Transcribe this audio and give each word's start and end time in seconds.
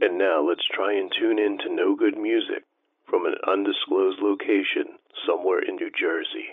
And 0.00 0.18
now 0.18 0.46
let's 0.46 0.66
try 0.74 0.92
and 0.92 1.10
tune 1.18 1.38
in 1.38 1.56
to 1.58 1.74
Know 1.74 1.96
Good 1.96 2.18
Music 2.18 2.64
from 3.08 3.24
an 3.24 3.34
undisclosed 3.48 4.18
location 4.20 4.98
somewhere 5.26 5.60
in 5.60 5.76
New 5.76 5.90
Jersey. 5.98 6.48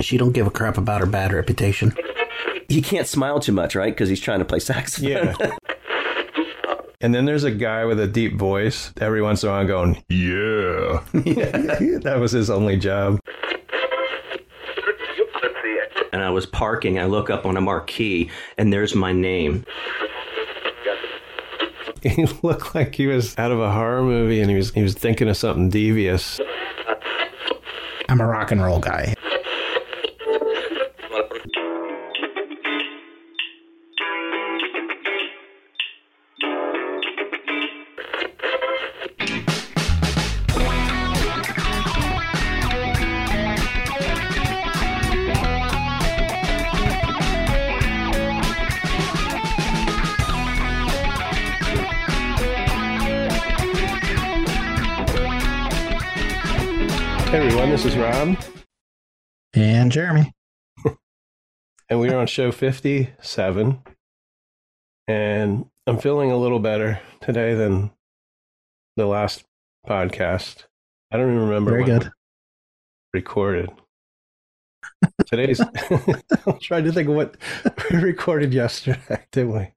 She 0.00 0.16
don't 0.16 0.32
give 0.32 0.48
a 0.48 0.50
crap 0.50 0.78
about 0.78 1.00
her 1.00 1.06
bad 1.06 1.32
reputation. 1.32 1.94
He 2.68 2.82
can't 2.82 3.06
smile 3.06 3.38
too 3.38 3.52
much, 3.52 3.76
right? 3.76 3.92
Because 3.92 4.08
he's 4.08 4.20
trying 4.20 4.40
to 4.40 4.44
play 4.44 4.58
saxophone. 4.58 5.10
Yeah. 5.10 5.34
and 7.00 7.14
then 7.14 7.24
there's 7.24 7.44
a 7.44 7.52
guy 7.52 7.84
with 7.84 8.00
a 8.00 8.08
deep 8.08 8.36
voice 8.36 8.92
every 9.00 9.22
once 9.22 9.44
in 9.44 9.50
a 9.50 9.52
while 9.52 9.66
going, 9.66 10.02
yeah. 10.08 11.02
that 11.12 12.16
was 12.18 12.32
his 12.32 12.50
only 12.50 12.76
job. 12.78 13.20
and 16.12 16.20
I 16.20 16.30
was 16.30 16.46
parking. 16.46 16.98
I 16.98 17.04
look 17.04 17.30
up 17.30 17.46
on 17.46 17.56
a 17.56 17.60
marquee, 17.60 18.28
and 18.58 18.72
there's 18.72 18.96
my 18.96 19.12
name. 19.12 19.64
He 22.12 22.26
looked 22.42 22.74
like 22.74 22.96
he 22.96 23.06
was 23.06 23.38
out 23.38 23.52
of 23.52 23.60
a 23.60 23.70
horror 23.70 24.02
movie 24.02 24.40
and 24.40 24.50
he 24.50 24.56
was 24.56 24.72
he 24.72 24.82
was 24.82 24.94
thinking 24.94 25.28
of 25.28 25.36
something 25.36 25.68
devious. 25.68 26.40
I'm 28.08 28.20
a 28.20 28.26
rock 28.26 28.50
and 28.50 28.62
roll 28.62 28.80
guy. 28.80 29.14
On 62.22 62.26
show 62.28 62.52
57. 62.52 63.82
And 65.08 65.66
I'm 65.88 65.98
feeling 65.98 66.30
a 66.30 66.36
little 66.36 66.60
better 66.60 67.00
today 67.20 67.54
than 67.54 67.90
the 68.96 69.06
last 69.06 69.42
podcast. 69.88 70.66
I 71.10 71.16
don't 71.16 71.32
even 71.32 71.48
remember 71.48 71.72
Very 71.72 71.84
good. 71.84 72.10
recorded. 73.12 73.70
Today's 75.26 75.60
I'm 76.46 76.58
trying 76.60 76.84
to 76.84 76.92
think 76.92 77.08
of 77.08 77.16
what 77.16 77.36
we 77.90 77.98
recorded 77.98 78.54
yesterday, 78.54 79.24
didn't 79.32 79.54
we? 79.54 79.68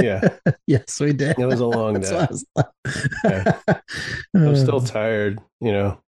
Yeah. 0.00 0.28
yes, 0.68 1.00
we 1.00 1.12
did. 1.12 1.40
It 1.40 1.46
was 1.46 1.58
a 1.58 1.66
long 1.66 1.98
day. 2.00 2.12
what 2.14 2.22
I 2.22 2.28
was 2.30 2.44
like- 3.66 3.82
I'm 4.36 4.54
still 4.56 4.80
tired, 4.80 5.40
you 5.60 5.72
know, 5.72 6.00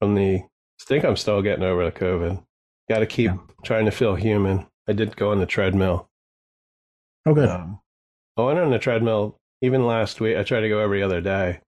from 0.00 0.16
the. 0.16 0.38
I 0.42 0.84
think 0.84 1.04
I'm 1.04 1.16
still 1.16 1.42
getting 1.42 1.62
over 1.64 1.84
the 1.84 1.92
COVID. 1.92 2.42
Got 2.90 2.98
to 2.98 3.06
keep 3.06 3.30
Yeah. 3.30 3.36
trying 3.64 3.84
to 3.84 3.92
feel 3.92 4.16
human. 4.16 4.66
I 4.88 4.92
did 4.92 5.16
go 5.16 5.30
on 5.30 5.38
the 5.38 5.46
treadmill. 5.46 6.08
oh, 7.26 7.34
good. 7.34 7.48
Um, 7.48 7.80
I 8.36 8.42
went 8.42 8.58
on 8.58 8.70
the 8.70 8.78
treadmill 8.78 9.36
even 9.60 9.86
last 9.86 10.20
week. 10.20 10.36
I 10.36 10.42
try 10.42 10.60
to 10.60 10.68
go 10.68 10.80
every 10.80 11.02
other 11.02 11.20
day. 11.20 11.60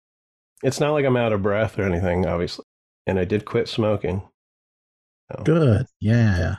It's 0.62 0.80
not 0.80 0.92
like 0.92 1.04
I'm 1.04 1.16
out 1.16 1.32
of 1.32 1.42
breath 1.42 1.78
or 1.78 1.82
anything, 1.84 2.26
obviously. 2.26 2.64
And 3.06 3.18
I 3.18 3.24
did 3.24 3.44
quit 3.44 3.68
smoking. 3.68 4.22
Good. 5.44 5.86
Yeah. 6.00 6.56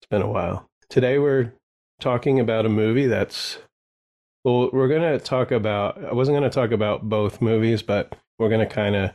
It's 0.00 0.08
been 0.10 0.22
a 0.22 0.28
while. 0.30 0.68
Today 0.90 1.18
we're 1.18 1.52
talking 2.00 2.40
about 2.40 2.66
a 2.66 2.70
movie 2.70 3.06
that's. 3.06 3.58
Well, 4.44 4.68
we're 4.72 4.88
going 4.88 5.02
to 5.02 5.18
talk 5.18 5.50
about. 5.52 6.04
I 6.04 6.12
wasn't 6.12 6.36
going 6.38 6.50
to 6.50 6.54
talk 6.54 6.70
about 6.70 7.08
both 7.08 7.40
movies, 7.40 7.82
but 7.82 8.14
we're 8.38 8.50
going 8.50 8.66
to 8.66 8.72
kind 8.72 8.94
of. 8.96 9.12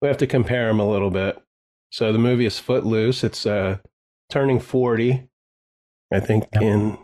We 0.00 0.08
have 0.08 0.16
to 0.18 0.26
compare 0.26 0.66
them 0.66 0.80
a 0.80 0.90
little 0.90 1.10
bit. 1.10 1.40
So 1.90 2.12
the 2.12 2.18
movie 2.18 2.46
is 2.46 2.58
Footloose. 2.58 3.22
It's 3.22 3.46
uh, 3.46 3.78
turning 4.30 4.58
40, 4.58 5.28
I 6.12 6.20
think, 6.20 6.44
in 6.60 6.98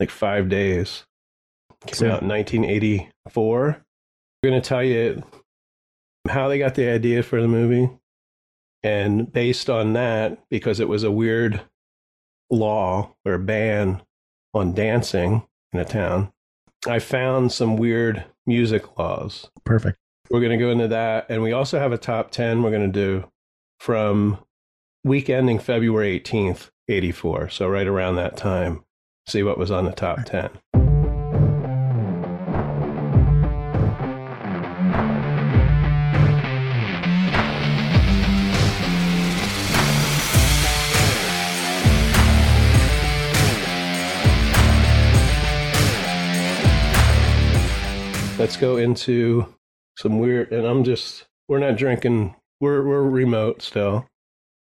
like 0.00 0.10
five 0.10 0.48
days. 0.48 1.04
Came 1.86 1.94
So- 1.94 2.10
out 2.10 2.22
in 2.22 2.28
1984. 2.28 3.84
We're 4.42 4.50
going 4.50 4.60
to 4.60 4.68
tell 4.68 4.82
you 4.82 5.22
how 6.28 6.48
they 6.48 6.58
got 6.58 6.74
the 6.74 6.88
idea 6.88 7.22
for 7.22 7.40
the 7.40 7.48
movie. 7.48 7.90
And 8.82 9.32
based 9.32 9.70
on 9.70 9.94
that, 9.94 10.38
because 10.50 10.80
it 10.80 10.88
was 10.88 11.02
a 11.04 11.10
weird 11.10 11.62
law 12.50 13.14
or 13.24 13.38
ban 13.38 14.02
on 14.52 14.74
dancing 14.74 15.46
in 15.72 15.80
a 15.80 15.84
town, 15.84 16.32
I 16.86 16.98
found 16.98 17.52
some 17.52 17.76
weird 17.76 18.24
music 18.46 18.98
laws. 18.98 19.48
Perfect. 19.64 19.98
We're 20.30 20.40
going 20.40 20.58
to 20.58 20.62
go 20.62 20.70
into 20.70 20.88
that. 20.88 21.26
And 21.30 21.42
we 21.42 21.52
also 21.52 21.78
have 21.78 21.92
a 21.92 21.98
top 21.98 22.30
10 22.30 22.62
we're 22.62 22.70
going 22.70 22.92
to 22.92 23.00
do 23.00 23.26
from 23.80 24.38
week 25.04 25.28
ending 25.28 25.58
February 25.58 26.18
18th, 26.18 26.70
84. 26.88 27.50
So 27.50 27.68
right 27.68 27.86
around 27.86 28.16
that 28.16 28.38
time, 28.38 28.84
see 29.26 29.42
what 29.42 29.58
was 29.58 29.70
on 29.70 29.84
the 29.84 29.92
top 29.92 30.24
10. 30.24 30.50
Let's 48.38 48.56
go 48.56 48.76
into 48.78 49.54
some 49.96 50.18
weird, 50.18 50.52
and 50.52 50.66
I'm 50.66 50.82
just, 50.82 51.26
we're 51.48 51.58
not 51.58 51.76
drinking, 51.76 52.34
we're, 52.60 52.86
we're 52.86 53.02
remote 53.02 53.62
still. 53.62 54.06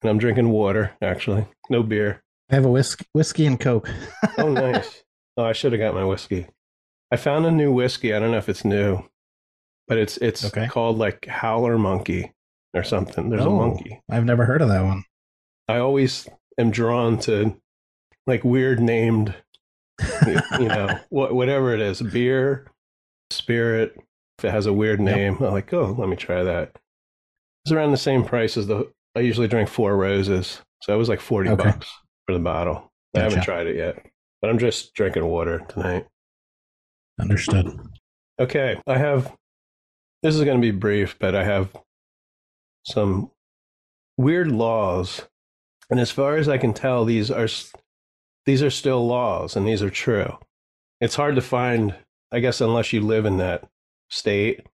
And 0.01 0.09
I'm 0.09 0.17
drinking 0.17 0.49
water, 0.49 0.91
actually. 1.01 1.45
No 1.69 1.83
beer. 1.83 2.21
I 2.51 2.55
have 2.55 2.65
a 2.65 2.69
whisk- 2.71 3.05
whiskey 3.13 3.45
and 3.45 3.59
Coke. 3.59 3.89
Oh, 4.37 4.49
nice. 4.51 5.03
oh, 5.37 5.43
I 5.43 5.53
should 5.53 5.71
have 5.73 5.79
got 5.81 5.93
my 5.93 6.05
whiskey. 6.05 6.47
I 7.11 7.17
found 7.17 7.45
a 7.45 7.51
new 7.51 7.71
whiskey. 7.71 8.13
I 8.13 8.19
don't 8.19 8.31
know 8.31 8.37
if 8.37 8.49
it's 8.49 8.63
new, 8.65 9.03
but 9.87 9.97
it's 9.97 10.17
it's 10.17 10.45
Okay. 10.45 10.67
called 10.67 10.97
like 10.97 11.25
Howler 11.25 11.77
Monkey 11.77 12.31
or 12.73 12.83
something. 12.83 13.29
There's 13.29 13.43
a 13.43 13.47
Oh. 13.49 13.57
monkey. 13.57 14.01
I've 14.09 14.25
never 14.25 14.45
heard 14.45 14.61
of 14.61 14.69
that 14.69 14.83
one. 14.83 15.03
I 15.67 15.77
always 15.79 16.27
am 16.57 16.71
drawn 16.71 17.17
to 17.21 17.59
like 18.27 18.43
weird 18.43 18.79
named, 18.79 19.33
you 20.59 20.67
know, 20.67 20.99
what 21.09 21.33
whatever 21.33 21.73
it 21.73 21.81
is, 21.81 22.01
beer, 22.01 22.71
spirit. 23.31 23.95
If 24.37 24.45
it 24.45 24.51
has 24.51 24.65
a 24.67 24.73
weird 24.73 24.99
Yep. 25.01 25.15
name, 25.15 25.37
I'm 25.41 25.51
like, 25.51 25.73
oh, 25.73 25.93
let 25.97 26.07
me 26.07 26.15
try 26.15 26.43
that. 26.43 26.71
It's 27.65 27.71
around 27.73 27.91
the 27.91 27.97
same 27.97 28.23
price 28.23 28.55
as 28.55 28.67
the. 28.67 28.91
I 29.15 29.21
usually 29.21 29.47
drink 29.47 29.69
Four 29.69 29.97
Roses, 29.97 30.61
so 30.83 30.93
it 30.93 30.97
was 30.97 31.09
like 31.09 31.19
forty 31.19 31.49
Okay. 31.49 31.63
bucks 31.63 31.89
for 32.25 32.33
the 32.33 32.39
bottle. 32.39 32.91
I 33.15 33.21
haven't 33.21 33.41
tried 33.43 33.67
it 33.67 33.75
yet, 33.75 34.05
but 34.41 34.49
I'm 34.49 34.59
just 34.59 34.93
drinking 34.93 35.25
water 35.25 35.59
tonight. 35.67 36.05
Understood. 37.19 37.79
Okay, 38.39 38.79
I 38.87 38.97
have. 38.97 39.35
This 40.21 40.35
is 40.35 40.43
going 40.43 40.57
to 40.57 40.61
be 40.61 40.71
brief, 40.77 41.17
but 41.19 41.33
I 41.35 41.43
have 41.43 41.69
some 42.83 43.31
weird 44.17 44.51
laws, 44.51 45.21
and 45.89 45.99
as 45.99 46.11
far 46.11 46.35
as 46.37 46.47
I 46.47 46.57
can 46.57 46.73
tell, 46.73 47.03
these 47.05 47.31
are 47.31 47.47
these 48.45 48.61
are 48.63 48.69
still 48.69 49.05
laws, 49.07 49.55
and 49.55 49.67
these 49.67 49.81
are 49.81 49.89
true. 49.89 50.37
It's 51.01 51.15
hard 51.15 51.35
to 51.35 51.41
find, 51.41 51.95
I 52.31 52.39
guess, 52.39 52.61
unless 52.61 52.93
you 52.93 53.01
live 53.01 53.25
in 53.25 53.37
that 53.37 53.67
state 54.09 54.65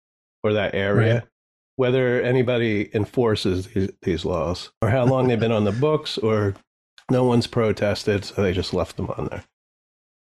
or 0.43 0.53
that 0.53 0.73
area, 0.75 1.13
Right. 1.15 1.23
Whether 1.77 2.21
anybody 2.21 2.89
enforces 2.95 3.67
these, 3.67 3.91
these 4.01 4.25
laws 4.25 4.71
or 4.81 4.89
how 4.89 5.05
long 5.05 5.27
they've 5.27 5.39
been 5.39 5.51
on 5.51 5.65
the 5.65 5.71
books, 5.87 6.17
or 6.17 6.55
no 7.11 7.23
one's 7.23 7.47
protested, 7.47 8.25
so 8.25 8.41
they 8.41 8.53
just 8.53 8.73
left 8.73 8.97
them 8.97 9.09
on 9.17 9.27
there. 9.29 9.43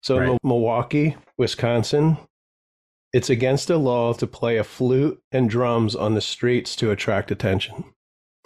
So, 0.02 0.18
Right. 0.18 0.26
Mil- 0.28 0.38
Milwaukee, 0.44 1.16
Wisconsin, 1.38 2.18
it's 3.14 3.30
against 3.30 3.70
a 3.70 3.78
law 3.78 4.14
to 4.14 4.28
play 4.28 4.58
a 4.58 4.64
flute 4.64 5.22
and 5.32 5.50
drums 5.50 5.96
on 5.96 6.14
the 6.14 6.22
streets 6.22 6.76
to 6.78 6.92
attract 6.92 7.32
attention. 7.32 7.84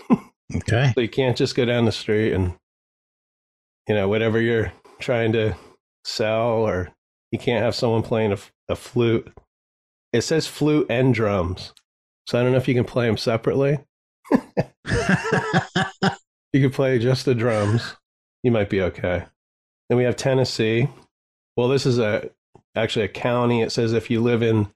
Okay. 0.54 0.92
So 0.94 1.00
you 1.00 1.08
can't 1.08 1.38
just 1.38 1.56
go 1.56 1.64
down 1.64 1.86
the 1.86 1.94
street 1.94 2.34
and, 2.34 2.54
you 3.88 3.96
know, 3.96 4.10
whatever 4.10 4.42
you're 4.42 4.74
trying 5.00 5.32
to 5.32 5.56
sell, 6.04 6.68
or 6.68 6.92
you 7.32 7.40
can't 7.40 7.64
have 7.64 7.74
someone 7.74 8.02
playing 8.04 8.32
a, 8.32 8.34
f- 8.34 8.52
a 8.68 8.76
flute. 8.76 9.32
It 10.12 10.24
says 10.24 10.48
flute 10.48 10.88
and 10.90 11.14
drums. 11.14 11.74
So 12.28 12.40
I 12.40 12.44
don't 12.44 12.52
know 12.52 12.58
if 12.58 12.68
you 12.68 12.76
can 12.76 12.86
play 12.86 13.08
them 13.08 13.18
separately. 13.18 13.80
You 16.54 16.62
could 16.62 16.74
play 16.74 17.00
just 17.00 17.26
the 17.26 17.34
drums. 17.34 17.96
You 18.44 18.52
might 18.52 18.70
be 18.70 18.82
okay. 18.82 19.26
Then 19.90 19.98
we 19.98 20.04
have 20.04 20.16
Tennessee. 20.16 20.90
Well, 21.56 21.68
this 21.68 21.86
is 21.86 21.98
a 22.00 22.30
actually 22.76 23.06
a 23.06 23.10
county. 23.10 23.62
It 23.62 23.72
says 23.72 23.94
if 23.94 24.10
you 24.10 24.22
live 24.22 24.44
in 24.44 24.70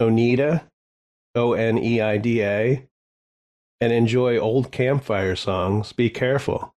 Oneida, 0.00 0.66
O 1.34 1.52
N 1.52 1.78
E 1.78 2.00
I 2.00 2.16
D 2.18 2.42
A, 2.42 2.86
and 3.80 3.92
enjoy 3.92 4.38
old 4.38 4.72
campfire 4.72 5.36
songs, 5.36 5.92
be 5.92 6.08
careful. 6.08 6.74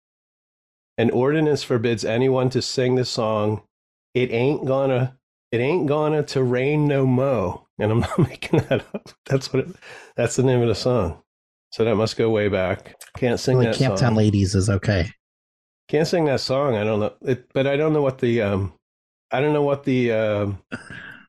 An 0.97 1.09
ordinance 1.11 1.63
forbids 1.63 2.03
anyone 2.03 2.49
to 2.49 2.61
sing 2.61 2.95
the 2.95 3.05
song 3.05 3.61
"It 4.13 4.31
Ain't 4.31 4.65
Gonna 4.65 5.17
It 5.51 5.59
ain't 5.59 5.87
gonna 5.87 6.23
to 6.23 6.43
rain 6.43 6.87
no 6.87 7.05
mo. 7.05 7.67
And 7.79 7.91
I'm 7.91 7.99
not 8.01 8.19
making 8.19 8.59
that 8.69 8.85
up. 8.93 9.09
That's 9.25 9.53
what 9.53 9.67
it, 9.67 9.75
that's 10.15 10.35
the 10.35 10.43
name 10.43 10.61
of 10.61 10.67
the 10.67 10.75
song. 10.75 11.21
So 11.71 11.83
that 11.83 11.95
must 11.95 12.17
go 12.17 12.29
way 12.29 12.47
back. 12.47 12.95
Can't 13.17 13.39
sing 13.39 13.57
like 13.57 13.73
that 13.73 13.75
Camptown 13.75 13.99
song. 13.99 14.15
Ladies 14.15 14.55
is 14.55 14.69
okay. 14.69 15.11
Can't 15.89 16.07
sing 16.07 16.25
that 16.25 16.41
song. 16.41 16.75
I 16.75 16.83
don't 16.83 16.99
know 16.99 17.13
it, 17.21 17.45
but 17.53 17.67
I 17.67 17.77
don't 17.77 17.93
know 17.93 18.01
what 18.01 18.19
the 18.19 18.41
um, 18.41 18.73
I 19.31 19.41
don't 19.41 19.53
know 19.53 19.61
what 19.61 19.83
the 19.83 20.11
um, 20.11 20.61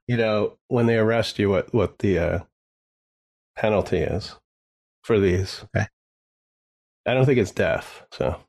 you 0.08 0.16
know, 0.16 0.56
when 0.68 0.86
they 0.86 0.96
arrest 0.96 1.38
you, 1.38 1.50
what 1.50 1.72
what 1.72 1.98
the 1.98 2.18
uh, 2.18 2.38
penalty 3.56 3.98
is 3.98 4.34
for 5.04 5.20
these. 5.20 5.64
Okay. 5.76 5.86
I 7.06 7.14
don't 7.14 7.26
think 7.26 7.38
it's 7.38 7.52
death, 7.52 8.06
so 8.12 8.40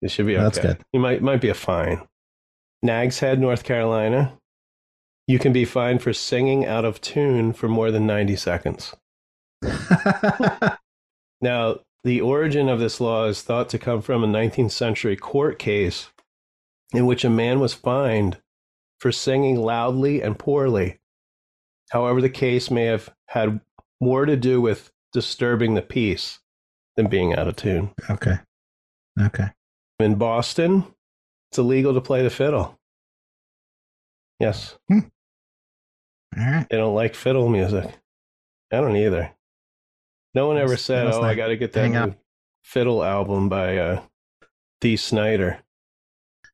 it 0.00 0.10
should 0.10 0.26
be 0.26 0.36
okay. 0.36 0.42
That's 0.44 0.58
good. 0.58 0.78
You 0.92 1.00
might 1.00 1.22
might 1.22 1.40
be 1.40 1.48
a 1.48 1.54
fine. 1.54 2.06
Nags 2.82 3.18
Head, 3.18 3.40
North 3.40 3.64
Carolina. 3.64 4.38
You 5.30 5.38
can 5.38 5.52
be 5.52 5.64
fined 5.64 6.02
for 6.02 6.12
singing 6.12 6.66
out 6.66 6.84
of 6.84 7.00
tune 7.00 7.52
for 7.52 7.68
more 7.68 7.92
than 7.92 8.04
ninety 8.04 8.34
seconds. 8.34 8.96
Now, 11.40 11.80
the 12.04 12.20
origin 12.20 12.68
of 12.68 12.80
this 12.80 13.00
law 13.00 13.26
is 13.26 13.42
thought 13.42 13.68
to 13.70 13.78
come 13.78 14.02
from 14.02 14.22
a 14.22 14.26
19th 14.26 14.72
century 14.72 15.16
court 15.16 15.58
case 15.58 16.10
in 16.92 17.06
which 17.06 17.24
a 17.24 17.30
man 17.30 17.60
was 17.60 17.72
fined 17.72 18.38
for 18.98 19.12
singing 19.12 19.56
loudly 19.56 20.20
and 20.20 20.38
poorly. 20.38 20.98
However, 21.90 22.20
the 22.20 22.28
case 22.28 22.70
may 22.70 22.84
have 22.84 23.08
had 23.28 23.60
more 24.00 24.26
to 24.26 24.36
do 24.36 24.60
with 24.60 24.92
disturbing 25.12 25.74
the 25.74 25.82
peace 25.82 26.40
than 26.96 27.06
being 27.06 27.34
out 27.34 27.48
of 27.48 27.56
tune. 27.56 27.90
okay. 28.10 28.38
Okay. 29.18 29.48
In 29.98 30.16
Boston, 30.16 30.84
it's 31.50 31.58
illegal 31.58 31.94
to 31.94 32.00
play 32.00 32.22
the 32.22 32.30
fiddle. 32.30 32.78
Yes, 34.38 34.76
All 34.90 35.00
right. 36.46 36.66
they 36.70 36.76
don't 36.76 36.94
like 36.94 37.14
fiddle 37.14 37.48
music. 37.48 37.86
I 38.72 38.76
don't 38.80 38.96
either. 38.96 39.32
No 40.34 40.46
one 40.46 40.58
ever 40.58 40.76
said, 40.76 41.06
"Oh, 41.08 41.22
I 41.22 41.34
got 41.34 41.48
to 41.48 41.56
get 41.56 41.72
that 41.72 41.88
new 41.88 42.14
fiddle 42.62 43.02
album 43.02 43.48
by 43.48 43.78
uh, 43.78 44.02
D. 44.80 44.96
Snyder." 44.96 45.58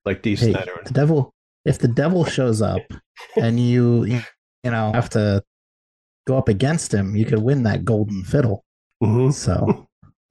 Like 0.04 0.22
D. 0.22 0.36
Hey, 0.36 0.52
Snyder. 0.52 0.80
the 0.84 0.92
devil. 0.94 1.34
If 1.64 1.78
the 1.78 1.88
devil 1.88 2.24
shows 2.24 2.62
up 2.62 2.80
and 3.36 3.58
you, 3.58 4.04
you 4.04 4.22
know, 4.64 4.92
have 4.92 5.10
to 5.10 5.42
go 6.26 6.38
up 6.38 6.48
against 6.48 6.94
him, 6.94 7.16
you 7.16 7.24
could 7.24 7.40
win 7.40 7.64
that 7.64 7.84
golden 7.84 8.22
fiddle. 8.24 8.64
hmm 9.02 9.30
So 9.30 9.86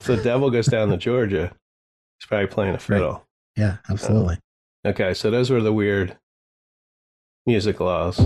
So 0.00 0.16
the 0.16 0.22
devil 0.22 0.50
goes 0.50 0.66
down 0.66 0.90
to 0.90 0.96
Georgia. 0.96 1.52
He's 2.20 2.26
probably 2.26 2.46
playing 2.48 2.74
a 2.74 2.78
fiddle. 2.78 3.24
yeah, 3.56 3.76
absolutely. 3.88 4.38
Okay, 4.86 5.14
so 5.14 5.30
those 5.30 5.50
were 5.50 5.60
the 5.62 5.72
weird 5.72 6.16
music 7.46 7.80
laws. 7.80 8.18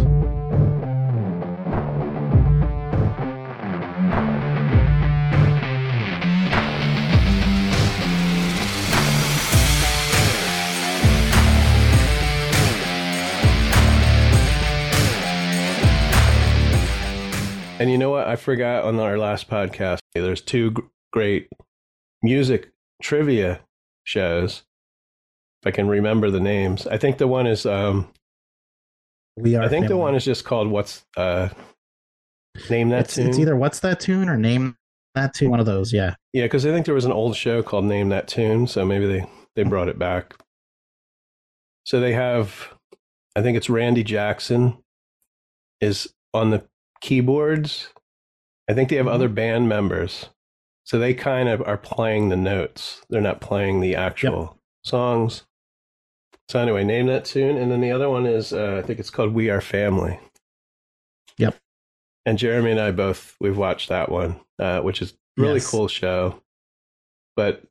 And 17.81 17.91
you 17.91 17.99
know 17.99 18.11
what? 18.11 18.29
I 18.29 18.37
forgot 18.37 18.85
on 18.85 19.01
our 19.01 19.17
last 19.19 19.49
podcast, 19.49 19.99
there's 20.15 20.43
two 20.43 20.71
g- 20.73 20.83
great 21.13 21.49
music 22.23 22.71
trivia 23.03 23.61
shows. 24.05 24.63
If 25.63 25.67
I 25.69 25.71
can 25.71 25.89
remember 25.89 26.31
the 26.31 26.41
names, 26.41 26.87
I 26.87 26.99
think 26.99 27.17
the 27.19 27.27
one 27.27 27.47
is 27.47 27.65
um, 27.67 28.09
We 29.37 29.57
are. 29.57 29.63
I 29.63 29.69
think 29.69 29.89
the 29.89 29.97
one 29.97 30.15
is 30.15 30.25
just 30.25 30.45
called 30.45 30.69
what's 30.69 31.05
uh 31.17 31.49
name 32.69 32.91
that 32.91 33.01
It's, 33.07 33.15
tune. 33.15 33.29
it's 33.29 33.39
either 33.39 33.57
what's 33.57 33.81
that 33.81 33.99
tune 34.01 34.29
or 34.29 34.37
name 34.37 34.77
that 35.15 35.33
tune. 35.35 35.51
One 35.51 35.61
of 35.61 35.67
those. 35.67 35.93
Yeah. 35.93 36.15
yeah, 36.35 36.45
because 36.45 36.67
I 36.67 36.71
think 36.71 36.85
there 36.87 36.95
was 36.95 37.05
an 37.07 37.13
old 37.13 37.35
show 37.35 37.63
called 37.63 37.85
Name 37.87 38.11
That 38.11 38.29
Tune, 38.29 38.67
so 38.67 38.85
maybe 38.85 39.07
they 39.07 39.25
they 39.57 39.63
brought 39.63 39.89
it 39.89 39.99
back. 39.99 40.35
So 41.85 41.99
they 41.99 42.13
have, 42.13 42.69
I 43.35 43.43
think 43.43 43.57
it's 43.57 43.69
Randy 43.71 44.05
Jackson 44.05 44.79
is 45.81 46.13
on 46.35 46.51
the 46.51 46.63
keyboards. 47.01 47.89
I 48.69 48.75
think 48.75 48.89
they 48.89 48.97
have 48.97 49.09
other 49.09 49.29
band 49.29 49.69
members, 49.69 50.29
so 50.85 50.99
they 50.99 51.15
kind 51.15 51.49
of 51.49 51.61
are 51.67 51.77
playing 51.79 52.29
the 52.29 52.37
notes. 52.37 53.03
They're 53.11 53.21
not 53.21 53.41
playing 53.41 53.81
the 53.81 53.97
actual 53.97 54.59
songs. 54.85 55.45
So 56.49 56.61
anyway, 56.61 56.85
name 56.85 57.07
that 57.07 57.25
tune, 57.25 57.57
and 57.57 57.71
then 57.71 57.81
the 57.81 57.93
other 57.93 58.09
one 58.11 58.27
is 58.27 58.53
uh, 58.53 58.81
I 58.83 58.87
think 58.87 58.99
it's 58.99 59.11
called 59.11 59.35
We 59.35 59.51
Are 59.51 59.61
Family. 59.61 60.19
Yep. 61.39 61.57
And 62.27 62.39
Jeremy 62.39 62.73
and 62.73 62.81
I 62.81 62.91
both 62.91 63.37
we've 63.41 63.57
watched 63.57 63.89
that 63.89 64.11
one, 64.11 64.41
uh, 64.59 64.81
which 64.81 65.01
is 65.03 65.15
really 65.37 65.55
Yes. 65.55 65.71
cool 65.71 65.89
show. 65.89 66.41
But 67.37 67.63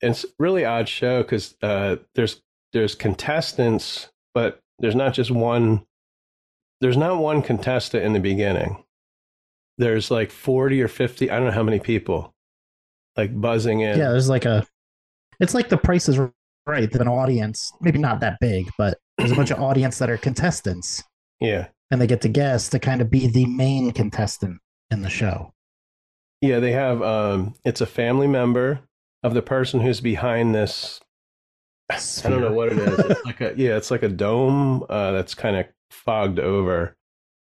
it's 0.00 0.24
really 0.38 0.64
odd 0.64 0.88
show 0.88 1.22
because 1.22 1.54
uh, 1.62 1.96
there's 2.14 2.40
there's 2.72 2.94
contestants, 2.94 4.08
but 4.34 4.60
there's 4.78 4.94
not 4.94 5.12
just 5.14 5.30
one. 5.30 5.84
There's 6.80 6.96
not 6.96 7.18
one 7.18 7.42
contestant 7.42 8.04
in 8.04 8.12
the 8.12 8.20
beginning. 8.20 8.84
There's 9.78 10.10
like 10.10 10.30
forty 10.30 10.82
or 10.82 10.88
fifty. 10.88 11.30
I 11.30 11.36
don't 11.36 11.46
know 11.46 11.52
how 11.52 11.62
many 11.62 11.80
people, 11.80 12.34
like 13.16 13.38
buzzing 13.38 13.80
in. 13.80 13.98
Yeah. 13.98 14.10
There's 14.10 14.28
like 14.28 14.44
a. 14.44 14.66
It's 15.40 15.54
like 15.54 15.68
the 15.68 15.78
Price 15.78 16.08
is 16.08 16.18
Right. 16.66 16.90
There's 16.90 17.00
an 17.00 17.08
audience, 17.08 17.72
maybe 17.80 17.98
not 17.98 18.20
that 18.20 18.38
big, 18.40 18.70
but 18.76 18.98
there's 19.16 19.32
a 19.32 19.34
bunch 19.34 19.50
of 19.50 19.60
audience 19.60 19.98
that 19.98 20.10
are 20.10 20.18
contestants, 20.18 21.02
yeah, 21.40 21.68
and 21.90 22.00
they 22.00 22.06
get 22.06 22.20
to 22.20 22.28
guess 22.28 22.68
to 22.68 22.78
kind 22.78 23.00
of 23.00 23.10
be 23.10 23.26
the 23.26 23.46
main 23.46 23.90
contestant 23.92 24.60
in 24.90 25.02
the 25.02 25.10
show. 25.10 25.52
yeah. 26.42 26.60
They 26.60 26.72
have. 26.72 27.02
Um, 27.02 27.54
it's 27.64 27.80
a 27.80 27.86
family 27.86 28.26
member 28.26 28.80
of 29.22 29.34
the 29.34 29.42
person 29.42 29.80
who's 29.80 30.00
behind 30.00 30.54
this 30.54 31.00
I 31.90 32.30
don't 32.30 32.40
know 32.40 32.52
what 32.52 32.72
it 32.72 32.78
is. 32.78 32.98
It's 32.98 33.24
like 33.24 33.40
a 33.40 33.54
yeah, 33.56 33.76
it's 33.76 33.90
like 33.90 34.02
a 34.02 34.08
dome 34.08 34.84
uh, 34.88 35.12
that's 35.12 35.34
kind 35.34 35.56
of 35.56 35.66
fogged 35.90 36.38
over. 36.38 36.96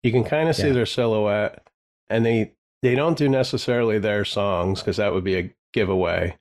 You 0.04 0.12
can 0.12 0.24
kind 0.24 0.50
of 0.50 0.56
see 0.56 0.68
Yeah. 0.68 0.74
their 0.74 0.86
silhouette, 0.86 1.68
and 2.10 2.26
they 2.26 2.54
they 2.82 2.96
don't 2.96 3.18
do 3.18 3.30
necessarily 3.30 3.98
their 3.98 4.26
songs 4.26 4.82
because 4.82 4.98
that 4.98 5.14
would 5.14 5.24
be 5.24 5.38
a 5.38 5.54
giveaway, 5.72 6.38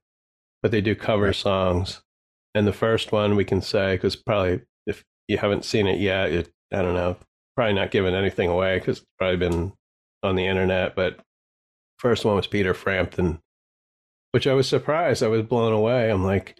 but 0.62 0.72
they 0.72 0.80
do 0.80 0.94
cover 0.96 1.26
Right. 1.26 1.34
songs. 1.36 2.02
And 2.54 2.66
the 2.66 2.72
first 2.72 3.12
one 3.12 3.36
we 3.36 3.44
can 3.44 3.62
say 3.62 3.94
because 3.94 4.16
probably 4.16 4.62
if 4.86 5.04
you 5.28 5.38
haven't 5.38 5.64
seen 5.64 5.86
it 5.86 6.00
yet, 6.00 6.32
it, 6.32 6.50
I 6.72 6.82
don't 6.82 6.94
know, 6.94 7.16
probably 7.54 7.74
not 7.74 7.92
giving 7.92 8.14
anything 8.14 8.48
away 8.48 8.78
because 8.80 8.98
it's 8.98 9.06
probably 9.18 9.36
been 9.36 9.72
on 10.24 10.34
the 10.36 10.46
internet. 10.46 10.96
But 10.96 11.20
first 11.98 12.24
one 12.24 12.34
was 12.36 12.48
Peter 12.48 12.74
Frampton, 12.74 13.40
which 14.32 14.46
I 14.48 14.54
was 14.54 14.68
surprised. 14.68 15.22
I 15.22 15.28
was 15.28 15.42
blown 15.42 15.72
away. 15.72 16.10
I'm 16.10 16.24
like, 16.24 16.56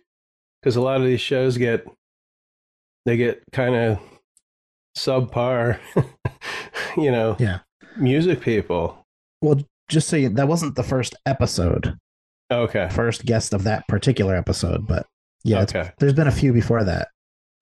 because 0.63 0.77
a 0.77 0.81
lot 0.81 1.01
of 1.01 1.07
these 1.07 1.21
shows 1.21 1.59
get 1.59 1.85
they 3.05 3.17
get 3.17 3.43
kind 3.53 3.75
of 3.75 3.99
subpar, 4.97 5.79
you 6.97 7.11
know, 7.11 7.37
Yeah. 7.39 7.61
music 7.97 8.41
people. 8.41 9.05
Well, 9.41 9.61
just 9.89 10.09
so 10.09 10.17
you, 10.17 10.29
that 10.31 10.49
wasn't 10.49 10.77
the 10.77 10.83
first 10.83 11.15
episode, 11.27 11.97
Okay, 12.51 12.89
first 12.91 13.25
guest 13.25 13.55
of 13.55 13.65
that 13.65 13.87
particular 13.89 14.35
episode, 14.37 14.87
but 14.87 15.07
yeah, 15.45 15.63
okay, 15.63 15.91
there's 15.99 16.13
been 16.13 16.29
a 16.29 16.33
few 16.33 16.53
before 16.53 16.85
that. 16.85 17.09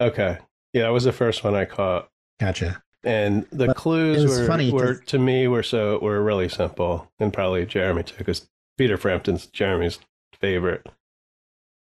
okay. 0.00 0.38
Yeah, 0.72 0.82
that 0.82 0.90
was 0.92 1.04
the 1.04 1.12
first 1.12 1.42
one 1.42 1.54
I 1.56 1.64
caught, 1.64 2.08
Gotcha. 2.38 2.80
and 3.02 3.44
the 3.50 3.66
But 3.68 3.76
clues 3.76 4.24
were, 4.38 4.46
funny 4.46 4.70
were 4.70 4.94
to 4.96 5.18
me 5.18 5.48
were 5.48 5.62
so 5.64 5.98
were 6.00 6.22
really 6.22 6.48
simple, 6.48 7.10
and 7.18 7.32
probably 7.32 7.66
Jeremy 7.66 8.02
too, 8.04 8.14
because 8.18 8.48
Peter 8.78 8.96
Frampton's 8.96 9.46
Jeremy's 9.46 9.98
favorite. 10.40 10.86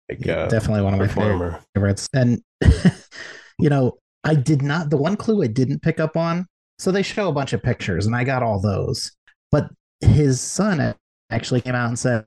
Like, 0.09 0.25
Yeah, 0.25 0.37
uh, 0.45 0.49
definitely 0.49 0.83
one 0.85 0.95
of 0.95 1.00
my 1.00 1.07
performer. 1.07 1.61
favorites. 1.75 2.09
And 2.14 2.43
you 3.59 3.69
know, 3.69 3.99
I 4.28 4.35
did 4.35 4.62
not. 4.62 4.90
The 4.90 4.97
one 4.97 5.16
clue 5.16 5.42
I 5.42 5.47
didn't 5.47 5.80
pick 5.82 5.99
up 6.00 6.16
on. 6.16 6.47
So 6.78 6.90
they 6.92 7.02
show 7.02 7.28
a 7.28 7.32
bunch 7.32 7.52
of 7.52 7.62
pictures, 7.62 8.06
and 8.06 8.14
I 8.14 8.23
got 8.25 8.42
all 8.42 8.61
those. 8.61 9.11
But 9.50 9.70
his 10.00 10.40
son 10.40 10.94
actually 11.30 11.61
came 11.62 11.75
out 11.75 11.88
and 11.88 11.99
said 11.99 12.25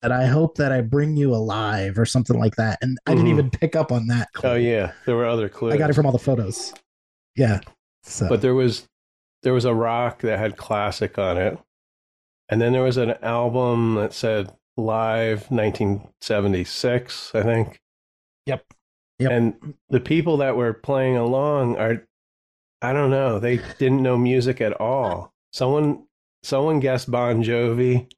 that 0.00 0.10
I 0.10 0.26
hope 0.26 0.56
that 0.56 0.72
I 0.72 0.80
bring 0.80 1.16
you 1.16 1.32
alive 1.34 1.96
or 1.98 2.04
something 2.04 2.38
like 2.38 2.56
that. 2.56 2.78
And 2.82 2.98
I 3.06 3.12
didn't 3.14 3.26
Mhm. 3.28 3.32
even 3.34 3.50
pick 3.50 3.76
up 3.76 3.92
on 3.92 4.08
that. 4.08 4.32
Clue. 4.32 4.50
Oh 4.50 4.54
yeah, 4.56 4.92
there 5.06 5.14
were 5.14 5.26
other 5.26 5.48
clues. 5.48 5.74
I 5.74 5.76
got 5.76 5.90
it 5.90 5.92
from 5.92 6.06
all 6.06 6.12
the 6.12 6.18
photos. 6.18 6.72
Yeah. 7.36 7.60
So 8.02 8.28
but 8.28 8.40
there 8.42 8.54
was 8.54 8.88
there 9.44 9.52
was 9.54 9.64
a 9.64 9.74
rock 9.74 10.22
that 10.22 10.38
had 10.38 10.56
classic 10.56 11.18
on 11.18 11.36
it 11.36 11.58
and 12.48 12.60
then 12.60 12.72
there 12.72 12.82
was 12.82 12.96
an 12.96 13.12
album 13.22 13.94
that 13.96 14.12
said 14.12 14.52
live 14.76 15.50
1976 15.50 17.32
i 17.34 17.42
think 17.42 17.78
Yep. 18.46 18.64
Yep. 19.22 19.30
and 19.30 19.74
the 19.90 20.00
people 20.00 20.38
that 20.38 20.56
were 20.56 20.72
playing 20.72 21.16
along 21.16 21.76
are 21.76 22.06
i 22.80 22.92
don't 22.92 23.10
know 23.10 23.38
they 23.38 23.58
didn't 23.78 24.02
know 24.02 24.16
music 24.16 24.60
at 24.60 24.72
all 24.80 25.32
someone 25.52 26.04
someone 26.42 26.80
guessed 26.80 27.10
bon 27.10 27.42
jovi 27.42 28.10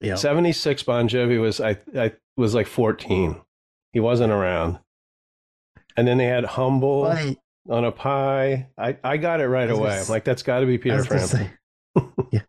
yeah. 0.00 0.16
76 0.16 0.82
bon 0.82 1.08
jovi 1.08 1.40
was 1.40 1.60
i 1.60 1.76
i 1.96 2.12
was 2.36 2.54
like 2.54 2.66
14 2.66 3.40
he 3.92 4.00
wasn't 4.00 4.32
around 4.32 4.78
and 5.96 6.08
then 6.08 6.18
they 6.18 6.26
had 6.26 6.44
humble 6.44 7.04
on 7.68 7.84
a 7.84 7.92
pie. 7.92 8.68
I, 8.78 8.96
I 9.02 9.16
got 9.16 9.40
it 9.40 9.48
right 9.48 9.68
away. 9.70 9.90
gonna 9.90 10.00
I'm 10.02 10.08
like, 10.08 10.24
that's 10.24 10.42
got 10.42 10.60
to 10.60 10.66
be 10.66 10.78
Peter 10.78 11.04
Frampton. 11.04 11.28
say, 11.28 12.02
yeah, 12.32 12.42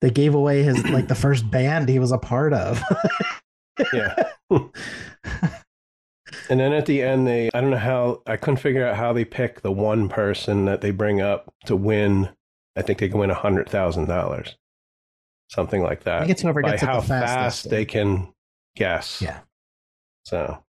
they 0.00 0.10
gave 0.10 0.34
away 0.34 0.62
his 0.62 0.84
like 0.88 1.08
the 1.08 1.14
first 1.14 1.50
band 1.50 1.88
he 1.88 1.98
was 1.98 2.12
a 2.12 2.18
part 2.18 2.52
of. 2.52 2.82
Yeah. 3.92 4.14
And 6.48 6.60
then 6.60 6.72
at 6.72 6.86
the 6.86 7.02
end, 7.02 7.26
they, 7.26 7.50
I 7.52 7.60
don't 7.60 7.70
know 7.70 7.76
how, 7.76 8.22
I 8.26 8.36
couldn't 8.36 8.58
figure 8.58 8.86
out 8.86 8.96
how 8.96 9.12
they 9.12 9.24
pick 9.24 9.62
the 9.62 9.72
one 9.72 10.08
person 10.08 10.64
that 10.66 10.80
they 10.80 10.90
bring 10.90 11.20
up 11.20 11.52
to 11.66 11.74
win. 11.76 12.28
I 12.76 12.82
think 12.82 12.98
they 12.98 13.08
can 13.08 13.18
win 13.18 13.30
$100,000. 13.30 14.54
Something 15.48 15.82
like 15.82 16.04
that. 16.04 16.16
I 16.16 16.18
think 16.20 16.30
it's 16.30 16.42
whoever 16.42 16.62
By 16.62 16.72
gets 16.72 16.82
it 16.82 16.86
how 16.86 17.00
the 17.00 17.06
fast 17.06 17.32
fastest. 17.32 17.70
they 17.70 17.84
can 17.84 18.32
guess. 18.76 19.22
Yeah. 19.22 19.40
So, 20.24 20.62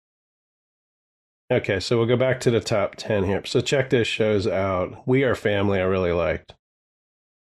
okay, 1.51 1.79
so 1.79 1.97
we'll 1.97 2.05
go 2.05 2.15
back 2.15 2.39
to 2.41 2.51
the 2.51 2.59
top 2.59 2.95
10 2.95 3.23
here. 3.23 3.43
So 3.45 3.59
check 3.59 3.89
this 3.89 4.07
shows 4.07 4.45
out. 4.47 5.07
We 5.07 5.23
Are 5.23 5.35
Family, 5.35 5.79
I 5.79 5.83
really 5.83 6.11
liked. 6.11 6.53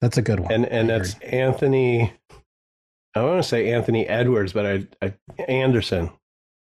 That's 0.01 0.17
a 0.17 0.23
good 0.23 0.41
one. 0.41 0.53
And 0.53 0.67
and 0.67 0.93
I 0.93 0.99
that's 0.99 1.15
agree. 1.15 1.29
Anthony, 1.31 2.13
I 3.17 3.25
want 3.25 3.43
to 3.43 3.49
say 3.49 3.73
Anthony 3.73 4.07
Edwards, 4.07 4.53
but 4.53 4.65
I, 4.65 4.87
I 5.03 5.15
Anderson. 5.49 6.11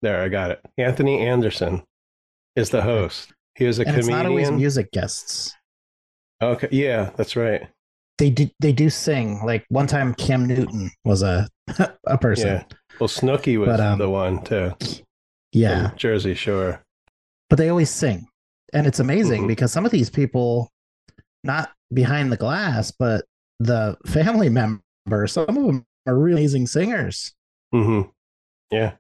There, 0.05 0.21
I 0.23 0.29
got 0.29 0.51
it. 0.51 0.61
Anthony 0.77 1.21
Anderson 1.27 1.83
is 2.57 2.69
the 2.69 2.83
host. 2.83 3.33
He 3.55 3.65
is 3.65 3.79
a 3.79 3.89
and 3.89 3.97
it's 3.97 4.07
not 4.07 4.27
always 4.27 4.51
music 4.51 4.93
guests. 4.93 5.57
Okay, 6.43 6.69
yeah, 6.71 7.09
that's 7.17 7.37
right. 7.37 7.69
They 8.19 8.29
do 8.29 8.51
they 8.61 8.73
do 8.73 8.91
sing. 8.91 9.41
Like 9.47 9.65
one 9.71 9.87
time, 9.87 10.13
Cam 10.13 10.45
Newton 10.45 10.91
was 11.07 11.23
a 11.23 11.49
a 12.07 12.19
person. 12.19 12.49
Yeah. 12.49 12.65
Well, 13.01 13.09
Snooki 13.09 13.59
was 13.59 13.67
But, 13.69 13.81
um, 13.81 13.99
the 13.99 14.11
one 14.11 14.45
too. 14.45 14.75
Yeah, 15.53 15.93
Jersey 15.97 16.35
Shore. 16.35 16.83
but 17.49 17.57
they 17.57 17.71
always 17.71 17.89
sing, 17.89 18.29
and 18.75 18.87
it's 18.87 19.01
amazing 19.01 19.45
Mhm. 19.45 19.49
because 19.49 19.73
some 19.73 19.87
of 19.87 19.91
these 19.91 20.11
people, 20.11 20.71
not 21.45 21.73
behind 21.95 22.31
the 22.31 22.37
glass, 22.37 22.91
but 22.91 23.25
the 23.59 23.97
family 24.05 24.49
members, 25.09 25.33
some 25.33 25.49
of 25.49 25.55
them 25.55 25.87
are 26.07 26.15
really 26.19 26.43
amazing 26.43 26.67
singers. 26.67 27.33
hmm 27.73 28.03
Yeah, 28.71 28.97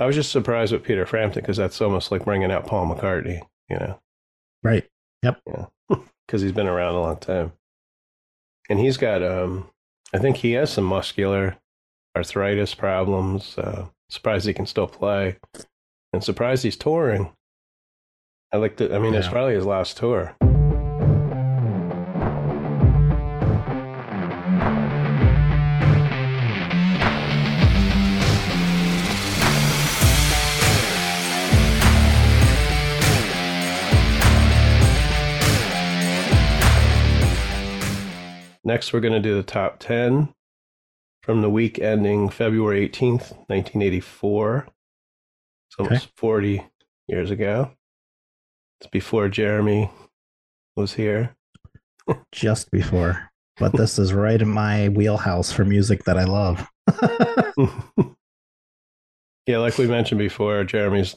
I 0.00 0.06
was 0.06 0.16
just 0.16 0.32
surprised 0.32 0.72
with 0.72 0.82
Peter 0.82 1.04
Frampton 1.04 1.42
because 1.42 1.58
that's 1.58 1.80
almost 1.80 2.10
like 2.10 2.24
bringing 2.24 2.50
out 2.50 2.66
Paul 2.66 2.86
McCartney, 2.86 3.42
you 3.68 3.76
know, 3.76 4.00
Right. 4.62 4.88
Yep. 5.22 5.40
Yeah. 5.46 5.66
Because 6.26 6.42
he's 6.42 6.52
been 6.52 6.68
around 6.68 6.94
a 6.94 7.00
long 7.00 7.16
time, 7.16 7.50
and 8.68 8.78
he's 8.78 8.96
got, 8.96 9.20
um, 9.20 9.68
I 10.14 10.18
think 10.18 10.36
he 10.36 10.52
has 10.52 10.72
some 10.72 10.84
muscular 10.84 11.56
arthritis 12.16 12.72
problems. 12.72 13.58
Uh, 13.58 13.86
surprised 14.08 14.46
he 14.46 14.54
can 14.54 14.66
still 14.66 14.86
play, 14.86 15.38
and 16.12 16.22
surprised 16.22 16.62
he's 16.62 16.76
touring. 16.76 17.32
I 18.52 18.58
like 18.58 18.76
to. 18.76 18.94
I 18.94 19.00
mean, 19.00 19.14
it's 19.14 19.26
probably 19.26 19.54
his 19.54 19.66
last 19.66 19.96
tour. 19.96 20.36
Next, 38.70 38.92
we're 38.92 39.00
going 39.00 39.14
to 39.14 39.18
do 39.18 39.34
the 39.34 39.42
top 39.42 39.80
10 39.80 40.32
from 41.24 41.42
the 41.42 41.50
week 41.50 41.80
ending 41.80 42.28
February 42.28 42.88
18th, 42.88 43.32
1984. 43.48 44.68
It's 45.66 45.76
almost 45.76 46.10
40 46.16 46.64
years 47.08 47.32
ago. 47.32 47.72
It's 48.80 48.88
before 48.88 49.28
Jeremy 49.28 49.90
was 50.76 50.94
here. 50.94 51.34
Just 52.30 52.70
before, 52.70 53.32
but 53.58 53.72
this 53.72 53.98
is 53.98 54.12
right 54.12 54.40
in 54.40 54.48
my 54.48 54.88
wheelhouse 54.88 55.50
for 55.50 55.64
music 55.64 56.04
that 56.04 56.16
I 56.16 56.22
love. 56.22 56.64
yeah, 59.48 59.58
like 59.58 59.78
we 59.78 59.88
mentioned 59.88 60.20
before, 60.20 60.62
Jeremy's 60.62 61.16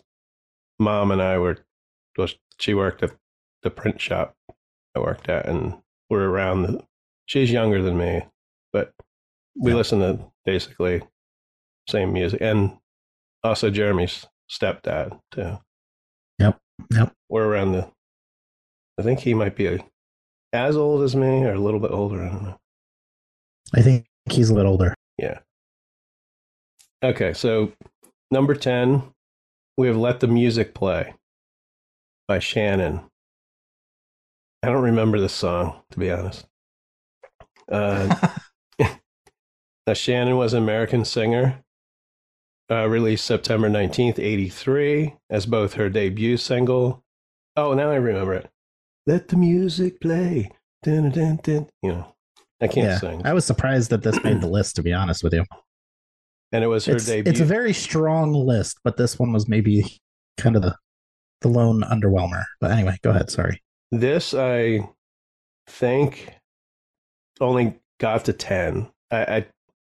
mom 0.79 1.11
and 1.11 1.21
I 1.21 1.37
were, 1.37 1.59
well, 2.17 2.29
she 2.57 2.73
worked 2.73 3.03
at 3.03 3.11
the 3.61 3.69
print 3.69 4.01
shop 4.01 4.33
I 4.95 5.01
worked 5.01 5.29
at, 5.29 5.45
and 5.45 5.75
we're 6.09 6.27
around 6.27 6.63
the, 6.63 6.83
she's 7.25 7.51
younger 7.51 7.81
than 7.81 7.97
me, 7.97 8.21
but 8.71 8.93
we 9.55 9.71
Yeah. 9.71 9.77
listen 9.77 9.99
to 9.99 10.31
basically 10.45 11.01
same 11.89 12.13
music. 12.13 12.41
And 12.41 12.77
also 13.43 13.69
Jeremy's 13.69 14.25
stepdad, 14.49 15.19
too. 15.31 15.57
Yep, 16.39 16.59
yep. 16.91 17.13
We're 17.29 17.45
around 17.47 17.73
the, 17.73 17.91
I 18.99 19.03
think 19.03 19.19
he 19.19 19.33
might 19.33 19.55
be 19.55 19.67
a, 19.67 19.79
as 20.53 20.75
old 20.77 21.03
as 21.03 21.15
me 21.15 21.43
or 21.45 21.53
a 21.53 21.59
little 21.59 21.79
bit 21.79 21.91
older. 21.91 22.23
I 22.23 22.29
don't 22.29 22.43
know. 22.43 22.59
I 23.73 23.81
think 23.81 24.05
he's 24.29 24.49
a 24.49 24.53
little 24.53 24.71
older. 24.73 24.93
Yeah. 25.17 25.39
Okay, 27.03 27.33
so 27.33 27.73
number 28.31 28.55
10, 28.55 29.03
we 29.77 29.87
have 29.87 29.97
Let 29.97 30.19
the 30.19 30.27
Music 30.27 30.73
Play 30.73 31.13
by 32.27 32.39
Shannon. 32.39 33.01
I 34.61 34.67
don't 34.67 34.83
remember 34.83 35.19
this 35.19 35.33
song, 35.33 35.81
to 35.91 35.99
be 35.99 36.09
honest. 36.11 36.45
Uh, 37.71 38.29
now, 39.87 39.93
Shannon 39.93 40.37
was 40.37 40.53
an 40.53 40.63
American 40.63 41.05
singer, 41.05 41.63
uh, 42.69 42.87
released 42.87 43.25
September 43.25 43.69
19th, 43.69 44.19
83, 44.19 45.15
as 45.29 45.45
both 45.45 45.73
her 45.73 45.89
debut 45.89 46.37
single. 46.37 47.03
Oh, 47.55 47.73
now 47.73 47.91
I 47.91 47.95
remember 47.95 48.33
it. 48.33 48.49
Let 49.05 49.27
the 49.27 49.37
music 49.37 49.99
play. 49.99 50.49
Dun, 50.81 51.09
dun, 51.09 51.11
dun, 51.11 51.39
dun. 51.43 51.67
You 51.81 51.91
know, 51.91 52.15
I 52.61 52.67
can't 52.67 52.87
yeah, 52.87 52.99
sing. 52.99 53.21
I 53.25 53.33
was 53.33 53.45
surprised 53.45 53.89
that 53.91 54.03
this 54.03 54.21
made 54.23 54.41
the 54.41 54.47
list. 54.49 54.75
To 54.77 54.83
be 54.83 54.93
honest 54.93 55.23
with 55.23 55.33
you, 55.33 55.45
and 56.51 56.63
it 56.63 56.67
was 56.67 56.85
her 56.85 56.95
it's, 56.95 57.05
debut. 57.05 57.29
it's 57.29 57.39
a 57.39 57.45
very 57.45 57.73
strong 57.73 58.33
list, 58.33 58.79
but 58.83 58.97
this 58.97 59.19
one 59.19 59.33
was 59.33 59.47
maybe 59.47 59.99
kind 60.37 60.55
of 60.55 60.61
the 60.61 60.75
the 61.41 61.49
lone 61.49 61.81
underwhelmer. 61.83 62.43
But 62.59 62.71
anyway, 62.71 62.97
go 63.03 63.11
ahead. 63.11 63.29
Sorry. 63.29 63.61
This 63.91 64.33
I 64.33 64.89
think 65.67 66.33
only 67.41 67.79
got 67.99 68.25
to 68.25 68.33
ten. 68.33 68.89
I 69.11 69.17
I, 69.37 69.45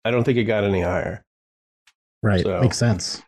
I 0.05 0.11
don't 0.11 0.25
think 0.25 0.39
it 0.39 0.45
got 0.45 0.65
any 0.65 0.81
higher. 0.81 1.25
Right, 2.23 2.43
So- 2.43 2.61
makes 2.61 2.79
sense. 2.79 3.23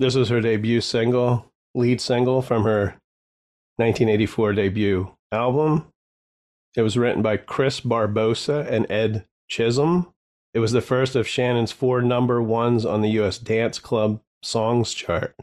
This 0.00 0.14
was 0.16 0.28
her 0.28 0.40
debut 0.40 0.80
single, 0.80 1.52
lead 1.74 2.00
single 2.00 2.42
from 2.42 2.64
her 2.64 2.96
1984 3.76 4.52
debut 4.54 5.14
album. 5.30 5.86
It 6.76 6.82
was 6.82 6.96
written 6.96 7.22
by 7.22 7.36
Chris 7.36 7.80
Barbosa 7.80 8.66
and 8.68 8.90
Ed 8.90 9.24
Chisholm. 9.48 10.12
It 10.52 10.58
was 10.58 10.72
the 10.72 10.80
first 10.80 11.14
of 11.14 11.28
Shannon's 11.28 11.70
four 11.72 12.02
number 12.02 12.42
ones 12.42 12.84
on 12.84 13.02
the 13.02 13.10
U.S. 13.10 13.38
Dance 13.38 13.78
Club 13.78 14.20
Songs 14.42 14.92
chart, 14.94 15.34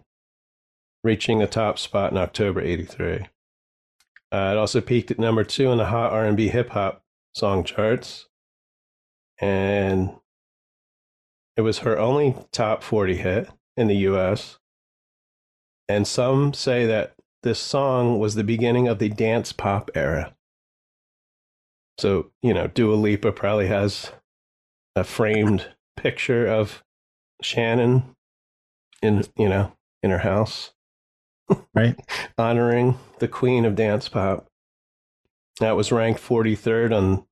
reaching 1.03 1.39
the 1.39 1.47
top 1.47 1.79
spot 1.79 2.11
in 2.11 2.17
October 2.17 2.61
'83. 2.61 3.27
Uh, 4.33 4.51
it 4.53 4.57
also 4.57 4.79
peaked 4.81 5.11
at 5.11 5.19
number 5.19 5.43
two 5.45 5.71
in 5.71 5.77
the 5.77 5.85
Hot 5.85 6.11
R&B 6.11 6.49
Hip 6.49 6.69
Hop 6.71 7.03
song 7.33 7.63
charts, 7.63 8.27
and 9.39 10.15
it 11.57 11.61
was 11.61 11.79
her 11.79 11.97
only 11.97 12.35
top 12.51 12.83
40 12.83 13.17
hit 13.17 13.49
in 13.77 13.87
the 13.87 13.97
US. 13.97 14.57
And 15.87 16.07
some 16.07 16.53
say 16.53 16.85
that 16.85 17.15
this 17.43 17.59
song 17.59 18.19
was 18.19 18.35
the 18.35 18.43
beginning 18.43 18.87
of 18.87 18.99
the 18.99 19.09
dance 19.09 19.51
pop 19.51 19.91
era. 19.95 20.35
So, 21.97 22.31
you 22.41 22.53
know, 22.53 22.67
Dua 22.67 22.95
Lipa 22.95 23.31
probably 23.31 23.67
has 23.67 24.11
a 24.95 25.03
framed 25.03 25.67
picture 25.97 26.47
of 26.47 26.83
Shannon 27.41 28.15
in, 29.01 29.25
you 29.37 29.49
know, 29.49 29.73
in 30.01 30.11
her 30.11 30.19
house, 30.19 30.71
Right. 31.73 31.99
honoring 32.37 32.97
the 33.19 33.27
queen 33.27 33.65
of 33.65 33.75
dance 33.75 34.07
pop. 34.07 34.47
That 35.59 35.75
was 35.75 35.91
ranked 35.91 36.21
43rd 36.21 36.95
on 36.95 37.25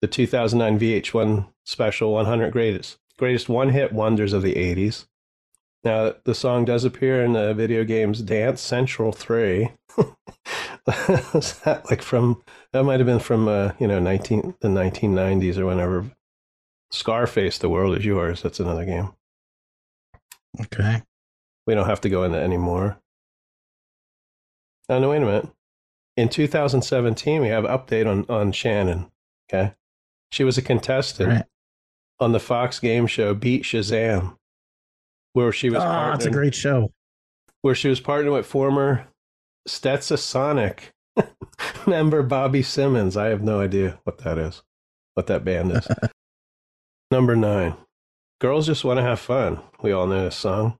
the 0.00 0.06
2009 0.06 0.78
VH1 0.80 1.46
special 1.64 2.12
100 2.12 2.52
greatest 2.52 2.98
greatest 3.18 3.50
one-hit 3.50 3.92
wonders 3.92 4.32
of 4.32 4.42
the 4.42 4.54
80s. 4.54 5.06
Now, 5.84 6.14
the 6.24 6.34
song 6.34 6.64
does 6.64 6.84
appear 6.84 7.22
in 7.22 7.34
the 7.34 7.52
video 7.52 7.84
games 7.84 8.22
Dance 8.22 8.60
Central 8.60 9.12
3. 9.12 9.70
Was 10.86 11.60
that 11.64 11.82
like 11.90 12.00
from 12.00 12.42
that 12.72 12.84
might 12.84 13.00
have 13.00 13.06
been 13.06 13.18
from 13.18 13.46
uh, 13.46 13.72
you 13.78 13.86
know, 13.86 13.98
19 13.98 14.54
the 14.60 14.68
1990s 14.68 15.58
or 15.58 15.66
whenever 15.66 16.10
Scarface 16.90 17.58
The 17.58 17.68
World 17.68 17.96
Is 17.98 18.04
Yours. 18.04 18.42
That's 18.42 18.60
another 18.60 18.84
game. 18.84 19.12
Okay. 20.60 21.02
We 21.66 21.74
don't 21.74 21.86
have 21.86 22.00
to 22.02 22.08
go 22.08 22.24
into 22.24 22.40
any 22.40 22.56
more. 22.56 22.98
Oh, 24.88 24.98
no, 24.98 25.10
wait 25.10 25.22
a 25.22 25.26
minute. 25.26 25.48
In 26.16 26.28
2017, 26.28 27.40
we 27.40 27.48
have 27.48 27.64
update 27.64 28.06
on, 28.06 28.26
on 28.28 28.52
Shannon. 28.52 29.10
Okay. 29.52 29.74
She 30.32 30.44
was 30.44 30.58
a 30.58 30.62
contestant 30.62 31.28
Right. 31.30 31.44
on 32.20 32.32
the 32.32 32.40
Fox 32.40 32.78
game 32.78 33.06
show 33.06 33.34
Beat 33.34 33.62
Shazam, 33.64 34.36
where 35.32 35.52
she 35.52 35.70
was 35.70 35.82
Oh, 35.82 36.12
it's 36.14 36.26
a 36.26 36.30
great 36.30 36.54
show. 36.54 36.92
where 37.62 37.74
she 37.74 37.88
was 37.88 38.00
partnered 38.00 38.32
with 38.32 38.46
former 38.46 39.06
Stetsasonic 39.68 40.90
member 41.86 42.22
Bobby 42.22 42.62
Simmons. 42.62 43.16
I 43.16 43.26
have 43.28 43.42
no 43.42 43.60
idea 43.60 43.98
what 44.04 44.18
that 44.18 44.38
is, 44.38 44.62
what 45.14 45.26
that 45.28 45.44
band 45.44 45.72
is. 45.72 45.88
Number 47.10 47.34
nine, 47.34 47.74
Girls 48.40 48.66
Just 48.66 48.84
Want 48.84 48.98
to 48.98 49.02
Have 49.02 49.18
Fun. 49.20 49.60
We 49.82 49.90
all 49.92 50.06
know 50.06 50.24
this 50.24 50.36
song. 50.36 50.78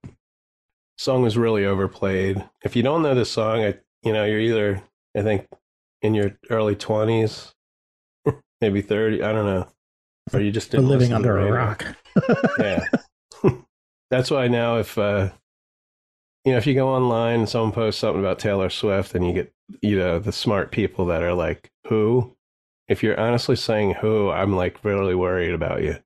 Song 0.99 1.23
was 1.23 1.37
really 1.39 1.65
overplayed. 1.65 2.45
If 2.63 2.77
you 2.77 2.83
don't 2.83 3.03
know 3.03 3.15
this 3.15 3.31
song, 3.31 3.65
I, 3.65 3.75
you 4.03 4.13
know, 4.13 4.25
you're 4.25 4.39
either, 4.39 4.83
I 5.17 5.23
think, 5.23 5.47
in 6.03 6.15
your 6.15 6.37
early 6.51 6.77
20s, 6.77 7.53
maybe 8.61 8.81
30, 8.83 9.23
I 9.23 9.33
don't 9.33 9.47
know. 9.47 9.69
Or 10.33 10.41
you 10.41 10.53
just 10.53 10.73
living 10.75 11.13
under 11.13 11.39
a 11.39 11.51
rock. 11.51 11.85
Yeah. 12.59 12.85
That's 14.11 14.31
why 14.31 14.49
now 14.49 14.79
if 14.79 14.97
uh 14.99 15.31
you 16.45 16.53
know, 16.53 16.59
if 16.59 16.67
you 16.67 16.75
go 16.75 16.89
online 16.89 17.41
and 17.41 17.49
someone 17.49 17.73
posts 17.73 18.01
something 18.01 18.21
about 18.21 18.39
Taylor 18.39 18.71
Swift 18.71 19.15
and 19.15 19.27
you 19.27 19.33
get 19.33 19.53
you 19.83 19.99
know, 19.99 20.19
the 20.19 20.33
smart 20.33 20.71
people 20.73 21.07
that 21.07 21.23
are 21.23 21.35
like, 21.35 21.71
Who? 21.89 22.37
If 22.89 23.03
you're 23.03 23.19
honestly 23.19 23.57
saying 23.57 23.95
who, 24.01 24.31
I'm 24.31 24.55
like 24.57 24.85
really 24.85 25.15
worried 25.15 25.55
about 25.55 25.83
you. 25.83 25.97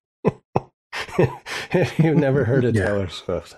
You've 1.98 2.16
never 2.18 2.44
heard 2.44 2.64
of 2.64 2.74
Yeah. 2.74 2.86
Taylor 2.86 3.08
Swift. 3.08 3.56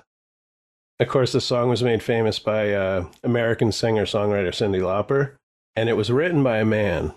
Of 0.99 1.09
course, 1.09 1.33
the 1.33 1.41
song 1.41 1.69
was 1.69 1.83
made 1.83 2.03
famous 2.03 2.39
by 2.39 2.73
uh, 2.73 3.09
American 3.23 3.71
singer 3.71 4.07
songwriter 4.07 4.49
Cyndi 4.49 4.81
Lauper, 4.81 5.37
and 5.75 5.89
it 5.89 5.97
was 5.97 6.11
written 6.11 6.43
by 6.43 6.59
a 6.59 6.65
man. 6.65 7.13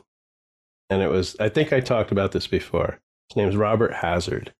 And 0.90 1.02
it 1.02 1.08
was, 1.08 1.36
I 1.40 1.50
think 1.50 1.72
I 1.72 1.80
talked 1.80 2.12
about 2.12 2.34
this 2.34 2.48
before. 2.48 3.00
His 3.30 3.38
name's 3.38 3.56
Robert 3.56 3.94
Hazard. 3.94 4.54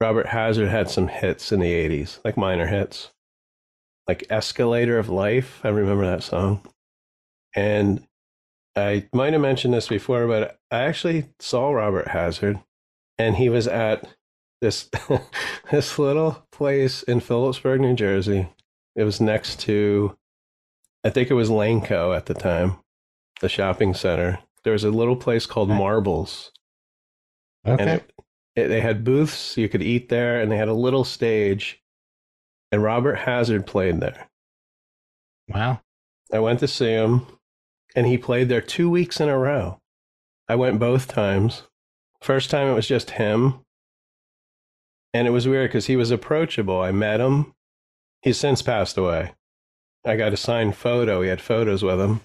Robert 0.00 0.26
Hazard 0.26 0.68
had 0.68 0.90
some 0.90 1.08
hits 1.08 1.52
in 1.52 1.60
the 1.60 1.72
80s, 1.72 2.20
like 2.24 2.36
minor 2.36 2.66
hits, 2.66 3.12
like 4.06 4.26
Escalator 4.28 4.98
of 4.98 5.08
Life. 5.08 5.60
I 5.64 5.68
remember 5.68 6.04
that 6.04 6.22
song. 6.22 6.66
And 7.54 8.06
I 8.76 9.08
might 9.14 9.32
have 9.32 9.42
mentioned 9.42 9.72
this 9.72 9.88
before, 9.88 10.26
but 10.26 10.58
I 10.70 10.82
actually 10.82 11.26
saw 11.38 11.70
Robert 11.70 12.08
Hazard, 12.08 12.60
and 13.18 13.36
he 13.36 13.48
was 13.48 13.66
at 13.66 14.06
this 14.60 14.88
this 15.70 15.98
little 15.98 16.46
place 16.52 17.02
in 17.02 17.20
Phillipsburg, 17.20 17.80
New 17.80 17.94
Jersey. 17.94 18.48
It 18.96 19.04
was 19.04 19.20
next 19.20 19.60
to, 19.60 20.16
I 21.04 21.10
think 21.10 21.30
it 21.30 21.34
was 21.34 21.48
Lanco 21.48 22.14
at 22.14 22.26
the 22.26 22.34
time, 22.34 22.78
the 23.40 23.48
shopping 23.48 23.94
center. 23.94 24.40
There 24.64 24.72
was 24.72 24.84
a 24.84 24.90
little 24.90 25.16
place 25.16 25.46
called 25.46 25.68
Marbles, 25.70 26.50
Okay. 27.66 27.80
and 27.82 27.90
it, 27.90 28.12
it, 28.56 28.68
they 28.68 28.80
had 28.80 29.04
booths 29.04 29.56
you 29.56 29.68
could 29.68 29.82
eat 29.82 30.08
there, 30.08 30.40
and 30.40 30.50
they 30.52 30.56
had 30.56 30.68
a 30.68 30.74
little 30.74 31.04
stage, 31.04 31.80
and 32.72 32.82
Robert 32.82 33.14
Hazard 33.20 33.66
played 33.66 34.00
there. 34.00 34.28
wow. 35.48 35.80
I 36.32 36.38
went 36.40 36.60
to 36.60 36.68
see 36.68 36.90
him, 36.90 37.26
and 37.96 38.06
he 38.06 38.18
played 38.18 38.48
there 38.48 38.60
two 38.60 38.88
weeks 38.90 39.18
in 39.20 39.28
a 39.28 39.38
row. 39.38 39.78
I 40.48 40.54
went 40.56 40.78
both 40.78 41.08
times. 41.08 41.62
First 42.20 42.50
time 42.50 42.68
it 42.68 42.74
was 42.74 42.86
just 42.86 43.12
him, 43.12 43.60
and 45.14 45.26
it 45.26 45.30
was 45.30 45.48
weird 45.48 45.68
because 45.70 45.86
he 45.86 45.96
was 45.96 46.10
approachable. 46.10 46.80
I 46.80 46.92
met 46.92 47.20
him. 47.20 47.54
He's 48.22 48.38
since 48.38 48.62
passed 48.62 48.96
away. 48.96 49.32
I 50.06 50.16
got 50.16 50.32
a 50.32 50.36
signed 50.36 50.76
photo. 50.76 51.22
He 51.22 51.28
had 51.28 51.40
photos 51.40 51.82
with 51.82 52.00
him. 52.00 52.20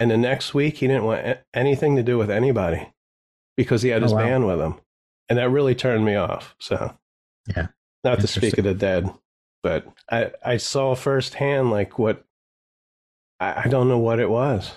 And 0.00 0.10
the 0.10 0.16
next 0.16 0.54
week, 0.54 0.78
he 0.78 0.86
didn't 0.86 1.04
want 1.04 1.38
anything 1.54 1.96
to 1.96 2.02
do 2.02 2.18
with 2.18 2.30
anybody 2.30 2.92
because 3.56 3.82
he 3.82 3.90
had 3.90 4.02
Oh, 4.02 4.04
his 4.06 4.12
wow. 4.14 4.20
band 4.20 4.46
with 4.46 4.60
him. 4.60 4.74
And 5.28 5.38
that 5.38 5.48
really 5.50 5.74
turned 5.74 6.04
me 6.04 6.14
off. 6.16 6.54
So, 6.60 6.94
Yeah. 7.54 7.68
not 8.02 8.20
to 8.20 8.26
speak 8.26 8.58
of 8.58 8.64
the 8.64 8.74
dead, 8.74 9.08
but 9.62 9.86
I, 10.10 10.32
I 10.44 10.56
saw 10.58 10.94
firsthand 10.94 11.70
like 11.70 11.98
what 11.98 12.24
I, 13.40 13.62
I 13.64 13.68
don't 13.68 13.88
know 13.88 13.98
what 13.98 14.18
it 14.18 14.28
was 14.30 14.72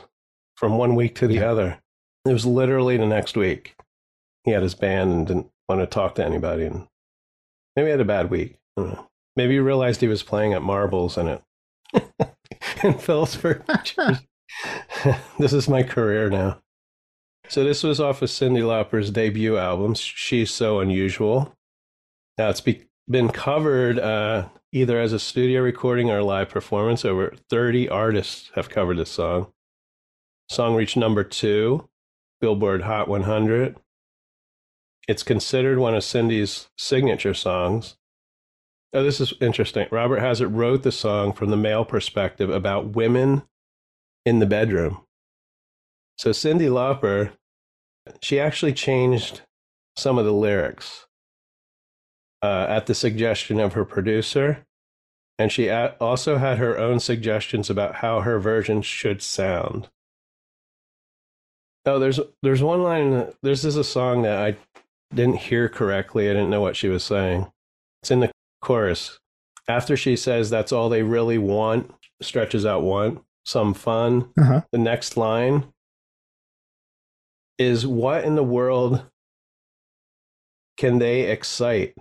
from 0.55 0.77
one 0.77 0.95
week 0.95 1.15
to 1.15 1.27
the 1.27 1.35
Yeah. 1.35 1.51
other. 1.51 1.81
It 2.25 2.33
was 2.33 2.45
literally 2.45 2.97
the 2.97 3.05
next 3.05 3.35
week. 3.35 3.75
He 4.43 4.51
had 4.51 4.63
his 4.63 4.75
band 4.75 5.11
and 5.11 5.27
didn't 5.27 5.51
want 5.67 5.81
to 5.81 5.87
talk 5.87 6.15
to 6.15 6.25
anybody. 6.25 6.65
And 6.65 6.87
maybe 7.77 7.85
he 7.85 7.91
had 7.91 8.01
a 8.01 8.05
bad 8.05 8.29
week. 8.29 8.57
Maybe 9.35 9.53
he 9.53 9.59
realized 9.59 10.01
he 10.01 10.07
was 10.07 10.23
playing 10.23 10.53
at 10.53 10.63
Marbles 10.63 11.17
in 11.17 11.27
it. 11.27 11.41
Phillipsburg. 12.99 13.63
Jersey. 13.83 14.27
this 15.39 15.53
is 15.53 15.69
my 15.69 15.83
career 15.83 16.29
now. 16.29 16.59
So 17.49 17.63
this 17.63 17.83
was 17.83 18.01
off 18.01 18.21
of 18.21 18.29
Cyndi 18.29 18.65
Lauper's 18.65 19.11
debut 19.11 19.57
album, 19.57 19.93
She's 19.93 20.51
So 20.51 20.79
Unusual. 20.79 21.53
Now 22.37 22.49
it's 22.49 22.61
be- 22.61 22.83
been 23.07 23.29
covered 23.29 23.99
uh, 23.99 24.49
either 24.73 24.99
as 24.99 25.13
a 25.13 25.19
studio 25.19 25.61
recording 25.61 26.09
or 26.09 26.23
live 26.23 26.49
performance. 26.49 27.05
Over 27.05 27.33
30 27.49 27.89
artists 27.89 28.51
have 28.55 28.69
covered 28.69 28.97
this 28.97 29.11
song. 29.11 29.53
Song 30.49 30.75
reached 30.75 30.97
number 30.97 31.23
two, 31.23 31.87
Billboard 32.41 32.81
Hot 32.81 33.07
100. 33.07 33.77
It's 35.07 35.23
considered 35.23 35.79
one 35.79 35.95
of 35.95 36.03
Cyndi's 36.03 36.67
signature 36.77 37.33
songs. 37.33 37.95
Oh, 38.93 39.03
this 39.03 39.21
is 39.21 39.33
interesting. 39.39 39.87
Robert 39.91 40.19
Hazard 40.19 40.49
wrote 40.49 40.83
the 40.83 40.91
song 40.91 41.33
from 41.33 41.49
the 41.49 41.57
male 41.57 41.85
perspective 41.85 42.49
about 42.49 42.95
women 42.95 43.43
in 44.25 44.39
the 44.39 44.45
bedroom. 44.45 45.05
So 46.17 46.31
Cyndi 46.31 46.69
Lauper, 46.69 47.31
she 48.21 48.39
actually 48.39 48.73
changed 48.73 49.41
some 49.95 50.17
of 50.17 50.25
the 50.25 50.33
lyrics 50.33 51.05
uh, 52.41 52.65
at 52.69 52.87
the 52.87 52.95
suggestion 52.95 53.59
of 53.59 53.73
her 53.73 53.85
producer. 53.85 54.65
And 55.39 55.51
she 55.51 55.69
also 55.69 56.37
had 56.37 56.57
her 56.57 56.77
own 56.77 56.99
suggestions 56.99 57.69
about 57.69 57.95
how 57.95 58.21
her 58.21 58.39
version 58.39 58.81
should 58.81 59.21
sound. 59.21 59.89
Oh, 61.85 61.99
there's 61.99 62.19
there's 62.41 62.61
one 62.61 62.83
line. 62.83 63.11
There's 63.41 63.61
this 63.61 63.65
is 63.65 63.77
a 63.77 63.83
song 63.83 64.23
that 64.23 64.39
I 64.39 64.57
didn't 65.13 65.37
hear 65.37 65.69
correctly. 65.69 66.29
I 66.29 66.33
didn't 66.33 66.49
know 66.49 66.61
what 66.61 66.75
she 66.75 66.89
was 66.89 67.03
saying. 67.03 67.47
It's 68.01 68.11
in 68.11 68.19
the 68.19 68.31
chorus. 68.61 69.19
After 69.67 69.97
she 69.97 70.15
says 70.15 70.49
that's 70.49 70.71
all 70.71 70.89
they 70.89 71.03
really 71.03 71.37
want, 71.37 71.91
stretches 72.21 72.65
out 72.65 72.83
want, 72.83 73.21
some 73.45 73.73
fun. 73.73 74.29
Uh-huh. 74.39 74.61
The 74.71 74.77
next 74.77 75.17
line 75.17 75.65
is 77.57 77.85
what 77.85 78.23
in 78.23 78.35
the 78.35 78.43
world 78.43 79.03
can 80.77 80.99
they 80.99 81.31
excite? 81.31 81.95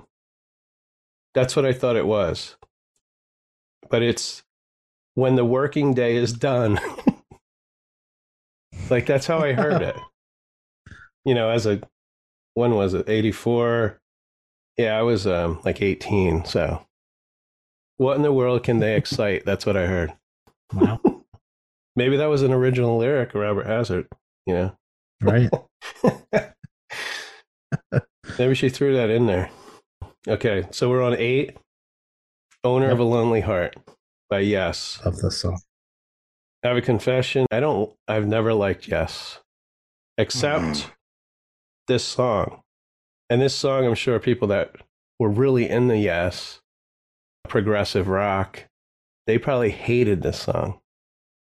That's 1.34 1.56
what 1.56 1.64
I 1.64 1.72
thought 1.72 1.96
it 1.96 2.06
was. 2.06 2.56
But 3.88 4.02
it's 4.02 4.42
when 5.14 5.36
the 5.36 5.44
working 5.44 5.94
day 5.94 6.16
is 6.16 6.32
done. 6.32 6.78
like 8.90 9.06
that's 9.06 9.26
how 9.26 9.38
I 9.38 9.52
heard 9.52 9.82
it. 9.82 9.96
You 11.24 11.34
know, 11.34 11.50
as 11.50 11.66
a 11.66 11.80
when 12.56 12.74
was 12.74 12.94
it? 12.94 13.08
84. 13.08 14.00
Yeah, 14.78 14.98
I 14.98 15.02
was 15.02 15.26
um 15.26 15.60
like 15.64 15.80
18, 15.80 16.44
so 16.46 16.84
what 17.98 18.16
in 18.16 18.22
the 18.22 18.32
world 18.32 18.62
can 18.64 18.78
they 18.78 18.96
excite? 18.96 19.44
That's 19.44 19.64
what 19.66 19.76
I 19.76 19.86
heard. 19.86 20.12
Wow. 20.72 21.00
Maybe 21.96 22.16
that 22.16 22.26
was 22.26 22.42
an 22.42 22.52
original 22.52 22.98
lyric 22.98 23.34
of 23.34 23.40
Robert 23.40 23.66
Hazard, 23.66 24.08
you 24.46 24.54
know. 24.54 24.76
Right. 25.22 25.50
Maybe 28.38 28.54
she 28.54 28.68
threw 28.68 28.94
that 28.96 29.08
in 29.08 29.26
there. 29.26 29.50
Okay, 30.28 30.66
so 30.72 30.90
we're 30.90 31.02
on 31.02 31.14
eight. 31.14 31.56
Owner 32.64 32.90
of 32.90 32.98
a 32.98 33.04
Lonely 33.04 33.40
Heart 33.42 33.76
by 34.28 34.40
Yes. 34.40 34.98
Love 35.04 35.18
this 35.18 35.38
song. 35.40 35.60
I 36.64 36.68
have 36.68 36.76
a 36.76 36.82
confession. 36.82 37.46
I 37.50 37.60
don't, 37.60 37.94
I've 38.08 38.26
never 38.26 38.52
liked 38.52 38.88
Yes, 38.88 39.38
except 40.18 40.90
this 41.88 42.04
song. 42.04 42.62
And 43.28 43.40
this 43.40 43.54
song, 43.54 43.84
I'm 43.86 43.94
sure 43.94 44.18
people 44.18 44.48
that 44.48 44.76
were 45.18 45.28
really 45.28 45.68
in 45.68 45.88
the 45.88 45.98
Yes, 45.98 46.60
progressive 47.48 48.08
rock, 48.08 48.64
they 49.26 49.38
probably 49.38 49.70
hated 49.70 50.22
this 50.22 50.40
song 50.40 50.80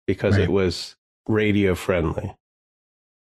because 0.06 0.34
Right. 0.36 0.44
it 0.44 0.50
was 0.52 0.96
radio 1.26 1.74
friendly. 1.74 2.34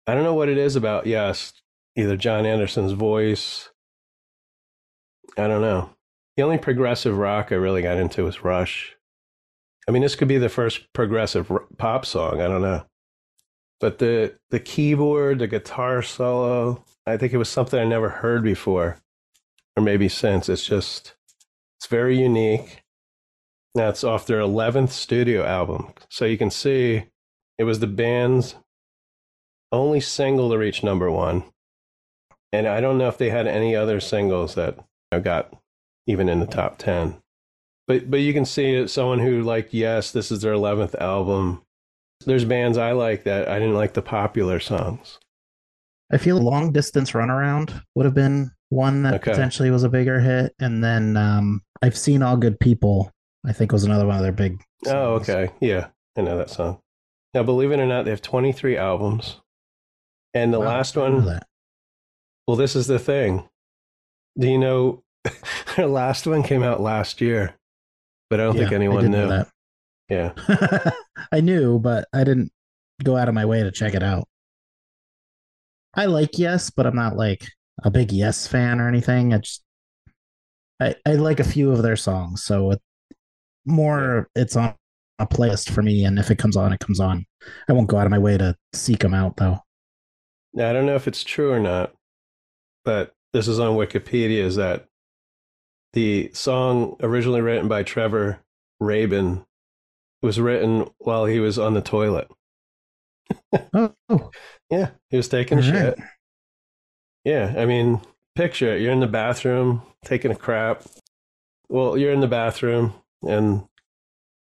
I 0.07 0.15
don't 0.15 0.23
know 0.23 0.33
what 0.33 0.49
it 0.49 0.57
is 0.57 0.75
about 0.75 1.05
Yes, 1.05 1.53
either 1.95 2.17
Jon 2.17 2.45
Anderson's 2.45 2.93
voice. 2.93 3.69
I 5.37 5.47
don't 5.47 5.61
know. 5.61 5.91
The 6.37 6.43
only 6.43 6.57
progressive 6.57 7.17
rock 7.17 7.51
I 7.51 7.55
really 7.55 7.81
got 7.81 7.97
into 7.97 8.23
was 8.23 8.43
Rush. 8.43 8.95
I 9.87 9.91
mean, 9.91 10.01
this 10.01 10.15
could 10.15 10.27
be 10.27 10.37
the 10.37 10.49
first 10.49 10.91
progressive 10.93 11.51
pop 11.77 12.05
song. 12.05 12.41
I 12.41 12.47
don't 12.47 12.61
know. 12.61 12.85
But 13.79 13.99
the 13.99 14.37
the 14.49 14.59
keyboard, 14.59 15.39
the 15.39 15.47
guitar 15.47 16.01
solo, 16.01 16.83
I 17.09 17.17
think 17.17 17.33
it 17.33 17.37
was 17.37 17.49
something 17.49 17.79
I 17.79 17.85
never 17.85 18.09
heard 18.09 18.43
before, 18.43 18.97
or 19.75 19.83
maybe 19.83 20.09
since. 20.09 20.49
It's 20.49 20.65
just, 20.65 21.15
it's 21.79 21.87
very 21.87 22.19
unique. 22.19 22.83
It's 23.75 24.03
off 24.03 24.25
their 24.25 24.39
eleventh 24.39 24.91
studio 24.91 25.45
album, 25.45 25.93
so 26.09 26.25
you 26.25 26.37
can 26.37 26.49
see 26.51 27.05
it 27.57 27.63
was 27.63 27.79
the 27.79 27.87
band's 27.87 28.55
only 29.71 29.99
single 29.99 30.49
to 30.49 30.57
reach 30.57 30.83
number 30.83 31.11
one, 31.11 31.43
and 32.51 32.67
I 32.67 32.81
don't 32.81 32.97
know 32.97 33.07
if 33.07 33.17
they 33.17 33.29
had 33.29 33.47
any 33.47 33.75
other 33.75 33.99
singles 33.99 34.55
that 34.55 34.79
got 35.23 35.53
even 36.07 36.27
in 36.29 36.39
the 36.39 36.47
top 36.47 36.77
ten. 36.77 37.21
But 37.87 38.09
but 38.09 38.21
you 38.21 38.33
can 38.33 38.45
see. 38.45 38.87
Someone 38.87 39.19
who 39.19 39.43
like 39.43 39.69
yes, 39.71 40.11
this 40.11 40.31
is 40.31 40.41
their 40.41 40.53
eleventh 40.53 40.95
album. 40.95 41.61
there's 42.25 42.45
bands 42.45 42.77
I 42.77 42.91
like 42.91 43.23
that 43.23 43.47
I 43.47 43.59
didn't 43.59 43.75
like 43.75 43.93
the 43.93 44.01
popular 44.01 44.59
songs. 44.59 45.19
I 46.11 46.17
feel 46.17 46.37
long 46.37 46.71
distance 46.71 47.11
runaround 47.11 47.81
would 47.95 48.05
have 48.05 48.15
been 48.15 48.51
one 48.69 49.03
that 49.03 49.15
Okay. 49.15 49.31
potentially 49.31 49.71
was 49.71 49.83
a 49.83 49.89
bigger 49.89 50.19
hit. 50.19 50.53
And 50.59 50.83
then 50.83 51.15
um, 51.17 51.61
I've 51.81 51.97
seen 51.97 52.21
All 52.23 52.37
Good 52.37 52.59
People, 52.59 53.11
I 53.45 53.53
think 53.53 53.71
was 53.71 53.83
another 53.83 54.05
one 54.07 54.15
of 54.17 54.23
their 54.23 54.31
big. 54.31 54.61
Oh, 54.87 55.15
okay. 55.15 55.51
Yeah, 55.59 55.87
I 56.17 56.21
know 56.21 56.37
that 56.37 56.49
song. 56.49 56.79
Now, 57.33 57.43
believe 57.43 57.71
it 57.71 57.79
or 57.79 57.85
not, 57.85 58.05
they 58.05 58.11
have 58.11 58.21
23 58.23 58.75
albums. 58.77 59.37
And 60.33 60.53
the 60.53 60.59
Wow, 60.59 60.67
last 60.67 60.97
I 60.97 61.01
didn't 61.01 61.11
know 61.13 61.25
one, 61.25 61.33
that. 61.35 61.47
well, 62.47 62.57
this 62.57 62.75
is 62.75 62.87
the 62.87 62.99
thing. 62.99 63.47
Do 64.37 64.47
you 64.47 64.57
know 64.57 65.03
their 65.75 65.87
last 65.87 66.25
one 66.25 66.43
came 66.43 66.63
out 66.63 66.81
last 66.81 67.21
year? 67.21 67.55
But 68.29 68.39
I 68.39 68.43
don't 68.43 68.55
think 68.55 68.69
Yeah, 68.69 68.75
I 68.75 68.79
anyone 68.79 69.05
knew. 69.11 69.27
know 69.27 69.45
Yeah. 70.09 70.33
I 71.31 71.41
knew, 71.41 71.79
but 71.79 72.07
I 72.13 72.23
didn't 72.23 72.51
go 73.03 73.17
out 73.17 73.27
of 73.27 73.33
my 73.35 73.45
way 73.45 73.63
to 73.63 73.71
check 73.71 73.93
it 73.95 74.03
out. 74.03 74.27
I 75.93 76.05
like 76.05 76.37
Yes, 76.37 76.69
but 76.69 76.85
I'm 76.85 76.95
not 76.95 77.17
like 77.17 77.45
a 77.83 77.91
big 77.91 78.11
Yes 78.11 78.47
fan 78.47 78.79
or 78.79 78.87
anything. 78.87 79.33
I 79.33 79.39
just 79.39 79.63
I, 80.79 80.95
I 81.05 81.13
like 81.13 81.39
a 81.39 81.45
few 81.45 81.71
of 81.71 81.81
their 81.81 81.95
songs, 81.95 82.43
so 82.43 82.71
it, 82.71 82.81
more 83.65 84.29
it's 84.35 84.55
on 84.55 84.75
a 85.19 85.27
playlist 85.27 85.69
for 85.69 85.81
me, 85.81 86.05
and 86.05 86.17
if 86.17 86.31
it 86.31 86.37
comes 86.37 86.55
on, 86.55 86.71
it 86.71 86.79
comes 86.79 86.99
on. 86.99 87.25
I 87.67 87.73
won't 87.73 87.89
go 87.89 87.97
out 87.97 88.05
of 88.05 88.11
my 88.11 88.19
way 88.19 88.37
to 88.37 88.55
seek 88.73 88.99
them 88.99 89.13
out, 89.13 89.35
though. 89.37 89.59
Now, 90.53 90.69
I 90.69 90.73
don't 90.73 90.85
know 90.85 90.95
if 90.95 91.07
it's 91.07 91.23
true 91.23 91.51
or 91.51 91.59
not, 91.59 91.93
but 92.85 93.13
this 93.33 93.47
is 93.47 93.59
on 93.59 93.75
Wikipedia 93.75 94.39
is 94.39 94.55
that 94.55 94.85
the 95.93 96.31
song 96.33 96.95
originally 97.01 97.41
written 97.41 97.67
by 97.67 97.83
Trevor 97.83 98.39
Rabin 98.79 99.45
was 100.21 100.39
written 100.39 100.87
while 100.99 101.25
he 101.25 101.39
was 101.39 101.59
on 101.59 101.73
the 101.73 101.81
toilet. 101.81 102.29
Oh, 103.73 104.31
Yeah, 104.69 104.91
he 105.09 105.17
was 105.17 105.27
taking 105.27 105.59
a 105.59 105.63
shit. 105.63 105.99
Yeah, 107.25 107.53
I 107.57 107.65
mean, 107.65 108.01
picture 108.35 108.73
it. 108.75 108.81
You're 108.81 108.91
in 108.91 108.99
the 108.99 109.07
bathroom 109.07 109.81
taking 110.05 110.31
a 110.31 110.35
crap. 110.35 110.83
Well, 111.67 111.97
you're 111.97 112.11
in 112.13 112.21
the 112.21 112.27
bathroom 112.27 112.93
and, 113.23 113.65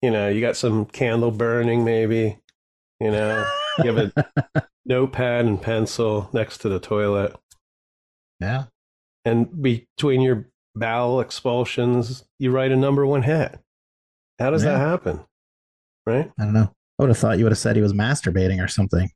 you 0.02 0.10
know, 0.10 0.28
you 0.28 0.40
got 0.40 0.56
some 0.56 0.84
candle 0.86 1.30
burning, 1.30 1.84
maybe. 1.84 2.38
You 3.00 3.10
know, 3.10 3.46
you 3.78 3.92
have 3.92 4.12
a 4.16 4.68
notepad 4.86 5.44
and 5.44 5.60
pencil 5.60 6.28
next 6.32 6.58
to 6.58 6.68
the 6.68 6.80
toilet. 6.80 7.34
yeah. 8.40 8.64
And 9.24 9.62
between 9.62 10.20
your 10.22 10.48
bowel 10.74 11.20
expulsions, 11.20 12.24
you 12.38 12.50
write 12.50 12.72
a 12.72 12.76
number 12.76 13.04
one 13.04 13.22
hit. 13.22 13.58
How 14.38 14.50
does 14.50 14.62
that 14.62 14.78
happen? 14.78 15.20
Right? 16.06 16.30
I 16.38 16.44
don't 16.44 16.54
know. 16.54 16.72
I 16.98 17.02
would 17.02 17.10
have 17.10 17.18
thought 17.18 17.38
you 17.38 17.44
would 17.44 17.52
have 17.52 17.58
said 17.58 17.76
he 17.76 17.82
was 17.82 17.92
masturbating 17.92 18.62
or 18.62 18.68
something. 18.68 19.08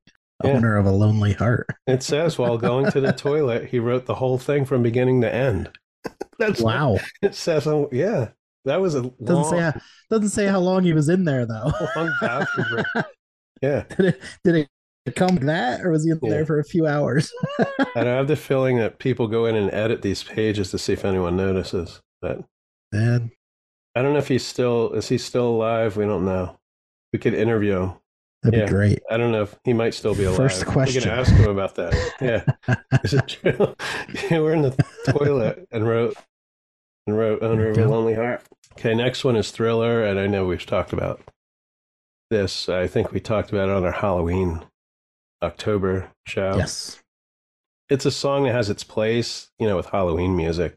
Yeah. 0.45 0.53
Owner 0.53 0.77
of 0.77 0.87
a 0.87 0.91
lonely 0.91 1.33
heart. 1.35 1.67
It 1.87 2.03
says 2.03 2.39
while 2.39 2.59
going 2.59 2.91
to 2.93 3.01
the 3.01 3.13
toilet, 3.17 3.69
he 3.69 3.79
wrote 3.79 4.07
the 4.07 4.15
whole 4.15 4.39
thing 4.39 4.65
from 4.65 4.83
beginning 4.83 5.21
to 5.23 5.33
end. 5.33 5.71
That's 6.39 6.61
Wow. 6.61 6.99
it 7.23 7.35
says. 7.35 7.67
oh, 7.67 7.89
yeah, 7.93 8.29
that 8.65 8.81
was 8.81 8.95
a 8.95 9.03
Doesn't 9.03 9.27
long, 9.35 9.51
say 9.51 9.59
how, 9.61 9.73
doesn't 10.11 10.29
say 10.31 10.47
how 10.47 10.59
long 10.61 10.83
he 10.85 10.93
was 10.93 11.09
in 11.09 11.25
there 11.25 11.47
though. 11.47 11.73
long 11.97 12.13
bathroom 12.21 12.67
break. 12.71 12.87
Yeah, 13.63 13.85
did 13.97 14.07
it 14.07 14.21
did 14.43 14.69
it 15.07 15.15
come 15.15 15.37
that 15.37 15.83
or 15.83 15.91
was 15.93 16.05
he 16.05 16.11
in 16.11 16.19
Yeah. 16.21 16.31
there 16.31 16.47
for 16.47 16.59
a 16.59 16.65
few 16.65 16.89
hours? 16.89 17.33
I 17.95 18.01
have 18.01 18.27
the 18.27 18.35
feeling 18.35 18.79
that 18.79 18.99
people 18.99 19.29
go 19.29 19.47
in 19.47 19.55
and 19.55 19.73
edit 19.73 20.03
these 20.03 20.25
pages 20.25 20.73
to 20.73 20.79
see 20.79 20.95
if 20.95 21.05
anyone 21.05 21.37
notices. 21.37 22.01
But 22.21 22.41
Man, 22.93 23.31
I 23.95 24.03
don't 24.03 24.15
know 24.15 24.19
if 24.19 24.27
he's 24.27 24.45
still 24.45 24.93
is 24.95 25.09
he 25.09 25.19
still 25.19 25.47
alive. 25.49 25.97
We 25.97 26.05
don't 26.07 26.25
know. 26.25 26.59
We 27.13 27.19
could 27.19 27.35
interview 27.35 27.79
him. 27.81 27.93
that'd 28.43 28.59
Yeah. 28.59 28.67
be 28.67 28.73
great. 28.73 29.03
I 29.11 29.17
don't 29.19 29.31
know 29.33 29.43
if 29.43 29.57
he 29.65 29.73
might 29.73 29.95
still 29.95 30.15
be 30.15 30.25
alive. 30.25 30.37
First 30.37 30.67
We 30.67 30.73
question. 30.73 31.03
can 31.03 31.13
ask 31.13 31.33
him 31.33 31.49
about 31.51 31.75
that. 31.77 31.93
Yeah, 32.21 32.45
is 33.05 33.15
it 33.15 33.29
true? 33.29 33.75
We're 34.31 34.55
in 34.55 34.63
the 34.63 34.77
toilet 35.11 35.67
and 35.71 35.87
wrote 35.87 36.17
and 37.07 37.17
wrote 37.19 37.43
"Owner 37.43 37.69
of 37.71 37.79
a 37.79 37.87
Lonely 37.87 38.15
Heart." 38.15 38.43
Okay, 38.73 38.95
next 38.95 39.23
one 39.25 39.37
is 39.37 39.51
Thriller, 39.51 40.03
and 40.05 40.19
I 40.19 40.27
know 40.27 40.47
we've 40.47 40.65
talked 40.65 40.93
about 40.93 41.21
this. 42.31 42.69
I 42.69 42.87
think 42.87 43.13
we 43.13 43.21
talked 43.21 43.51
about 43.51 43.69
it 43.69 43.75
on 43.77 43.85
our 43.85 43.93
Halloween 43.93 44.65
October 45.43 46.11
show. 46.27 46.57
Yes. 46.57 46.99
it's 47.91 48.07
a 48.07 48.11
song 48.11 48.45
that 48.45 48.53
has 48.53 48.71
its 48.71 48.85
place, 48.85 49.51
you 49.59 49.67
know, 49.69 49.77
with 49.77 49.87
Halloween 49.91 50.35
music. 50.37 50.77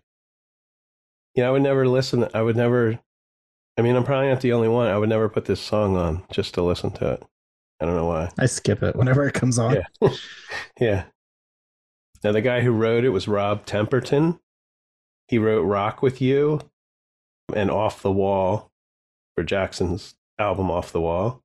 You 1.35 1.43
know, 1.43 1.49
I 1.49 1.51
would 1.51 1.61
never 1.63 1.87
listen. 1.87 2.27
I 2.33 2.41
would 2.41 2.55
never. 2.57 2.99
I 3.77 3.81
mean, 3.81 3.95
I'm 3.95 4.03
probably 4.03 4.29
not 4.29 4.41
the 4.41 4.53
only 4.53 4.69
one. 4.69 4.87
I 4.87 4.97
would 4.97 5.09
never 5.09 5.27
put 5.27 5.45
this 5.45 5.59
song 5.59 5.97
on 5.97 6.23
just 6.31 6.53
to 6.53 6.61
listen 6.61 6.91
to 6.91 7.13
it. 7.13 7.23
I 7.79 7.85
don't 7.85 7.95
know 7.95 8.05
why. 8.05 8.31
I 8.39 8.45
skip 8.45 8.81
it 8.83 8.95
whenever 8.95 9.27
it 9.27 9.33
comes 9.33 9.59
on. 9.59 9.75
Yeah. 10.01 10.09
yeah. 10.79 11.03
Now, 12.23 12.31
the 12.31 12.41
guy 12.41 12.61
who 12.61 12.71
wrote 12.71 13.03
it 13.03 13.09
was 13.09 13.27
Rod 13.27 13.65
Temperton. 13.65 14.39
He 15.27 15.37
wrote 15.37 15.63
Rock 15.63 16.01
with 16.01 16.21
You 16.21 16.61
and 17.53 17.69
Off 17.69 18.01
the 18.01 18.11
Wall 18.11 18.71
for 19.35 19.43
Jackson's 19.43 20.15
album 20.39 20.71
Off 20.71 20.91
the 20.91 21.01
Wall. 21.01 21.41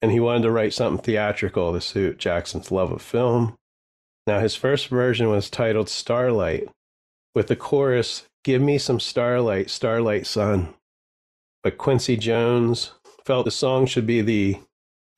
And 0.00 0.12
he 0.12 0.20
wanted 0.20 0.42
to 0.42 0.50
write 0.50 0.74
something 0.74 1.02
theatrical 1.02 1.72
to 1.72 1.80
suit 1.80 2.18
Jackson's 2.18 2.70
love 2.70 2.92
of 2.92 3.02
film. 3.02 3.56
Now, 4.26 4.40
his 4.40 4.54
first 4.54 4.88
version 4.88 5.28
was 5.28 5.50
titled 5.50 5.88
Starlight, 5.88 6.68
with 7.34 7.48
the 7.48 7.56
chorus, 7.56 8.26
Give 8.44 8.60
me 8.60 8.76
some 8.76 9.00
starlight, 9.00 9.70
starlight 9.70 10.26
sun. 10.26 10.74
But 11.64 11.78
Quincy 11.78 12.18
Jones 12.18 12.92
felt 13.24 13.46
the 13.46 13.50
song 13.50 13.86
should 13.86 14.06
be 14.06 14.20
the 14.20 14.60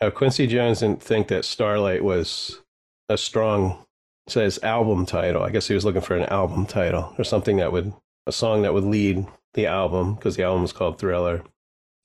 uh, 0.00 0.10
Quincy 0.10 0.46
Jones 0.46 0.80
didn't 0.80 1.02
think 1.02 1.28
that 1.28 1.44
Starlight 1.44 2.04
was 2.04 2.62
a 3.08 3.18
strong 3.18 3.84
says 4.28 4.58
album 4.62 5.06
title. 5.06 5.42
I 5.42 5.50
guess 5.50 5.68
he 5.68 5.74
was 5.74 5.84
looking 5.84 6.00
for 6.00 6.16
an 6.16 6.26
album 6.26 6.66
title 6.66 7.14
or 7.18 7.24
something 7.24 7.56
that 7.58 7.72
would 7.72 7.92
a 8.26 8.32
song 8.32 8.62
that 8.62 8.74
would 8.74 8.84
lead 8.84 9.26
the 9.54 9.66
album 9.66 10.14
because 10.14 10.36
the 10.36 10.44
album 10.44 10.62
was 10.62 10.72
called 10.72 10.98
Thriller. 10.98 11.42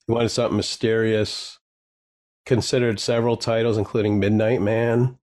He 0.08 0.14
wanted 0.14 0.30
something 0.30 0.58
mysterious. 0.58 1.60
Considered 2.46 3.00
several 3.00 3.38
titles, 3.38 3.78
including 3.78 4.20
Midnight 4.20 4.62
Man, 4.62 5.20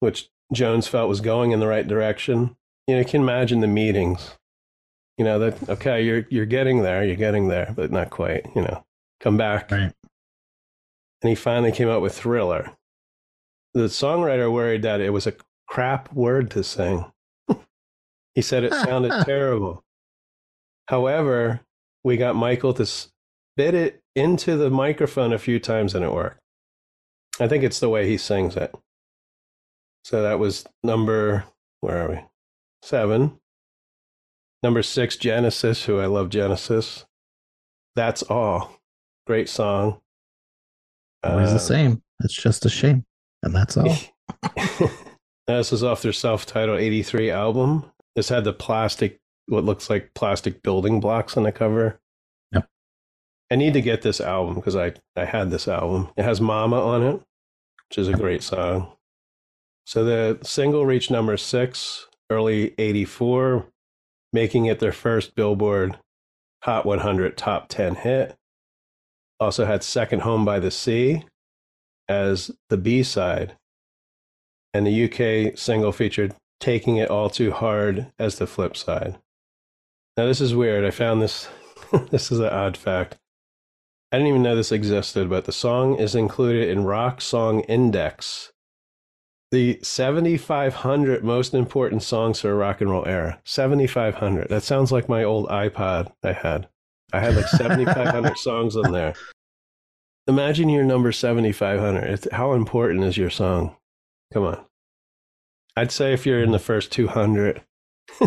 which 0.00 0.28
Jones 0.52 0.86
felt 0.86 1.08
was 1.08 1.22
going 1.22 1.52
in 1.52 1.60
the 1.60 1.66
right 1.66 1.88
direction. 1.88 2.56
You 2.86 2.94
know, 2.94 2.98
you 2.98 3.06
can 3.06 3.22
imagine 3.22 3.60
the 3.60 3.66
meetings. 3.66 4.36
You 5.18 5.24
know 5.24 5.38
that 5.38 5.68
okay, 5.70 6.04
you're 6.04 6.26
you're 6.30 6.46
getting 6.46 6.82
there, 6.82 7.04
you're 7.04 7.16
getting 7.16 7.48
there, 7.48 7.72
but 7.74 7.90
not 7.90 8.10
quite. 8.10 8.46
You 8.54 8.62
know, 8.62 8.84
come 9.20 9.36
back 9.36 9.70
Right. 9.70 9.92
and 11.22 11.28
he 11.30 11.34
finally 11.34 11.72
came 11.72 11.88
up 11.88 12.02
with 12.02 12.16
Thriller. 12.16 12.70
The 13.74 13.84
songwriter 13.84 14.52
worried 14.52 14.82
that 14.82 15.00
it 15.00 15.10
was 15.10 15.26
a 15.26 15.34
crap 15.66 16.12
word 16.12 16.50
to 16.52 16.62
sing. 16.62 17.04
he 18.34 18.42
said 18.42 18.64
it 18.64 18.72
sounded 18.72 19.12
terrible. 19.24 19.82
However, 20.88 21.60
we 22.04 22.16
got 22.16 22.36
Michael 22.36 22.74
to 22.74 22.86
spit 22.86 23.74
it 23.74 24.02
into 24.14 24.56
the 24.56 24.70
microphone 24.70 25.32
a 25.32 25.38
few 25.38 25.58
times 25.58 25.94
and 25.94 26.04
it 26.04 26.12
worked. 26.12 26.40
I 27.40 27.48
think 27.48 27.64
it's 27.64 27.80
the 27.80 27.88
way 27.88 28.06
he 28.08 28.16
sings 28.16 28.56
it. 28.56 28.74
So 30.04 30.22
that 30.22 30.38
was 30.38 30.64
number, 30.82 31.44
where 31.80 32.04
are 32.06 32.10
we? 32.10 32.20
Seven. 32.82 33.38
Number 34.66 34.82
six, 34.82 35.16
Genesis, 35.16 35.84
who 35.84 36.00
I 36.00 36.06
love 36.06 36.28
Genesis. 36.28 37.06
That's 37.94 38.24
all. 38.24 38.80
Great 39.24 39.48
song. 39.48 40.00
Always 41.22 41.50
Uh, 41.50 41.52
the 41.52 41.58
same. 41.60 42.02
It's 42.24 42.34
just 42.34 42.66
a 42.66 42.68
shame. 42.68 43.04
And 43.44 43.54
that's 43.54 43.76
all. 43.76 43.96
This 45.46 45.72
is 45.72 45.84
off 45.84 46.02
their 46.02 46.12
self-titled 46.12 46.80
83 46.80 47.30
album. 47.30 47.84
This 48.16 48.28
had 48.28 48.42
the 48.42 48.52
plastic, 48.52 49.20
what 49.46 49.62
looks 49.62 49.88
like 49.88 50.10
plastic 50.16 50.64
building 50.64 50.98
blocks 50.98 51.36
on 51.36 51.44
the 51.44 51.52
cover. 51.52 52.00
Yep. 52.50 52.68
I 53.52 53.54
need 53.54 53.74
to 53.74 53.80
get 53.80 54.02
this 54.02 54.20
album 54.20 54.56
because 54.56 54.74
I, 54.74 54.94
I 55.14 55.26
had 55.26 55.52
this 55.52 55.68
album. 55.68 56.08
It 56.16 56.24
has 56.24 56.40
Mama 56.40 56.80
on 56.84 57.04
it, 57.04 57.22
which 57.88 57.98
is 57.98 58.08
a 58.08 58.14
great 58.14 58.42
song. 58.42 58.90
So 59.84 60.04
the 60.04 60.40
single 60.42 60.84
reached 60.84 61.12
number 61.12 61.36
six, 61.36 62.08
early 62.28 62.74
84, 62.78 63.64
making 64.32 64.66
it 64.66 64.78
their 64.80 64.92
first 64.92 65.34
Billboard 65.34 65.98
Hot 66.62 66.84
100 66.84 67.36
top 67.36 67.68
10 67.68 67.96
hit. 67.96 68.34
Also 69.38 69.66
had 69.66 69.82
Second 69.82 70.20
Home 70.22 70.44
by 70.44 70.58
the 70.58 70.70
Sea 70.70 71.24
as 72.08 72.50
the 72.68 72.76
B 72.76 73.02
side 73.02 73.56
and 74.72 74.86
the 74.86 75.04
UK 75.04 75.56
single 75.56 75.92
featured 75.92 76.34
Taking 76.60 76.96
It 76.96 77.10
All 77.10 77.30
Too 77.30 77.50
Hard 77.50 78.12
as 78.18 78.38
the 78.38 78.46
flip 78.46 78.76
side. 78.76 79.18
Now, 80.16 80.26
this 80.26 80.40
is 80.40 80.54
weird. 80.54 80.84
I 80.84 80.90
found 80.90 81.20
this, 81.20 81.48
this 82.10 82.32
is 82.32 82.40
an 82.40 82.48
odd 82.48 82.76
fact. 82.76 83.16
I 84.10 84.16
didn't 84.16 84.28
even 84.28 84.42
know 84.42 84.56
this 84.56 84.72
existed, 84.72 85.28
but 85.28 85.44
the 85.44 85.52
song 85.52 85.96
is 85.96 86.14
included 86.14 86.68
in 86.68 86.84
Rock 86.84 87.20
Song 87.20 87.60
Index, 87.60 88.52
the 89.50 89.78
7,500 89.82 91.22
most 91.24 91.54
important 91.54 92.02
songs 92.02 92.40
for 92.40 92.50
a 92.50 92.54
rock 92.54 92.80
and 92.80 92.90
roll 92.90 93.06
era. 93.06 93.40
7,500. 93.44 94.48
That 94.48 94.62
sounds 94.62 94.90
like 94.90 95.08
my 95.08 95.22
old 95.22 95.48
iPod 95.48 96.12
I 96.22 96.32
had. 96.32 96.68
I 97.12 97.20
had 97.20 97.36
like 97.36 97.48
7,500 97.48 98.36
songs 98.38 98.76
on 98.76 98.92
there. 98.92 99.14
imagine 100.26 100.68
you're 100.68 100.84
number 100.84 101.12
7,500. 101.12 102.04
It's, 102.04 102.28
how 102.32 102.52
important 102.52 103.04
is 103.04 103.16
your 103.16 103.30
song? 103.30 103.76
Come 104.32 104.44
on. 104.44 104.64
I'd 105.76 105.92
say 105.92 106.12
if 106.12 106.26
you're 106.26 106.42
in 106.42 106.52
the 106.52 106.58
first 106.58 106.90
200, 106.90 107.62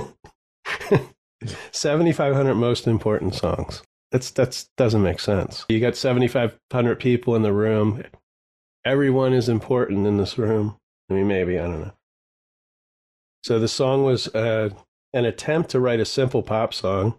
7,500 1.71 2.55
most 2.55 2.87
important 2.87 3.35
songs. 3.35 3.81
That's 4.11 4.31
that's 4.31 4.69
doesn't 4.75 5.03
make 5.03 5.19
sense. 5.19 5.65
You 5.69 5.79
got 5.79 5.95
7,500 5.95 6.99
people 6.99 7.35
in 7.35 7.43
the 7.43 7.53
room. 7.53 8.03
Everyone 8.83 9.33
is 9.33 9.47
important 9.49 10.07
in 10.07 10.17
this 10.17 10.37
room. 10.37 10.77
I 11.09 11.13
mean, 11.13 11.27
maybe 11.27 11.59
I 11.59 11.63
don't 11.63 11.81
know. 11.81 11.93
So 13.43 13.59
the 13.59 13.67
song 13.67 14.03
was 14.03 14.27
uh, 14.35 14.69
an 15.13 15.25
attempt 15.25 15.69
to 15.71 15.79
write 15.79 15.99
a 15.99 16.05
simple 16.05 16.43
pop 16.43 16.73
song 16.73 17.15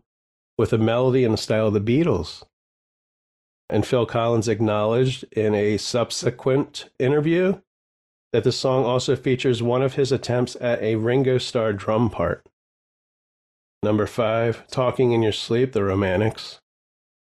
with 0.59 0.73
a 0.73 0.79
melody 0.79 1.25
in 1.25 1.33
the 1.33 1.39
style 1.39 1.69
of 1.69 1.73
the 1.73 1.81
Beatles. 1.81 2.45
And 3.69 3.87
Phil 3.87 4.07
Collins 4.07 4.49
acknowledged 4.49 5.25
in 5.33 5.55
a 5.55 5.77
subsequent 5.77 6.91
interview 6.99 7.61
that 8.33 8.45
the 8.45 8.53
song 8.53 8.85
also 8.85 9.17
features 9.17 9.63
one 9.63 9.83
of 9.83 9.95
his 9.95 10.13
attempts 10.13 10.57
at 10.61 10.83
a 10.83 10.97
Ringo 10.97 11.39
Starr 11.39 11.73
drum 11.73 12.11
part. 12.11 12.47
Number 13.83 14.07
five, 14.07 14.67
Talking 14.69 15.13
in 15.13 15.23
Your 15.23 15.33
Sleep, 15.33 15.73
The 15.73 15.83
Romantics. 15.83 16.61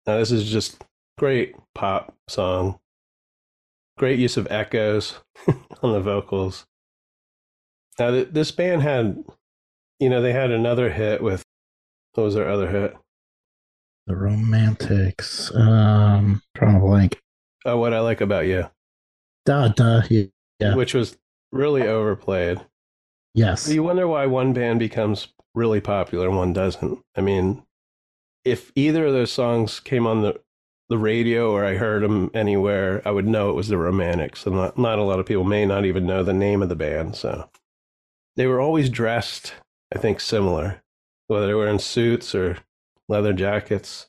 Now, 0.06 0.18
this 0.18 0.32
is 0.32 0.50
just 0.50 0.84
great 1.18 1.56
pop 1.74 2.14
song. 2.28 2.80
Great 3.98 4.20
use 4.20 4.38
of 4.38 4.48
echoes 4.50 5.20
on 5.82 5.94
the 5.94 6.00
vocals. 6.02 6.66
Now, 8.00 8.12
th- 8.12 8.30
this 8.32 8.52
band 8.52 8.82
had, 8.82 9.24
you 10.00 10.10
know, 10.10 10.22
they 10.22 10.34
had 10.34 10.52
another 10.52 10.90
hit 10.92 11.22
with, 11.22 11.44
what 12.14 12.24
was 12.24 12.34
their 12.36 12.50
other 12.50 12.70
hit? 12.70 12.98
The 14.08 14.16
Romantics. 14.16 15.54
Um, 15.56 16.42
drawing 16.56 16.76
a 16.78 16.80
blank. 16.80 17.20
Oh, 17.66 17.78
What 17.78 17.94
I 17.94 18.00
Like 18.00 18.20
About 18.22 18.46
You, 18.46 18.68
duh. 19.46 20.02
Yeah. 20.10 20.24
Yeah. 20.60 20.76
which 20.76 20.94
was 20.94 21.18
really 21.52 21.88
overplayed. 21.88 22.60
Yes. 23.34 23.68
You 23.70 23.84
wonder 23.84 24.08
why 24.08 24.26
one 24.26 24.54
band 24.54 24.80
becomes 24.80 25.28
really 25.56 25.82
popular 25.82 26.28
and 26.28 26.38
one 26.38 26.54
doesn't. 26.54 27.00
I 27.16 27.22
mean, 27.22 27.64
if 28.44 28.72
either 28.76 29.06
of 29.06 29.14
those 29.14 29.32
songs 29.32 29.80
came 29.80 30.06
on 30.06 30.22
the 30.22 30.40
the 30.94 30.98
radio 31.00 31.52
or 31.52 31.66
I 31.66 31.74
heard 31.74 32.04
them 32.04 32.30
anywhere, 32.36 33.02
I 33.04 33.10
would 33.10 33.26
know 33.28 33.50
it 33.50 33.56
was 33.56 33.68
the 33.68 33.80
Romantics. 33.80 34.46
And 34.46 34.56
not, 34.56 34.78
not 34.78 35.00
a 35.00 35.04
lot 35.04 35.20
of 35.20 35.26
people 35.26 35.44
may 35.44 35.66
not 35.66 35.86
even 35.86 36.06
know 36.06 36.24
the 36.24 36.34
name 36.34 36.62
of 36.62 36.70
the 36.70 36.76
band. 36.76 37.16
So 37.16 37.50
they 38.36 38.46
were 38.46 38.62
always 38.62 38.92
dressed, 38.92 39.56
I 39.94 39.98
think, 39.98 40.20
similar, 40.20 40.84
whether 41.28 41.48
they 41.48 41.56
were 41.56 41.68
in 41.68 41.80
suits 41.80 42.36
or 42.36 42.60
leather 43.10 43.34
jackets. 43.34 44.08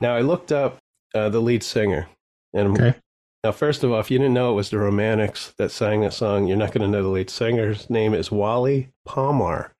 Now 0.00 0.16
I 0.16 0.22
looked 0.22 0.50
up 0.50 0.78
uh, 1.14 1.28
the 1.28 1.40
lead 1.40 1.62
singer, 1.62 2.08
and 2.52 2.76
Okay. 2.76 2.98
now 3.44 3.52
first 3.52 3.84
of 3.84 3.92
all, 3.92 4.00
if 4.00 4.10
you 4.10 4.18
didn't 4.18 4.34
know 4.34 4.50
it 4.50 4.56
was 4.56 4.70
the 4.70 4.78
Romantics 4.78 5.54
that 5.58 5.70
sang 5.70 6.00
that 6.00 6.12
song, 6.12 6.48
you're 6.48 6.56
not 6.56 6.72
going 6.72 6.82
to 6.82 6.88
know 6.88 7.04
the 7.04 7.08
lead 7.08 7.30
singer's 7.30 7.88
name 7.88 8.14
is 8.14 8.32
Wally 8.32 8.88
Palmar, 9.04 9.72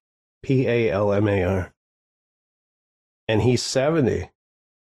P 0.43 0.65
A 0.65 0.89
L 0.91 1.11
M 1.11 1.27
A 1.27 1.43
R, 1.43 1.73
and 3.27 3.41
he's 3.41 3.61
70, 3.61 4.30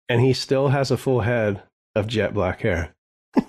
and 0.08 0.20
he 0.20 0.32
still 0.32 0.68
has 0.68 0.90
a 0.90 0.96
full 0.96 1.20
head 1.20 1.62
of 1.94 2.06
jet 2.06 2.34
black 2.34 2.60
hair. 2.60 2.94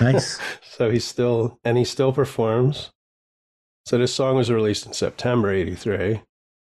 Nice. 0.00 0.38
So 0.62 0.90
he's 0.90 1.04
still, 1.04 1.58
and 1.62 1.76
he 1.76 1.84
still 1.84 2.10
performs. 2.10 2.90
So 3.84 3.98
this 3.98 4.14
song 4.14 4.36
was 4.36 4.50
released 4.50 4.86
in 4.86 4.94
September 4.94 5.52
83. 5.52 6.22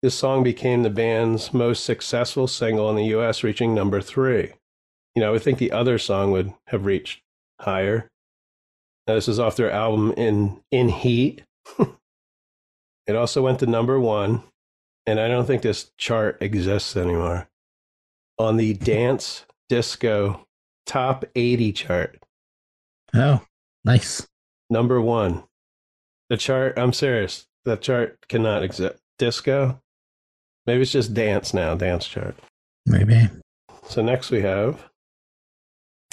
This 0.03 0.17
song 0.17 0.43
became 0.43 0.83
the 0.83 0.91
band's 0.91 1.55
most 1.55 1.85
successful 1.85 2.49
single 2.49 2.91
in 2.91 2.97
the 2.97 3.15
US, 3.17 3.45
reaching 3.45 3.75
number 3.75 4.01
three. 4.01 4.55
You 5.15 5.21
know, 5.21 5.29
I 5.29 5.31
would 5.31 5.43
think 5.43 5.59
the 5.59 5.71
other 5.71 5.99
song 5.99 6.33
would 6.33 6.53
have 6.67 6.85
reached 6.85 7.23
higher. 7.61 8.09
Now, 9.07 9.15
this 9.15 9.29
is 9.29 9.39
off 9.39 9.55
their 9.55 9.71
album 9.71 10.13
In, 10.17 10.61
in 10.73 10.89
Heat. 10.89 11.43
it 11.79 13.15
also 13.15 13.43
went 13.43 13.61
to 13.61 13.67
number 13.67 14.01
one, 14.01 14.43
and 15.07 15.21
I 15.21 15.29
don't 15.29 15.47
think 15.47 15.63
this 15.63 15.93
chart 15.99 16.39
exists 16.41 16.97
anymore. 16.97 17.49
On 18.43 18.57
the 18.57 18.75
Dance 18.75 19.45
Disco 19.69 20.45
Top 20.85 21.25
80 21.37 21.73
chart. 21.73 22.19
Oh, 23.15 23.41
nice. 23.85 24.27
Number 24.69 25.01
one. 25.01 25.45
The 26.29 26.37
chart, 26.37 26.77
I'm 26.77 26.93
serious. 26.93 27.47
That 27.65 27.83
chart 27.83 28.19
cannot 28.29 28.65
exist. 28.65 28.99
Disco? 29.17 29.81
Maybe 30.67 30.83
it's 30.83 30.91
just 30.91 31.15
dance 31.15 31.55
now, 31.55 31.77
dance 31.77 32.05
chart. 32.05 32.37
Maybe. 32.85 33.31
So 33.85 34.03
next 34.03 34.33
we 34.33 34.41
have 34.43 34.91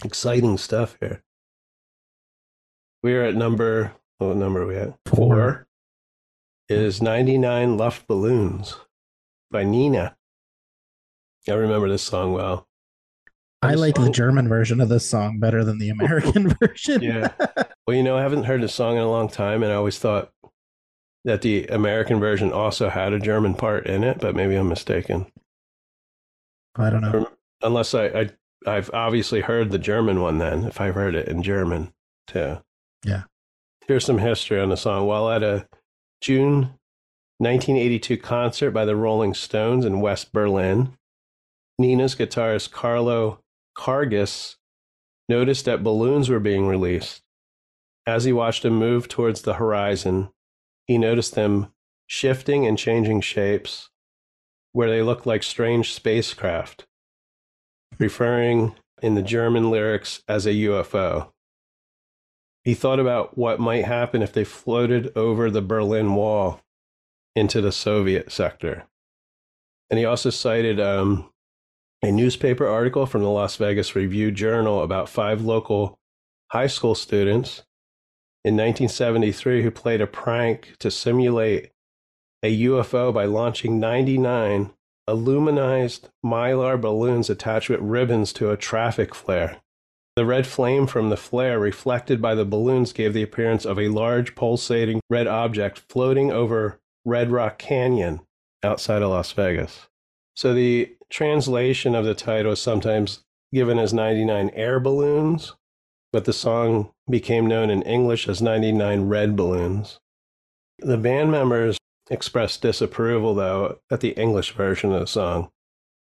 exciting 0.06 0.60
stuff 0.60 0.98
here. 1.00 1.24
We 3.02 3.16
are 3.16 3.24
at 3.24 3.36
number, 3.36 3.94
what 4.20 4.38
number 4.38 4.62
are 4.62 4.68
we 4.68 4.76
at? 4.76 4.94
Four. 5.08 5.66
Is 6.70 7.02
99 7.02 7.76
Luftballons 7.76 8.76
by 9.50 9.64
Nena. 9.64 10.16
I 11.48 11.54
remember 11.54 11.90
this 11.90 12.04
song 12.04 12.34
well. 12.34 12.68
I 13.62 13.72
This 13.72 13.80
like 13.80 13.96
the 13.96 14.10
German 14.10 14.48
version 14.48 14.80
of 14.80 14.90
this 14.90 15.06
song 15.06 15.40
better 15.40 15.64
than 15.64 15.80
the 15.80 15.90
American 16.00 16.50
version. 16.62 17.02
Yeah. 17.02 17.32
Well, 17.86 17.96
you 17.98 18.04
know, 18.04 18.18
I 18.18 18.22
haven't 18.22 18.44
heard 18.44 18.62
the 18.62 18.70
song 18.70 18.96
in 18.98 19.04
a 19.04 19.10
long 19.10 19.30
time, 19.30 19.64
and 19.64 19.72
I 19.72 19.76
always 19.76 20.00
thought 20.00 20.32
that 21.26 21.42
the 21.42 21.68
American 21.68 22.20
version 22.20 22.52
also 22.52 22.90
had 22.90 23.14
a 23.14 23.20
German 23.20 23.54
part 23.54 23.86
in 23.88 24.04
it, 24.04 24.20
but 24.20 24.36
maybe 24.36 24.56
I'm 24.56 24.70
mistaken. 24.70 25.28
I 26.76 26.90
don't 26.90 27.02
know. 27.02 27.30
Unless 27.62 27.94
I, 27.94 28.06
I 28.06 28.30
I've 28.66 28.90
obviously 28.94 29.42
heard 29.42 29.72
the 29.72 29.80
German 29.80 30.22
one 30.22 30.38
then, 30.38 30.66
if 30.66 30.80
I've 30.80 30.96
heard 30.96 31.16
it 31.16 31.28
in 31.28 31.44
German 31.44 31.92
too. 32.28 32.60
Yeah. 33.06 33.24
Here's 33.88 34.06
some 34.06 34.20
history 34.20 34.60
on 34.60 34.70
the 34.70 34.78
song. 34.78 35.08
While 35.08 35.30
at 35.30 35.44
a 35.44 35.68
June 36.22 36.76
1982 37.40 38.18
concert 38.18 38.72
by 38.72 38.86
the 38.86 38.96
Rolling 38.96 39.34
Stones 39.34 39.86
in 39.86 40.02
West 40.02 40.32
Berlin, 40.32 40.98
Nena's 41.80 42.14
guitarist 42.14 42.72
Carlo 42.72 43.40
Karges 43.76 44.58
noticed 45.30 45.64
that 45.66 45.84
balloons 45.84 46.28
were 46.28 46.40
being 46.40 46.68
released. 46.68 47.22
As 48.06 48.26
he 48.26 48.34
watched 48.34 48.64
them 48.64 48.74
move 48.74 49.08
towards 49.08 49.44
the 49.44 49.54
horizon, 49.56 50.30
he 50.86 50.98
noticed 50.98 51.36
them 51.36 51.72
shifting 52.06 52.68
and 52.68 52.78
changing 52.78 53.22
shapes 53.22 53.90
where 54.74 54.90
they 54.90 55.02
looked 55.02 55.26
like 55.26 55.42
strange 55.42 55.94
spacecraft, 55.94 56.86
referring 57.98 58.76
in 59.02 59.16
the 59.16 59.22
German 59.22 59.72
lyrics 59.72 60.22
as 60.28 60.46
a 60.46 60.54
UFO. 60.54 61.32
He 62.64 62.74
thought 62.74 63.00
about 63.00 63.38
what 63.38 63.60
might 63.60 63.86
happen 63.86 64.22
if 64.22 64.34
they 64.34 64.44
floated 64.44 65.12
over 65.16 65.50
the 65.50 65.62
Berlin 65.62 66.14
Wall 66.14 66.62
into 67.36 67.62
the 67.62 67.72
Soviet 67.72 68.32
sector. 68.32 68.86
And 69.90 69.98
he 69.98 70.06
also 70.06 70.30
cited 70.30 70.80
um, 70.80 71.30
a 72.02 72.12
newspaper 72.12 72.68
article 72.68 73.06
from 73.06 73.22
the 73.22 73.30
Las 73.30 73.58
Vegas 73.58 73.96
Review 73.96 74.32
Journal 74.32 74.82
about 74.82 75.10
five 75.10 75.42
local 75.42 75.98
high 76.52 76.68
school 76.68 76.96
students 76.96 77.64
in 78.46 78.56
1973 78.56 79.64
who 79.64 79.72
played 79.72 80.02
a 80.02 80.08
prank 80.08 80.76
to 80.80 80.90
simulate 80.90 81.72
a 82.42 82.62
UFO 82.62 83.14
by 83.14 83.26
launching 83.26 83.80
99 83.80 84.72
aluminized 85.10 86.10
mylar 86.26 86.80
balloons 86.80 87.30
attached 87.30 87.70
with 87.70 87.82
ribbons 87.82 88.32
to 88.34 88.52
a 88.52 88.58
traffic 88.58 89.14
flare. 89.14 89.58
The 90.16 90.26
red 90.26 90.48
flame 90.48 90.88
from 90.88 91.10
the 91.10 91.18
flare, 91.18 91.60
reflected 91.60 92.22
by 92.22 92.36
the 92.36 92.46
balloons, 92.46 92.94
gave 92.94 93.14
the 93.14 93.24
appearance 93.24 93.66
of 93.66 93.80
a 93.80 93.90
large 93.90 94.36
pulsating 94.36 95.02
red 95.10 95.28
object 95.28 95.84
floating 95.90 96.32
over 96.32 96.80
Red 97.06 97.32
Rock 97.32 97.58
Canyon 97.58 98.22
outside 98.64 99.02
of 99.02 99.10
Las 99.10 99.32
Vegas. 99.32 99.88
So 100.36 100.54
the 100.54 100.96
translation 101.10 101.96
of 101.96 102.06
the 102.06 102.16
title 102.16 102.52
is 102.54 102.62
sometimes 102.62 103.24
given 103.54 103.80
as 103.80 103.94
99 103.94 104.52
air 104.54 104.80
balloons, 104.80 105.56
but 106.14 106.26
the 106.26 106.34
song 106.34 106.92
became 107.10 107.48
known 107.48 107.70
in 107.70 107.82
English 107.84 108.28
as 108.28 108.42
99 108.42 109.08
red 109.08 109.36
balloons. 109.36 110.00
The 110.80 110.98
band 110.98 111.32
members 111.32 111.78
expressed 112.10 112.62
disapproval, 112.62 113.36
though, 113.36 113.80
at 113.92 114.02
the 114.02 114.12
English 114.12 114.54
version 114.54 114.92
of 114.94 115.02
the 115.02 115.08
song, 115.08 115.50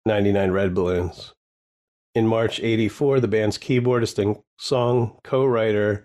99 0.07 0.51
Red 0.51 0.75
Balloons. 0.75 1.33
In 2.15 2.27
March 2.27 2.61
84, 2.61 3.21
the 3.21 3.29
band's 3.29 3.59
keyboardist 3.59 4.19
and 4.19 4.39
song 4.59 5.19
co 5.25 5.45
writer, 5.47 6.05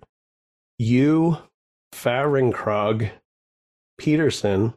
Hugh 0.77 1.38
Farringkrog 1.93 3.10
Peterson, 3.97 4.73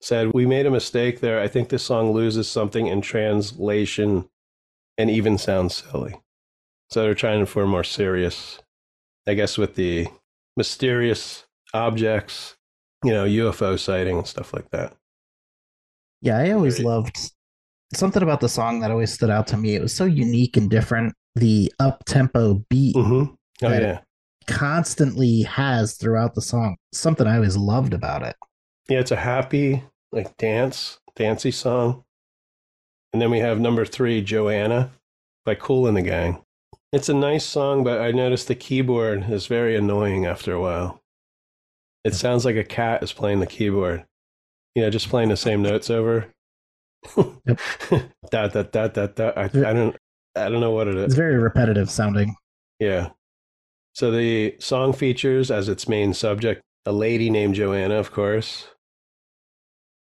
said, 0.00 0.32
We 0.32 0.46
made 0.46 0.66
a 0.66 0.70
mistake 0.70 1.20
there. 1.20 1.40
I 1.40 1.48
think 1.48 1.68
this 1.68 1.82
song 1.82 2.12
loses 2.12 2.48
something 2.48 2.86
in 2.86 3.00
translation 3.00 4.28
and 4.98 5.10
even 5.10 5.38
sounds 5.38 5.76
silly. 5.76 6.14
So 6.90 7.02
they're 7.02 7.14
trying 7.14 7.46
for 7.46 7.66
more 7.66 7.84
serious, 7.84 8.60
I 9.26 9.34
guess, 9.34 9.56
with 9.58 9.76
the 9.76 10.08
mysterious 10.56 11.44
objects, 11.72 12.56
you 13.04 13.12
know, 13.12 13.24
UFO 13.24 13.78
sighting 13.78 14.18
and 14.18 14.26
stuff 14.26 14.52
like 14.52 14.70
that. 14.70 14.94
Yeah, 16.20 16.38
I 16.38 16.50
always 16.50 16.80
loved 16.80 17.18
something 17.94 18.22
about 18.22 18.40
the 18.40 18.48
song 18.48 18.80
that 18.80 18.90
always 18.90 19.12
stood 19.12 19.30
out 19.30 19.46
to 19.48 19.56
me. 19.56 19.74
It 19.74 19.82
was 19.82 19.94
so 19.94 20.04
unique 20.04 20.56
and 20.56 20.68
different. 20.68 21.14
The 21.36 21.72
up 21.78 22.04
tempo 22.06 22.64
beat 22.68 22.94
hmm 22.96 23.24
Oh 23.62 23.68
that 23.68 23.82
yeah, 23.82 24.00
constantly 24.46 25.42
has 25.42 25.94
throughout 25.96 26.34
the 26.34 26.42
song. 26.42 26.76
Something 26.92 27.26
I 27.26 27.36
always 27.36 27.56
loved 27.56 27.94
about 27.94 28.22
it. 28.22 28.36
Yeah. 28.90 28.98
It's 28.98 29.10
a 29.10 29.16
happy 29.16 29.84
like 30.12 30.36
dance, 30.36 30.98
dancey 31.16 31.50
song. 31.50 32.04
And 33.12 33.22
then 33.22 33.30
we 33.30 33.38
have 33.38 33.58
number 33.60 33.84
three, 33.84 34.20
Joanna, 34.20 34.90
by 35.44 35.54
Kool 35.54 35.86
and 35.86 35.96
the 35.96 36.02
Gang. 36.02 36.42
It's 36.92 37.08
a 37.08 37.14
nice 37.14 37.44
song, 37.44 37.84
but 37.84 38.00
I 38.00 38.10
noticed 38.10 38.48
the 38.48 38.54
keyboard 38.54 39.30
is 39.30 39.46
very 39.46 39.76
annoying 39.76 40.26
after 40.26 40.52
a 40.52 40.60
while. 40.60 41.00
It 42.04 42.14
sounds 42.14 42.44
like 42.44 42.56
a 42.56 42.64
cat 42.64 43.02
is 43.02 43.12
playing 43.12 43.40
the 43.40 43.46
keyboard. 43.46 44.04
You 44.74 44.82
know, 44.82 44.90
just 44.90 45.08
playing 45.08 45.28
the 45.28 45.36
same 45.36 45.62
notes 45.62 45.90
over. 45.90 46.26
Yep. 47.16 47.60
da 48.30 48.48
da 48.48 48.62
da 48.62 48.88
da 48.88 49.06
da. 49.06 49.32
I, 49.36 49.44
I 49.44 49.48
don't 49.48 49.96
I 50.36 50.48
don't 50.48 50.60
know 50.60 50.70
what 50.70 50.88
it 50.88 50.96
is. 50.96 51.06
It's 51.06 51.14
very 51.14 51.36
repetitive 51.36 51.90
sounding. 51.90 52.36
Yeah. 52.78 53.10
So 53.94 54.10
the 54.10 54.56
song 54.60 54.92
features 54.92 55.50
as 55.50 55.68
its 55.68 55.88
main 55.88 56.14
subject 56.14 56.62
a 56.86 56.92
lady 56.92 57.30
named 57.30 57.54
Joanna, 57.54 57.94
of 57.96 58.10
course. 58.10 58.68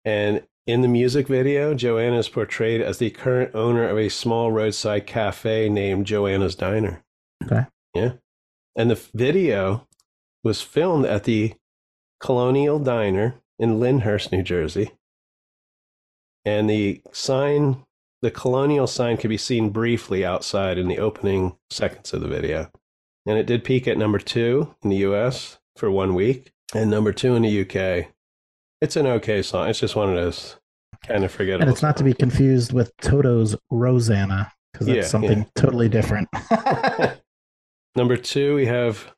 And 0.09 0.43
in 0.67 0.81
the 0.81 0.89
music 0.89 1.29
video, 1.29 1.75
Joanna 1.75 2.17
is 2.17 2.31
portrayed 2.31 2.81
as 2.81 2.97
the 2.97 3.11
current 3.11 3.55
owner 3.55 3.87
of 3.87 3.99
a 3.99 4.09
small 4.09 4.51
roadside 4.51 5.07
cafe 5.07 5.69
named 5.69 6.07
Joanna's 6.07 6.55
Diner. 6.55 7.05
Okay. 7.45 7.67
Yeah. 7.95 8.13
And 8.75 8.91
the 8.91 8.99
video 9.13 9.87
was 10.43 10.63
filmed 10.63 11.05
at 11.05 11.25
the 11.25 11.57
Colonial 12.21 12.79
Diner 12.79 13.35
in 13.59 13.79
Lyndhurst, 13.79 14.33
New 14.33 14.43
Jersey. 14.43 14.93
And 16.43 16.71
the 16.71 17.03
sign, 17.13 17.85
the 18.23 18.31
colonial 18.31 18.87
sign, 18.87 19.19
could 19.19 19.29
be 19.29 19.37
seen 19.37 19.69
briefly 19.69 20.25
outside 20.25 20.79
in 20.79 20.89
the 20.89 21.01
opening 21.01 21.55
seconds 21.69 22.15
of 22.15 22.23
the 22.23 22.29
video. 22.29 22.71
And 23.27 23.37
it 23.37 23.45
did 23.45 23.63
peak 23.63 23.87
at 23.87 23.99
number 23.99 24.19
two 24.19 24.75
in 24.83 24.89
the 24.89 25.05
US 25.09 25.59
for 25.77 25.91
one 25.91 26.15
week 26.15 26.51
and 26.75 26.91
number 26.91 27.13
two 27.13 27.35
in 27.35 27.43
the 27.43 27.61
UK. 27.61 28.09
It's 28.81 28.97
an 28.97 29.07
okay 29.07 29.43
song. 29.43 29.69
It's 29.69 29.81
just 29.81 29.97
one 29.97 30.09
of 30.09 30.15
those 30.15 30.57
kind 31.07 31.25
of 31.25 31.33
forgettable. 31.33 31.63
And 31.65 31.71
it's 31.73 31.83
not 31.83 31.97
to 31.99 32.05
be 32.05 32.15
confused 32.15 32.73
with 32.73 32.93
Toto's 33.01 33.57
Rosanna, 33.71 34.53
because 34.73 34.87
that's 34.87 34.97
Yeah, 34.97 35.03
something 35.05 35.47
totally 35.57 35.89
different. 35.89 36.29
Number 37.97 38.17
two, 38.17 38.55
we 38.55 38.67
have 38.67 39.11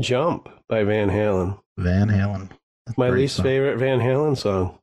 Jump 0.00 0.48
by 0.68 0.82
Van 0.84 1.08
Halen. 1.08 1.58
Van 1.78 2.08
Halen. 2.08 2.50
That's 2.86 2.98
My 2.98 3.10
least 3.10 3.36
song. 3.36 3.44
favorite 3.44 3.78
Van 3.78 4.00
Halen 4.00 4.36
song. 4.36 4.78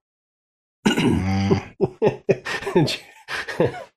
Mm, 0.88 1.74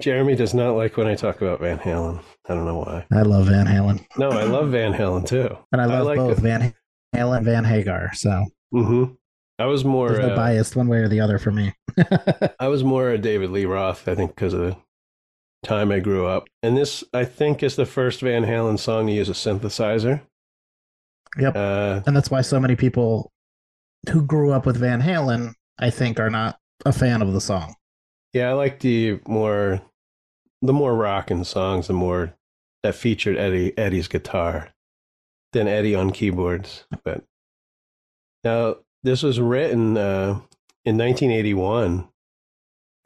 Jeremy 0.00 0.34
does 0.34 0.52
not 0.54 0.72
like 0.72 0.96
when 0.96 1.06
I 1.06 1.14
talk 1.14 1.40
about 1.42 1.60
Van 1.60 1.78
Halen. 1.78 2.20
I 2.48 2.54
don't 2.54 2.64
know 2.64 2.78
why. 2.78 3.06
I 3.12 3.22
love 3.22 3.46
Van 3.46 3.66
Halen. 3.66 4.04
No, 4.18 4.30
I 4.30 4.42
love 4.44 4.70
Van 4.70 4.92
Halen 4.92 5.26
too. 5.26 5.56
And 5.70 5.80
I 5.80 5.84
I 5.84 5.86
love 5.86 6.06
like 6.06 6.16
both 6.16 6.38
it. 6.38 6.42
Van 6.42 6.74
Halen 7.14 7.36
and 7.36 7.44
Van 7.46 7.64
Hagar. 7.64 8.12
So 8.14 8.46
hmm 8.72 9.04
I 9.58 9.66
was 9.66 9.84
more 9.84 10.08
there's 10.08 10.26
no 10.26 10.32
uh, 10.32 10.36
bias 10.36 10.74
one 10.74 10.88
way 10.88 10.98
or 10.98 11.08
the 11.08 11.20
other 11.20 11.38
for 11.38 11.52
me. 11.52 11.72
I 12.58 12.66
was 12.68 12.82
more 12.82 13.10
a 13.10 13.18
David 13.18 13.50
Lee 13.50 13.64
Roth, 13.66 14.08
I 14.08 14.14
think, 14.14 14.34
because 14.34 14.54
of 14.54 14.60
the 14.60 14.76
time 15.62 15.92
I 15.92 16.00
grew 16.00 16.26
up. 16.26 16.48
And 16.62 16.76
this, 16.76 17.04
I 17.12 17.24
think, 17.24 17.62
is 17.62 17.76
the 17.76 17.86
first 17.86 18.22
Van 18.22 18.44
Halen 18.44 18.78
song 18.78 19.06
to 19.06 19.12
use 19.12 19.28
a 19.28 19.32
synthesizer. 19.32 20.22
Yep. 21.38 21.54
Uh, 21.54 22.00
and 22.06 22.16
that's 22.16 22.30
why 22.30 22.40
so 22.40 22.58
many 22.58 22.74
people 22.74 23.30
who 24.10 24.22
grew 24.24 24.50
up 24.52 24.66
with 24.66 24.78
Van 24.78 25.00
Halen, 25.00 25.52
I 25.78 25.90
think, 25.90 26.18
are 26.18 26.30
not 26.30 26.58
a 26.84 26.92
fan 26.92 27.22
of 27.22 27.32
the 27.32 27.40
song. 27.40 27.74
yeah, 28.32 28.50
I 28.50 28.54
like 28.54 28.80
the 28.80 29.20
more, 29.28 29.80
the 30.62 30.72
more 30.72 30.96
rockin' 30.96 31.44
songs, 31.44 31.86
the 31.86 31.92
more 31.92 32.34
that 32.82 32.96
featured 32.96 33.36
Eddie 33.36 33.76
Eddie's 33.78 34.08
guitar 34.08 34.70
than 35.52 35.68
Eddie 35.68 35.94
on 35.94 36.10
keyboards. 36.10 36.84
But 37.04 37.24
now 38.44 38.76
this 39.02 39.22
was 39.22 39.40
written 39.40 39.96
uh, 39.96 40.40
in 40.84 40.96
1981, 40.98 42.08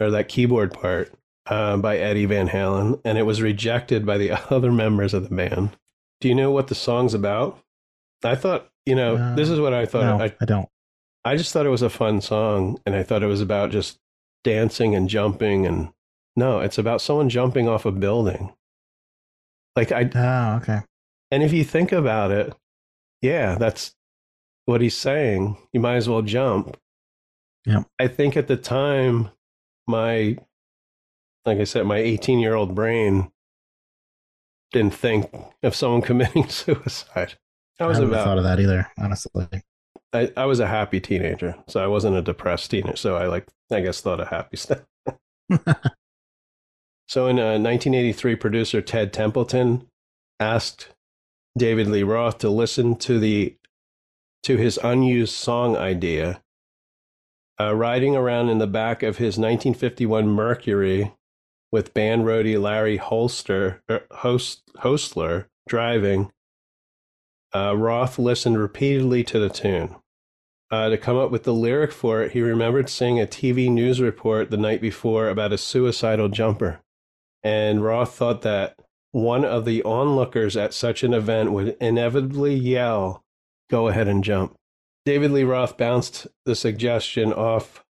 or 0.01 0.11
that 0.11 0.29
keyboard 0.29 0.73
part 0.73 1.13
uh, 1.47 1.77
by 1.79 1.99
Eddie 1.99 2.27
Van 2.27 2.49
Halen, 2.49 3.01
and 3.05 3.17
it 3.19 3.23
was 3.23 3.41
rejected 3.43 4.05
by 4.07 4.19
the 4.19 4.33
other 4.55 4.73
members 4.73 5.15
of 5.15 5.29
the 5.29 5.35
band. 5.35 5.71
Do 6.21 6.29
you 6.29 6.35
know 6.35 6.51
what 6.51 6.69
the 6.69 6.75
song's 6.75 7.15
about? 7.15 7.59
I 8.25 8.35
thought, 8.35 8.69
you 8.87 8.95
know, 8.95 9.17
Uh, 9.17 9.35
this 9.35 9.49
is 9.51 9.61
what 9.61 9.75
I 9.75 9.87
thought. 9.87 10.19
no, 10.19 10.25
I, 10.25 10.35
I 10.41 10.45
don't. 10.45 10.69
I 11.25 11.37
just 11.37 11.53
thought 11.53 11.67
it 11.67 11.71
was 11.71 11.83
a 11.83 11.91
fun 11.91 12.21
song, 12.21 12.79
and 12.87 12.95
I 12.95 13.03
thought 13.03 13.23
it 13.23 13.27
was 13.27 13.41
about 13.41 13.71
just 13.71 13.99
dancing 14.45 14.95
and 14.95 15.09
jumping. 15.09 15.67
And 15.67 15.91
no, 16.37 16.61
it's 16.61 16.79
about 16.79 17.01
someone 17.01 17.29
jumping 17.29 17.69
off 17.69 17.85
a 17.85 17.91
building. 17.93 18.53
Like 19.75 19.93
I, 19.93 20.09
Oh, 20.15 20.57
okay. 20.63 20.81
and 21.31 21.43
if 21.43 21.53
you 21.53 21.65
think 21.65 21.91
about 21.93 22.31
it, 22.31 22.55
yeah, 23.23 23.57
that's 23.57 23.95
what 24.67 24.83
he's 24.83 24.97
saying. 24.97 25.57
You 25.73 25.81
might 25.81 25.97
as 25.97 26.09
well 26.09 26.23
jump. 26.23 26.77
Yep. 27.65 27.87
I 27.99 28.09
think 28.09 28.37
at 28.37 28.47
the 28.47 28.57
time, 28.57 29.31
my, 29.87 30.37
like 31.45 31.59
I 31.59 31.65
said, 31.65 31.87
my 31.87 31.99
18 31.99 32.39
year 32.39 32.55
old 32.55 32.75
brain 32.75 33.31
didn't 34.73 34.95
think 34.95 35.35
of 35.63 35.75
someone 35.75 36.03
committing 36.03 36.49
suicide. 36.49 37.35
I 37.81 37.85
I 37.85 37.87
was 37.87 37.99
have 37.99 38.09
about 38.09 38.25
thought 38.25 38.39
of 38.39 38.45
that 38.45 38.61
either, 38.61 38.91
honestly. 38.99 39.49
I, 40.13 40.33
I 40.37 40.45
was 40.47 40.61
a 40.61 40.67
happy 40.67 41.01
teenager, 41.01 41.57
so 41.67 41.83
I 41.83 41.87
wasn't 41.87 42.17
a 42.17 42.23
depressed 42.23 42.71
teenager. 42.71 42.97
So 42.97 43.17
I 43.17 43.27
like, 43.27 43.47
I 43.71 43.81
guess, 43.81 44.01
thought 44.01 44.21
of 44.21 44.29
happy 44.29 44.57
stuff. 44.57 44.83
so 47.09 47.27
in 47.27 47.39
uh, 47.39 47.59
1983, 47.59 48.37
producer 48.37 48.81
Ted 48.81 49.13
Templeman 49.13 49.87
asked 50.41 50.89
David 51.57 51.89
Lee 51.89 52.03
Roth 52.03 52.39
to 52.39 52.51
listen 52.51 52.97
to 52.97 53.19
the 53.19 53.57
to 54.47 54.57
his 54.57 54.79
unused 54.85 55.35
song 55.35 55.77
idea. 55.77 56.41
Uh, 57.61 57.75
riding 57.75 58.15
around 58.15 58.49
in 58.49 58.59
the 58.59 58.67
back 58.69 59.03
of 59.03 59.17
his 59.17 59.37
1951 59.37 60.29
Mercury 60.29 61.13
with 61.73 61.93
band 61.93 62.25
roadie 62.25 62.61
Larry 62.61 62.97
Holster, 62.97 63.83
er, 63.91 64.07
Host, 64.13 64.63
Hostler 64.79 65.49
driving, 65.69 66.31
uh, 67.53 67.77
Roth 67.77 68.21
listened 68.21 68.57
repeatedly 68.57 69.25
to 69.25 69.41
the 69.41 69.49
tune. 69.49 69.97
Uh, 70.71 70.91
to 70.91 70.97
come 70.97 71.17
up 71.17 71.33
with 71.33 71.43
the 71.43 71.55
lyric 71.55 71.91
for 71.91 72.23
it, 72.23 72.31
he 72.31 72.41
remembered 72.41 72.89
seeing 72.89 73.21
a 73.21 73.27
TV 73.27 73.69
news 73.69 74.01
report 74.01 74.53
the 74.53 74.57
night 74.57 74.81
before 74.81 75.29
about 75.29 75.53
a 75.53 75.59
suicidal 75.59 76.29
jumper. 76.29 76.81
And 77.43 77.83
Roth 77.83 78.15
thought 78.15 78.43
that 78.43 78.79
one 79.11 79.45
of 79.45 79.65
the 79.65 79.83
onlookers 79.83 80.57
at 80.57 80.73
such 80.73 81.03
an 81.03 81.15
event 81.15 81.51
would 81.51 81.77
inevitably 81.81 82.55
yell, 82.55 83.25
Go 83.71 83.89
ahead 83.89 84.09
and 84.09 84.23
jump. 84.23 84.55
David 85.05 85.31
Lee 85.31 85.45
Roth 85.45 85.77
bounced 85.77 86.27
the 86.45 86.55
suggestion 86.55 87.33
off 87.33 87.85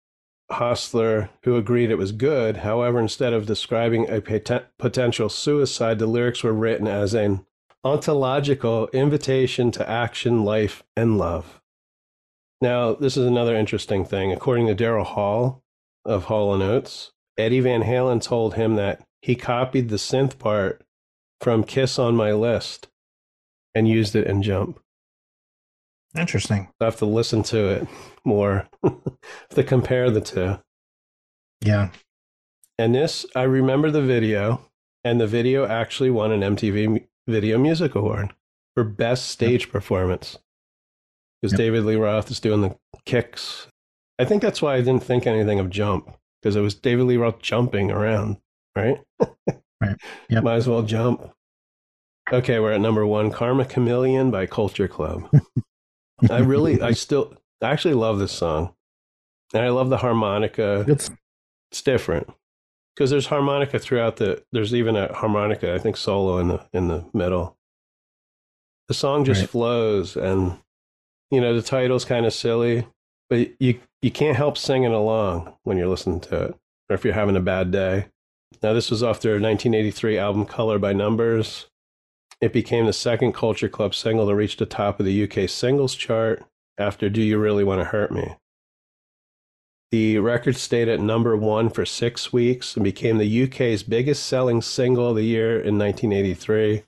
Hostler, 0.50 1.30
who 1.42 1.56
agreed 1.56 1.90
it 1.90 1.98
was 1.98 2.12
good. 2.12 2.58
However, 2.58 3.00
instead 3.00 3.32
of 3.32 3.46
describing 3.46 4.08
a 4.08 4.20
poten- 4.20 4.66
potential 4.78 5.28
suicide, 5.28 5.98
the 5.98 6.06
lyrics 6.06 6.42
were 6.42 6.52
written 6.52 6.86
as 6.86 7.14
an 7.14 7.44
ontological 7.82 8.88
invitation 8.88 9.70
to 9.72 9.88
action, 9.88 10.44
life, 10.44 10.82
and 10.96 11.18
love. 11.18 11.60
Now, 12.60 12.94
this 12.94 13.16
is 13.16 13.26
another 13.26 13.56
interesting 13.56 14.04
thing. 14.04 14.32
According 14.32 14.66
to 14.68 14.74
Daryl 14.74 15.04
Hall 15.04 15.62
of 16.04 16.24
Hall 16.24 16.54
and 16.54 16.62
Oates, 16.62 17.12
Eddie 17.36 17.60
Van 17.60 17.82
Halen 17.82 18.22
told 18.22 18.54
him 18.54 18.76
that 18.76 19.02
he 19.20 19.34
copied 19.34 19.88
the 19.88 19.96
synth 19.96 20.38
part 20.38 20.82
from 21.40 21.64
Kiss 21.64 21.98
on 21.98 22.16
My 22.16 22.32
List 22.32 22.88
and 23.74 23.88
used 23.88 24.16
it 24.16 24.26
in 24.26 24.42
Jump. 24.42 24.80
Interesting. 26.16 26.68
I 26.80 26.84
have 26.86 26.96
to 26.96 27.06
listen 27.06 27.42
to 27.44 27.68
it 27.68 27.88
more 28.24 28.68
to 29.50 29.62
compare 29.64 30.10
the 30.10 30.20
two. 30.20 30.58
Yeah. 31.60 31.90
And 32.78 32.94
this, 32.94 33.24
I 33.34 33.42
remember 33.42 33.90
the 33.90 34.02
video, 34.02 34.60
and 35.04 35.20
the 35.20 35.26
video 35.26 35.66
actually 35.66 36.10
won 36.10 36.32
an 36.32 36.40
MTV 36.40 37.06
Video 37.26 37.58
Music 37.58 37.94
Award 37.94 38.32
for 38.74 38.84
Best 38.84 39.28
Stage 39.28 39.70
Performance. 39.70 40.38
Because 41.40 41.52
Yep. 41.52 41.58
David 41.58 41.84
Lee 41.84 41.96
Roth 41.96 42.30
is 42.30 42.40
doing 42.40 42.60
the 42.62 42.76
kicks. 43.04 43.66
I 44.18 44.24
think 44.24 44.42
that's 44.42 44.62
why 44.62 44.74
I 44.74 44.80
didn't 44.80 45.02
think 45.02 45.26
anything 45.26 45.58
of 45.58 45.70
Jump, 45.70 46.16
because 46.40 46.56
it 46.56 46.60
was 46.60 46.74
David 46.74 47.04
Lee 47.04 47.16
Roth 47.18 47.40
jumping 47.42 47.90
around, 47.90 48.38
right? 48.74 49.00
Right. 49.78 49.96
Yep. 50.30 50.42
Might 50.42 50.54
as 50.54 50.66
well 50.66 50.80
jump. 50.82 51.30
Okay, 52.32 52.58
we're 52.58 52.72
at 52.72 52.80
number 52.80 53.06
one 53.06 53.30
Karma 53.30 53.66
Chameleon 53.66 54.30
by 54.30 54.46
Culture 54.46 54.88
Club. 54.88 55.28
I 56.30 56.38
really, 56.38 56.80
I 56.80 56.92
still, 56.92 57.34
I 57.62 57.70
actually 57.70 57.94
love 57.94 58.18
this 58.18 58.32
song. 58.32 58.74
And 59.54 59.62
I 59.64 59.68
love 59.68 59.90
the 59.90 59.98
harmonica. 59.98 60.84
It's 60.88 61.10
it's 61.70 61.82
different. 61.82 62.28
Because 62.94 63.10
there's 63.10 63.26
harmonica 63.26 63.78
throughout 63.78 64.16
the 64.16 64.42
there's 64.52 64.74
even 64.74 64.96
a 64.96 65.12
harmonica 65.12 65.74
i 65.74 65.78
think 65.78 65.96
solo 65.96 66.38
in 66.38 66.48
the 66.48 66.66
in 66.72 66.88
the 66.88 67.04
middle. 67.12 67.56
The 68.88 68.94
song 68.94 69.24
just 69.24 69.42
Right. 69.42 69.50
flows 69.50 70.16
and 70.16 70.58
you 71.30 71.40
know 71.40 71.54
the 71.54 71.62
title's 71.62 72.04
kind 72.04 72.24
of 72.26 72.32
silly 72.32 72.86
but 73.28 73.50
you 73.60 73.80
you 74.02 74.10
can't 74.10 74.36
help 74.36 74.56
singing 74.56 74.92
along 74.92 75.52
when 75.64 75.76
you're 75.76 75.88
listening 75.88 76.20
to 76.20 76.42
it 76.44 76.54
or 76.88 76.94
if 76.94 77.04
you're 77.04 77.14
having 77.14 77.36
a 77.36 77.40
bad 77.40 77.70
day. 77.70 78.06
Now 78.62 78.72
this 78.72 78.90
was 78.90 79.02
off 79.02 79.20
their 79.20 79.32
1983 79.34 80.18
album 80.18 80.46
color 80.46 80.78
by 80.78 80.92
numbers 80.92 81.66
It 82.40 82.52
became 82.52 82.86
the 82.86 82.92
second 82.92 83.32
Culture 83.32 83.68
Club 83.68 83.94
single 83.94 84.26
to 84.28 84.34
reach 84.34 84.56
the 84.56 84.66
top 84.66 85.00
of 85.00 85.06
the 85.06 85.24
UK 85.24 85.48
singles 85.48 85.94
chart 85.94 86.44
after 86.76 87.08
Do 87.08 87.22
You 87.22 87.38
Really 87.38 87.64
Want 87.64 87.80
to 87.80 87.86
Hurt 87.86 88.12
Me? 88.12 88.36
The 89.90 90.18
record 90.18 90.56
stayed 90.56 90.88
at 90.88 91.00
number 91.00 91.36
one 91.36 91.70
for 91.70 91.86
six 91.86 92.32
weeks 92.32 92.74
and 92.74 92.84
became 92.84 93.18
the 93.18 93.44
UK's 93.44 93.82
biggest 93.82 94.26
selling 94.26 94.60
single 94.60 95.10
of 95.10 95.16
the 95.16 95.22
year 95.22 95.52
in 95.60 95.78
1983. 95.78 96.82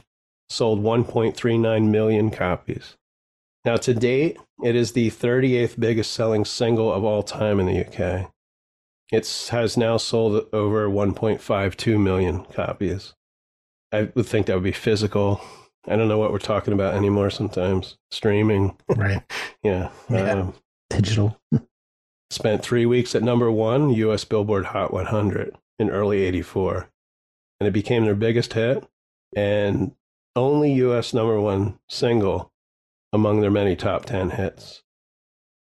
Sold 0.51 0.83
1.39 0.83 1.91
million 1.91 2.31
copies. 2.31 2.97
Now, 3.65 3.77
to 3.77 3.95
date, 3.95 4.39
it 4.63 4.75
is 4.75 4.93
the 4.93 5.11
38th 5.11 5.79
biggest 5.79 6.13
selling 6.13 6.45
single 6.45 6.93
of 6.93 7.05
all 7.05 7.23
time 7.23 7.61
in 7.61 7.67
the 7.67 7.87
UK. 7.87 8.31
It 9.13 9.49
has 9.51 9.77
now 9.77 9.97
sold 9.97 10.47
over 10.53 10.89
1.52 10.89 12.01
million 12.01 12.45
copies. 12.47 13.15
I 13.93 14.11
would 14.15 14.27
think 14.27 14.47
that 14.47 14.55
would 14.55 14.63
be 14.65 14.73
physical. 14.73 15.41
I 15.87 15.97
don't 15.97 16.09
know 16.09 16.19
what 16.19 16.33
we're 16.33 16.39
talking 16.39 16.75
about 16.75 16.95
anymore 16.95 17.31
sometimes. 17.31 17.97
Streaming. 18.11 18.77
Right. 18.89 19.23
yeah. 19.63 19.91
Yeah. 20.11 20.33
Um, 20.33 20.55
Digital. 20.91 21.41
spent 22.31 22.63
three 22.63 22.87
weeks 22.87 23.15
at 23.15 23.23
number 23.23 23.51
one 23.51 23.91
US 23.91 24.25
Billboard 24.25 24.67
Hot 24.67 24.93
100 24.93 25.57
in 25.79 25.91
early 25.91 26.23
84. 26.25 26.89
And 27.61 27.67
it 27.67 27.73
became 27.73 28.05
their 28.05 28.15
biggest 28.15 28.53
hit 28.53 28.87
and 29.35 29.93
only 30.37 30.73
US 30.73 31.13
number 31.15 31.41
one 31.41 31.79
single 31.89 32.53
among 33.13 33.41
their 33.41 33.51
many 33.51 33.75
top 33.77 34.05
10 34.05 34.31
hits. 34.31 34.83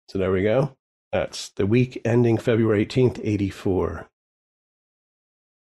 So 0.08 0.18
there 0.18 0.32
we 0.32 0.42
go. 0.42 0.76
That's 1.12 1.48
the 1.50 1.66
week 1.66 2.00
ending 2.04 2.36
February 2.36 2.84
18th, 2.84 3.20
84. 3.22 4.08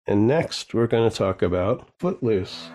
And 0.09 0.27
next, 0.27 0.73
we're 0.73 0.87
going 0.87 1.07
to 1.07 1.15
talk 1.15 1.43
about 1.43 1.87
Footloose. 1.99 2.69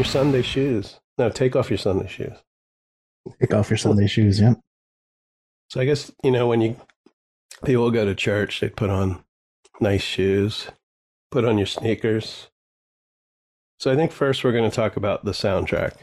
Your 0.00 0.06
Sunday 0.06 0.40
shoes. 0.40 0.98
No, 1.18 1.28
take 1.28 1.54
off 1.54 1.68
your 1.68 1.76
Sunday 1.76 2.08
shoes. 2.08 2.32
Take 3.38 3.52
off 3.52 3.68
your 3.68 3.76
Sunday 3.76 4.06
shoes. 4.06 4.40
Yep. 4.40 4.58
So 5.68 5.78
I 5.78 5.84
guess, 5.84 6.10
you 6.24 6.30
know, 6.30 6.48
when 6.48 6.62
you 6.62 6.76
people 7.66 7.90
go 7.90 8.06
to 8.06 8.14
church, 8.14 8.60
they 8.60 8.70
put 8.70 8.88
on 8.88 9.22
nice 9.78 10.00
shoes, 10.00 10.68
put 11.30 11.44
on 11.44 11.58
your 11.58 11.66
sneakers. 11.66 12.48
So 13.78 13.92
I 13.92 13.94
think 13.94 14.10
first 14.10 14.42
we're 14.42 14.52
going 14.52 14.70
to 14.70 14.74
talk 14.74 14.96
about 14.96 15.26
the 15.26 15.32
soundtrack, 15.32 15.96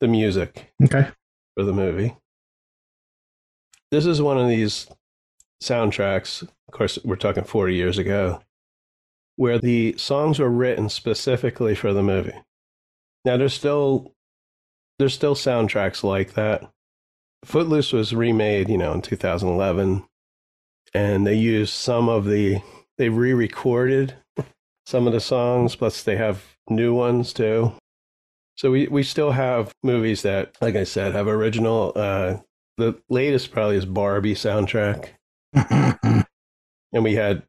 the 0.00 0.08
music 0.08 0.72
Okay. 0.82 1.08
for 1.54 1.64
the 1.64 1.74
movie. 1.74 2.16
This 3.90 4.06
is 4.06 4.22
one 4.22 4.38
of 4.38 4.48
these 4.48 4.86
soundtracks, 5.62 6.40
of 6.40 6.48
course, 6.70 6.98
we're 7.04 7.16
talking 7.16 7.44
40 7.44 7.74
years 7.74 7.98
ago, 7.98 8.40
where 9.36 9.58
the 9.58 9.94
songs 9.98 10.38
were 10.38 10.48
written 10.48 10.88
specifically 10.88 11.74
for 11.74 11.92
the 11.92 12.02
movie. 12.02 12.32
Now 13.24 13.36
there's 13.36 13.54
still 13.54 14.12
there's 14.98 15.14
still 15.14 15.34
soundtracks 15.34 16.02
like 16.02 16.34
that. 16.34 16.70
Footloose 17.44 17.92
was 17.92 18.14
remade, 18.14 18.68
you 18.68 18.78
know, 18.78 18.92
in 18.92 19.02
2011, 19.02 20.04
and 20.94 21.26
they 21.26 21.34
used 21.34 21.72
some 21.72 22.08
of 22.08 22.24
the 22.24 22.60
they 22.98 23.08
re-recorded 23.08 24.14
some 24.86 25.06
of 25.06 25.12
the 25.12 25.20
songs, 25.20 25.74
plus 25.76 26.02
they 26.02 26.16
have 26.16 26.44
new 26.68 26.94
ones 26.94 27.32
too. 27.32 27.72
So 28.56 28.70
we 28.70 28.86
we 28.88 29.02
still 29.02 29.32
have 29.32 29.72
movies 29.82 30.22
that, 30.22 30.56
like 30.60 30.76
I 30.76 30.84
said, 30.84 31.14
have 31.14 31.26
original. 31.26 31.92
Uh, 31.96 32.36
the 32.78 33.00
latest 33.08 33.52
probably 33.52 33.76
is 33.76 33.86
Barbie 33.86 34.34
soundtrack, 34.34 35.08
and 35.52 36.24
we 36.92 37.14
had 37.14 37.42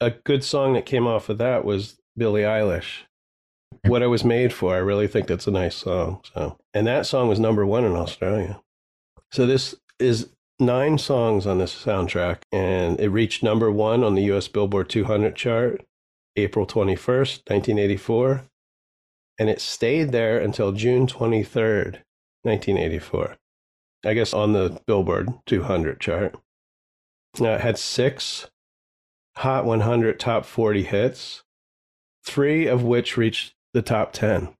a 0.00 0.10
good 0.10 0.44
song 0.44 0.74
that 0.74 0.86
came 0.86 1.06
off 1.06 1.28
of 1.28 1.38
that 1.38 1.64
was 1.64 1.96
Billie 2.16 2.42
Eilish. 2.42 3.02
What 3.82 4.02
I 4.02 4.06
was 4.06 4.24
made 4.24 4.52
for. 4.52 4.74
I 4.74 4.78
really 4.78 5.06
think 5.06 5.26
that's 5.26 5.46
a 5.46 5.52
nice 5.52 5.76
song. 5.76 6.20
So, 6.34 6.58
and 6.72 6.86
that 6.86 7.06
song 7.06 7.28
was 7.28 7.40
number 7.40 7.66
one 7.66 7.84
in 7.84 7.94
Australia. 7.94 8.60
So 9.30 9.46
this 9.46 9.74
is 9.98 10.30
nine 10.58 10.98
songs 10.98 11.46
on 11.46 11.58
this 11.58 11.74
soundtrack, 11.74 12.38
and 12.52 12.98
it 13.00 13.08
reached 13.08 13.42
number 13.42 13.70
one 13.70 14.04
on 14.04 14.14
the 14.14 14.24
U.S. 14.24 14.48
Billboard 14.48 14.88
200 14.88 15.34
chart, 15.34 15.84
April 16.36 16.66
21st, 16.66 17.50
1984, 17.50 18.44
and 19.38 19.50
it 19.50 19.60
stayed 19.60 20.12
there 20.12 20.38
until 20.38 20.72
June 20.72 21.06
23rd, 21.06 21.98
1984. 22.42 23.36
I 24.06 24.14
guess 24.14 24.34
on 24.34 24.52
the 24.52 24.80
Billboard 24.86 25.28
200 25.46 26.00
chart. 26.00 26.36
Now 27.38 27.54
it 27.54 27.60
had 27.62 27.78
six 27.78 28.50
Hot 29.38 29.64
100 29.64 30.20
Top 30.20 30.44
40 30.44 30.84
hits, 30.84 31.42
three 32.24 32.66
of 32.66 32.84
which 32.84 33.16
reached 33.16 33.53
the 33.74 33.82
top 33.82 34.12
10. 34.12 34.54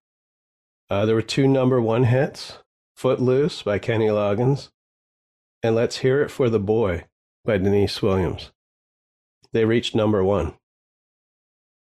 Uh, 0.90 1.06
there 1.06 1.14
were 1.14 1.22
two 1.22 1.48
number 1.48 1.80
one 1.80 2.04
hits 2.04 2.58
Footloose 2.96 3.62
by 3.62 3.78
Kenny 3.78 4.08
Loggins 4.08 4.68
and 5.62 5.74
Let's 5.74 5.98
Hear 5.98 6.20
It 6.22 6.30
for 6.30 6.50
the 6.50 6.60
Boy 6.60 7.04
by 7.44 7.56
Deniece 7.56 8.02
Williams. 8.02 8.50
They 9.52 9.64
reached 9.64 9.94
number 9.94 10.22
one. 10.22 10.54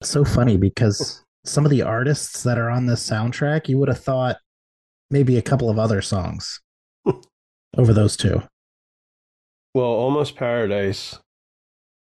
so 0.03 0.25
funny 0.25 0.57
because 0.59 1.25
some 1.45 1.65
of 1.65 1.71
the 1.71 1.83
artists 1.83 2.43
that 2.43 2.59
are 2.59 2.71
on 2.71 2.87
this 2.87 3.09
soundtrack, 3.09 3.69
you 3.69 3.79
would 3.79 3.89
have 3.89 4.03
thought 4.03 4.37
maybe 5.11 5.37
a 5.37 5.43
couple 5.43 5.71
of 5.71 5.79
other 5.79 6.03
songs 6.03 6.61
over 7.77 7.93
those 7.93 8.17
two. 8.17 8.43
Well, 9.75 9.87
Almost 9.87 10.37
Paradise, 10.37 11.19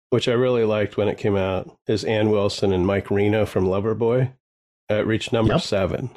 which 0.09 0.29
I 0.29 0.33
really 0.33 0.65
liked 0.65 0.97
when 0.97 1.09
it 1.09 1.19
came 1.19 1.37
out, 1.37 1.77
is 1.87 2.05
Ann 2.05 2.31
Wilson 2.31 2.73
and 2.73 2.87
Mike 2.87 3.11
Reno 3.11 3.45
from 3.47 3.67
Loverboy. 3.67 4.33
That 4.91 5.07
reached 5.07 5.33
number 5.33 5.53
Yep. 5.53 5.63
seven. 5.63 6.11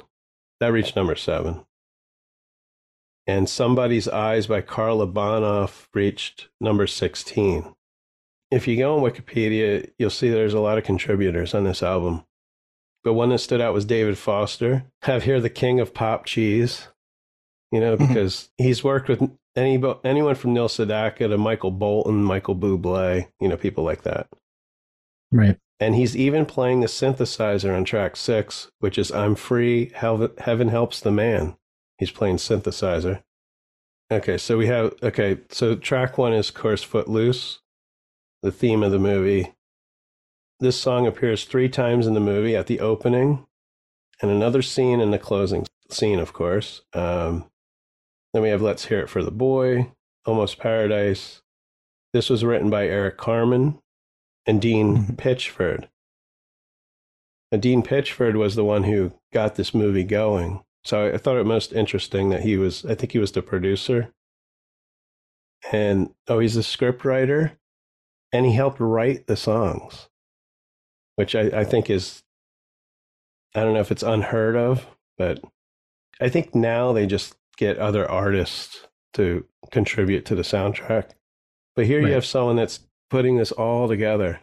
That 0.58 0.72
reached 0.72 0.96
number 0.96 1.14
seven. 1.14 1.64
And 3.24 3.48
Somebody's 3.48 4.08
Eyes 4.08 4.48
by 4.48 4.62
Karla 4.62 5.06
Bonoff 5.06 5.86
reached 5.94 6.48
number 6.60 6.88
16. 6.88 7.72
If 8.50 8.66
you 8.66 8.76
go 8.76 8.96
on 8.96 9.02
Wikipedia, 9.08 9.88
you'll 9.96 10.10
see 10.10 10.28
there's 10.28 10.54
a 10.54 10.60
lot 10.60 10.76
of 10.76 10.82
contributors 10.82 11.54
on 11.54 11.62
this 11.62 11.84
album. 11.84 12.24
But 13.04 13.12
one 13.14 13.28
that 13.28 13.38
stood 13.38 13.60
out 13.60 13.74
was 13.74 13.84
David 13.84 14.18
Foster. 14.18 14.84
Have 15.02 15.22
here 15.22 15.40
the 15.40 15.48
king 15.50 15.78
of 15.78 15.94
pop 15.94 16.24
cheese, 16.26 16.88
you 17.70 17.78
know, 17.78 17.96
Mhm. 17.96 18.08
because 18.08 18.50
he's 18.58 18.82
worked 18.82 19.08
with 19.08 19.22
any, 19.54 19.80
anyone 20.02 20.34
from 20.34 20.52
Neil 20.52 20.68
Sedaka 20.68 21.28
to 21.28 21.38
Michael 21.38 21.70
Bolton, 21.70 22.24
Michael 22.24 22.56
Bublé, 22.56 23.28
you 23.40 23.46
know, 23.48 23.56
people 23.56 23.84
like 23.84 24.02
that. 24.02 24.26
Right. 25.30 25.58
And 25.80 25.94
he's 25.94 26.16
even 26.16 26.46
playing 26.46 26.80
the 26.80 26.86
synthesizer 26.86 27.76
on 27.76 27.84
track 27.84 28.16
six, 28.16 28.70
which 28.78 28.96
is 28.96 29.10
I'm 29.10 29.34
Free, 29.34 29.90
Heaven 29.94 30.68
Helps 30.68 31.00
the 31.00 31.10
Man. 31.10 31.56
He's 31.98 32.10
playing 32.10 32.36
synthesizer. 32.36 33.22
Okay, 34.10 34.38
so 34.38 34.56
we 34.56 34.66
have, 34.68 34.94
okay, 35.02 35.38
so 35.50 35.74
track 35.74 36.16
one 36.16 36.32
is, 36.32 36.50
of 36.50 36.54
course, 36.54 36.82
Footloose, 36.82 37.60
the 38.42 38.52
theme 38.52 38.82
of 38.82 38.92
the 38.92 38.98
movie. 38.98 39.52
This 40.60 40.80
song 40.80 41.06
appears 41.06 41.44
three 41.44 41.68
times 41.68 42.06
in 42.06 42.14
the 42.14 42.20
movie 42.20 42.54
at 42.54 42.66
the 42.66 42.80
opening 42.80 43.44
and 44.22 44.30
another 44.30 44.62
scene 44.62 45.00
in 45.00 45.10
the 45.10 45.18
closing 45.18 45.66
scene, 45.90 46.20
of 46.20 46.32
course. 46.32 46.82
Um, 46.92 47.50
then 48.32 48.42
we 48.42 48.50
have 48.50 48.62
Let's 48.62 48.86
Hear 48.86 49.00
It 49.00 49.08
for 49.08 49.24
the 49.24 49.30
Boy, 49.30 49.90
Almost 50.24 50.58
Paradise. 50.58 51.42
This 52.12 52.30
was 52.30 52.44
written 52.44 52.70
by 52.70 52.86
Eric 52.86 53.16
Carmen 53.16 53.80
and 54.46 54.60
Dean 54.60 54.96
Mhm. 54.96 55.16
Pitchford. 55.16 55.88
And 57.52 57.62
Dean 57.62 57.82
Pitchford 57.82 58.34
was 58.34 58.54
the 58.56 58.64
one 58.64 58.84
who 58.84 59.12
got 59.32 59.54
this 59.54 59.74
movie 59.74 60.04
going. 60.04 60.64
So 60.84 61.12
I, 61.14 61.18
thought 61.18 61.36
it 61.38 61.46
most 61.46 61.72
interesting 61.72 62.28
that 62.30 62.42
he 62.42 62.56
was, 62.56 62.84
I 62.84 62.94
think 62.94 63.12
he 63.12 63.18
was 63.18 63.32
the 63.32 63.42
producer. 63.42 64.12
And 65.72 66.14
oh, 66.28 66.40
he's 66.40 66.56
a 66.56 66.62
script 66.62 67.04
writer 67.04 67.52
and 68.32 68.44
he 68.44 68.52
helped 68.52 68.80
write 68.80 69.26
the 69.26 69.36
songs, 69.36 70.08
which 71.16 71.34
I, 71.34 71.60
I 71.60 71.64
think 71.64 71.88
is, 71.88 72.22
I 73.54 73.60
don't 73.62 73.72
know 73.74 73.80
if 73.80 73.92
it's 73.92 74.02
unheard 74.02 74.56
of, 74.56 74.86
but 75.16 75.40
I 76.20 76.28
think 76.28 76.54
now 76.54 76.92
they 76.92 77.06
just 77.06 77.34
get 77.56 77.78
other 77.78 78.08
artists 78.10 78.86
to 79.14 79.46
contribute 79.70 80.24
to 80.26 80.34
the 80.34 80.42
soundtrack. 80.42 81.10
But 81.76 81.86
here 81.86 82.00
Right. 82.00 82.08
you 82.08 82.14
have 82.14 82.26
someone 82.26 82.56
that's 82.56 82.80
putting 83.14 83.36
this 83.36 83.52
all 83.52 83.86
together, 83.86 84.40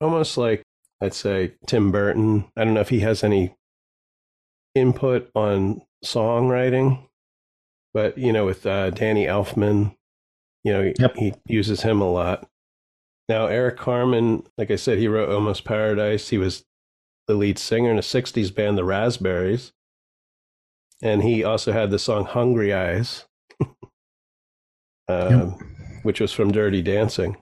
almost 0.00 0.36
like, 0.36 0.64
let's 1.00 1.16
say, 1.16 1.52
Tim 1.68 1.92
Burton. 1.92 2.46
I 2.56 2.64
don't 2.64 2.74
know 2.74 2.80
if 2.80 2.88
he 2.88 2.98
has 2.98 3.22
any 3.22 3.54
input 4.74 5.30
on 5.36 5.82
songwriting, 6.04 7.00
but 7.94 8.18
you 8.18 8.32
know, 8.32 8.44
with 8.44 8.66
uh, 8.66 8.90
Danny 8.90 9.26
Elfman, 9.26 9.94
you 10.64 10.72
know, 10.72 10.92
Yep. 10.98 11.14
he 11.16 11.32
uses 11.46 11.82
him 11.82 12.00
a 12.00 12.10
lot. 12.10 12.48
Now, 13.28 13.46
Eric 13.46 13.76
Carmen, 13.76 14.42
like 14.56 14.72
I 14.72 14.76
said, 14.76 14.98
he 14.98 15.06
wrote 15.06 15.28
Almost 15.32 15.64
Paradise. 15.64 16.30
He 16.30 16.38
was 16.38 16.64
the 17.28 17.34
lead 17.34 17.56
singer 17.56 17.92
in 17.92 17.98
a 17.98 18.02
60s 18.02 18.52
band, 18.52 18.76
The 18.76 18.84
Raspberries. 18.84 19.72
And 21.02 21.22
he 21.22 21.44
also 21.44 21.70
had 21.70 21.92
the 21.92 22.00
song 22.00 22.24
Hungry 22.24 22.74
Eyes, 22.74 23.26
um, 25.08 25.52
which 26.02 26.20
was 26.20 26.32
from 26.32 26.50
Dirty 26.50 26.82
Dancing. 26.82 27.36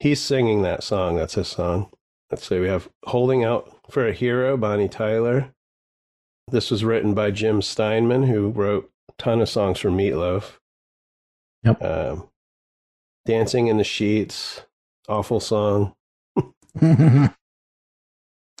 He's 0.00 0.20
singing 0.20 0.62
that 0.62 0.82
song. 0.82 1.16
That's 1.16 1.34
his 1.34 1.48
song. 1.48 1.90
Let's 2.30 2.46
see, 2.46 2.60
we 2.60 2.68
have 2.68 2.88
Holding 3.04 3.42
Out 3.42 3.74
for 3.90 4.06
a 4.06 4.12
Hero, 4.12 4.56
Bonnie 4.56 4.88
Tyler. 4.88 5.52
This 6.50 6.70
was 6.70 6.84
written 6.84 7.14
by 7.14 7.30
Jim 7.30 7.62
Steinman, 7.62 8.24
who 8.24 8.50
wrote 8.50 8.90
a 9.08 9.12
ton 9.22 9.40
of 9.40 9.48
songs 9.48 9.78
for 9.80 9.90
Meatloaf. 9.90 10.58
Yep. 11.64 11.82
Um, 11.82 12.28
Dancing 13.26 13.66
in 13.66 13.78
the 13.78 13.84
Sheets, 13.84 14.62
awful 15.08 15.40
song. 15.40 15.94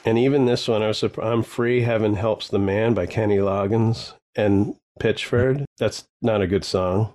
And 0.04 0.18
even 0.18 0.46
this 0.46 0.68
one, 0.68 0.82
I 0.82 0.88
was. 0.88 1.02
I'm 1.02 1.42
Free, 1.42 1.82
Heaven 1.82 2.14
Helps 2.14 2.48
the 2.48 2.58
Man 2.58 2.94
by 2.94 3.06
Kenny 3.06 3.38
Loggins 3.38 4.14
and 4.36 4.76
Pitchford. 5.00 5.64
That's 5.78 6.04
not 6.22 6.40
a 6.40 6.46
good 6.46 6.64
song. 6.64 7.14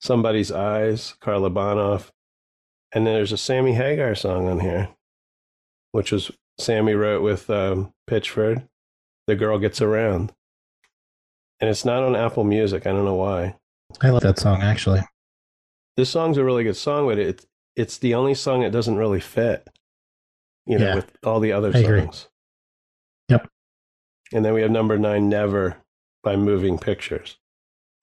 Somebody's 0.00 0.52
Eyes, 0.52 1.14
Karla 1.20 1.50
Bonoff. 1.50 2.10
And 2.94 3.06
then 3.06 3.14
there's 3.14 3.32
a 3.32 3.36
Sammy 3.36 3.72
Hagar 3.74 4.14
song 4.14 4.48
on 4.48 4.60
here, 4.60 4.88
which 5.92 6.12
was 6.12 6.30
Sammy 6.58 6.94
wrote 6.94 7.22
with 7.22 7.50
um, 7.50 7.92
Pitchford. 8.08 8.66
The 9.26 9.34
Girl 9.34 9.58
Gets 9.58 9.80
Around. 9.82 10.32
And 11.60 11.68
it's 11.68 11.84
not 11.84 12.04
on 12.04 12.14
Apple 12.14 12.44
Music. 12.44 12.86
I 12.86 12.92
don't 12.92 13.04
know 13.04 13.16
why. 13.16 13.56
I 14.00 14.10
love 14.10 14.22
that 14.22 14.38
song 14.38 14.62
actually. 14.62 15.00
This 15.96 16.10
song's 16.10 16.36
a 16.38 16.44
really 16.44 16.62
good 16.62 16.76
song, 16.76 17.06
but 17.08 17.18
it, 17.18 17.44
it's 17.74 17.98
the 17.98 18.14
only 18.14 18.34
song 18.34 18.60
that 18.60 18.70
doesn't 18.70 18.96
really 18.96 19.18
fit, 19.18 19.68
you 20.64 20.78
know, 20.78 20.86
Yeah. 20.86 20.94
with 20.94 21.10
all 21.24 21.40
the 21.40 21.50
other 21.52 21.72
I 21.74 21.78
agree. 21.80 22.02
songs. 22.02 22.28
Yep. 23.30 23.48
And 24.32 24.44
then 24.44 24.54
we 24.54 24.62
have 24.62 24.70
number 24.70 24.96
nine, 24.96 25.28
Never 25.28 25.78
by 26.22 26.36
Moving 26.36 26.78
Pictures. 26.78 27.36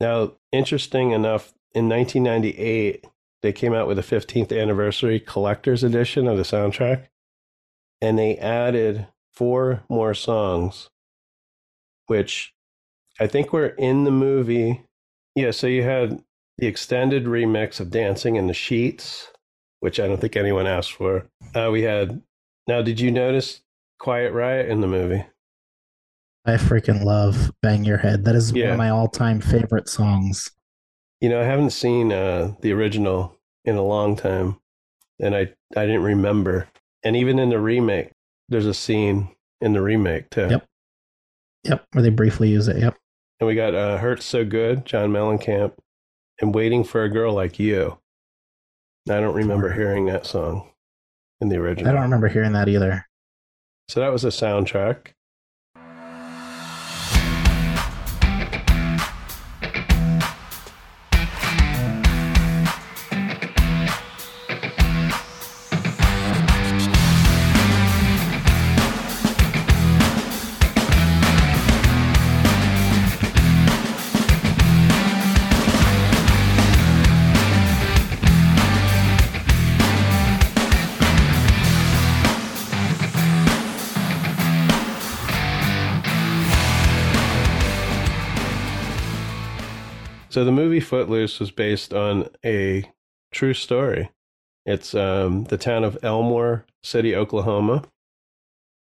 Now, 0.01 0.33
interesting 0.51 1.11
enough, 1.11 1.53
in 1.73 1.87
1998, 1.87 3.05
they 3.43 3.51
came 3.51 3.73
out 3.73 3.87
with 3.87 3.99
a 3.99 4.01
15th 4.01 4.57
anniversary 4.57 5.19
collector's 5.19 5.83
edition 5.83 6.27
of 6.27 6.37
the 6.37 6.43
soundtrack, 6.43 7.07
and 8.01 8.17
they 8.17 8.37
added 8.37 9.07
four 9.33 9.83
more 9.89 10.13
songs, 10.13 10.89
which 12.07 12.53
I 13.19 13.27
think 13.27 13.51
were 13.51 13.67
in 13.67 14.05
the 14.05 14.11
movie. 14.11 14.85
Yeah, 15.35 15.51
so 15.51 15.67
you 15.67 15.83
had 15.83 16.23
the 16.57 16.67
extended 16.67 17.25
remix 17.25 17.81
of 17.81 17.91
Dancing 17.91 18.37
in 18.37 18.47
the 18.47 18.53
Sheets, 18.53 19.27
which 19.81 19.99
I 19.99 20.07
don't 20.07 20.21
think 20.21 20.37
anyone 20.37 20.65
asked 20.65 20.93
for. 20.93 21.27
Uh, 21.53 21.69
we 21.69 21.81
had, 21.81 22.21
now, 22.67 22.81
did 22.81 23.01
you 23.01 23.11
notice 23.11 23.61
Quiet 23.99 24.31
Riot 24.31 24.69
in 24.69 24.79
the 24.79 24.87
movie? 24.87 25.25
I 26.45 26.53
freaking 26.53 27.03
love 27.03 27.51
Bang 27.61 27.83
Your 27.83 27.97
Head. 27.97 28.23
That 28.23 28.35
is 28.35 28.53
one 28.53 28.63
of 28.63 28.77
my 28.77 28.89
all-time 28.89 29.41
favorite 29.41 29.89
songs. 29.89 30.51
You 31.23 31.29
know, 31.29 31.39
I 31.39 31.45
haven't 31.45 31.69
seen 31.69 32.11
uh, 32.11 32.53
the 32.59 32.73
original 32.73 33.39
in 33.63 33.77
a 33.77 33.81
long 33.81 34.17
time, 34.17 34.59
and 35.21 35.33
I 35.33 35.53
I 35.73 35.85
didn't 35.85 36.03
remember. 36.03 36.67
And 37.01 37.15
even 37.15 37.39
in 37.39 37.47
the 37.47 37.59
remake, 37.59 38.11
there's 38.49 38.65
a 38.65 38.73
scene 38.73 39.29
in 39.61 39.71
the 39.71 39.81
remake 39.81 40.29
too. 40.31 40.49
Yep. 40.49 40.65
Yep, 41.63 41.85
where 41.93 42.01
they 42.01 42.09
briefly 42.09 42.49
use 42.49 42.67
it. 42.67 42.75
Yep. 42.75 42.97
And 43.39 43.47
we 43.47 43.55
got 43.55 43.73
uh, 43.73 43.99
"Hurt 43.99 44.21
So 44.21 44.43
Good," 44.43 44.85
John 44.85 45.11
Mellencamp, 45.11 45.77
and 46.41 46.53
"Waiting 46.53 46.83
for 46.83 47.05
a 47.05 47.09
Girl 47.09 47.33
Like 47.33 47.57
You." 47.57 47.99
I 49.09 49.21
don't 49.21 49.33
remember 49.33 49.71
hearing 49.71 50.07
that 50.07 50.25
song 50.25 50.71
in 51.39 51.47
the 51.47 51.55
original. 51.55 51.89
I 51.89 51.93
don't 51.93 52.01
remember 52.01 52.27
hearing 52.27 52.51
that 52.51 52.67
either. 52.67 53.07
So 53.87 54.01
that 54.01 54.11
was 54.11 54.25
a 54.25 54.27
soundtrack. 54.27 55.13
So 90.33 90.43
the 90.43 90.51
movie 90.51 90.79
Footloose 90.79 91.39
was 91.39 91.51
based 91.51 91.93
on 91.93 92.27
a 92.43 92.89
true 93.31 93.53
story. 93.53 94.09
It's 94.65 94.95
um, 94.95 95.43
the 95.43 95.59
town 95.59 95.83
of 95.83 95.99
Elmore 96.01 96.65
City, 96.81 97.15
Oklahoma, 97.15 97.83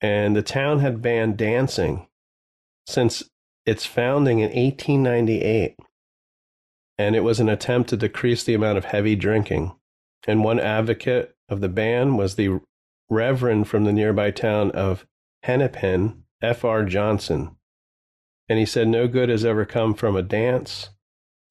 and 0.00 0.36
the 0.36 0.42
town 0.42 0.78
had 0.78 1.02
banned 1.02 1.36
dancing 1.36 2.06
since 2.86 3.24
its 3.66 3.84
founding 3.84 4.38
in 4.38 4.50
1898, 4.50 5.74
and 6.96 7.16
it 7.16 7.24
was 7.24 7.40
an 7.40 7.48
attempt 7.48 7.90
to 7.90 7.96
decrease 7.96 8.44
the 8.44 8.54
amount 8.54 8.78
of 8.78 8.84
heavy 8.84 9.16
drinking. 9.16 9.74
And 10.28 10.44
one 10.44 10.60
advocate 10.60 11.34
of 11.48 11.60
the 11.60 11.68
ban 11.68 12.16
was 12.16 12.36
the 12.36 12.60
Reverend 13.10 13.66
from 13.66 13.82
the 13.82 13.92
nearby 13.92 14.30
town 14.30 14.70
of 14.70 15.08
Hennepin, 15.42 16.22
F.R. 16.40 16.84
Johnson. 16.84 17.56
And 18.48 18.60
he 18.60 18.64
said, 18.64 18.86
No 18.86 19.08
good 19.08 19.28
has 19.28 19.44
ever 19.44 19.64
come 19.64 19.94
from 19.94 20.14
a 20.14 20.22
dance. 20.22 20.90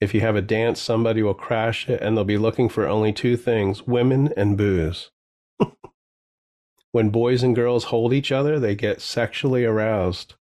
If 0.02 0.16
you 0.16 0.22
have 0.22 0.36
a 0.36 0.42
dance, 0.42 0.82
somebody 0.82 1.22
will 1.22 1.36
crash 1.36 1.88
it, 1.88 2.02
and 2.02 2.18
they'll 2.18 2.24
be 2.26 2.40
looking 2.40 2.68
for 2.70 2.88
only 2.88 3.14
two 3.14 3.38
things 3.38 3.86
women 3.86 4.34
and 4.36 4.58
booze. 4.58 5.12
when 6.92 7.10
boys 7.12 7.44
and 7.44 7.56
girls 7.56 7.86
hold 7.86 8.12
each 8.12 8.32
other, 8.32 8.60
they 8.60 8.76
get 8.76 9.00
sexually 9.00 9.64
aroused. 9.64 10.34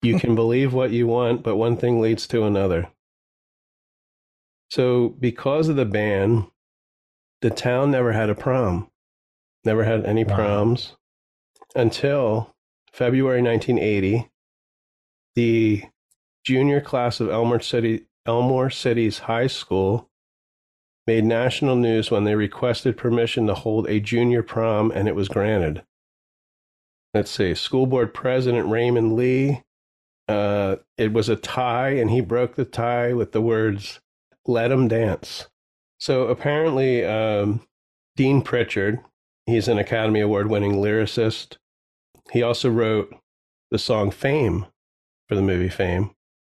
You 0.00 0.18
can 0.18 0.34
believe 0.42 0.72
what 0.72 0.90
you 0.90 1.06
want, 1.06 1.42
but 1.42 1.56
one 1.56 1.76
thing 1.76 2.00
leads 2.00 2.26
to 2.28 2.44
another. 2.44 2.88
So, 4.70 5.10
because 5.10 5.68
of 5.68 5.76
the 5.76 5.84
ban, 5.84 6.46
the 7.42 7.50
town 7.50 7.90
never 7.90 8.12
had 8.12 8.30
a 8.30 8.34
prom, 8.34 8.90
never 9.64 9.84
had 9.84 10.06
any 10.06 10.24
Wow. 10.24 10.34
proms 10.36 10.96
until 11.74 12.54
February 12.92 13.42
1980. 13.42 14.30
The 15.34 15.82
junior 16.44 16.80
class 16.80 17.20
of 17.20 17.28
Elmore 17.28 17.60
City, 17.60 18.06
Elmore 18.26 18.70
City's 18.70 19.20
high 19.20 19.48
school 19.48 20.08
made 21.06 21.24
national 21.24 21.76
news 21.76 22.10
when 22.10 22.24
they 22.24 22.34
requested 22.34 22.96
permission 22.96 23.46
to 23.48 23.54
hold 23.54 23.88
a 23.88 24.00
junior 24.00 24.42
prom, 24.42 24.90
and 24.92 25.08
it 25.08 25.16
was 25.16 25.28
granted. 25.28 25.82
Let's 27.12 27.30
see, 27.30 27.54
school 27.54 27.86
board 27.86 28.14
president 28.14 28.68
Raymond 28.68 29.14
Lee. 29.14 29.62
Uh, 30.28 30.76
it 30.96 31.12
was 31.12 31.28
a 31.28 31.36
tie, 31.36 31.90
and 31.90 32.10
he 32.10 32.20
broke 32.20 32.54
the 32.54 32.64
tie 32.64 33.12
with 33.12 33.32
the 33.32 33.40
words 33.42 34.00
let 34.46 34.70
"Let 34.70 34.72
'em 34.72 34.88
dance." 34.88 35.48
So 35.98 36.28
apparently, 36.28 37.04
um, 37.04 37.66
Dean 38.16 38.42
Pritchard, 38.42 39.00
he's 39.46 39.68
an 39.68 39.78
Academy 39.78 40.20
Award-winning 40.20 40.74
lyricist. 40.74 41.58
He 42.30 42.42
also 42.42 42.70
wrote 42.70 43.14
the 43.70 43.78
song 43.78 44.10
"Fame" 44.10 44.66
for 45.28 45.34
the 45.34 45.42
movie 45.42 45.68
Fame, 45.68 46.14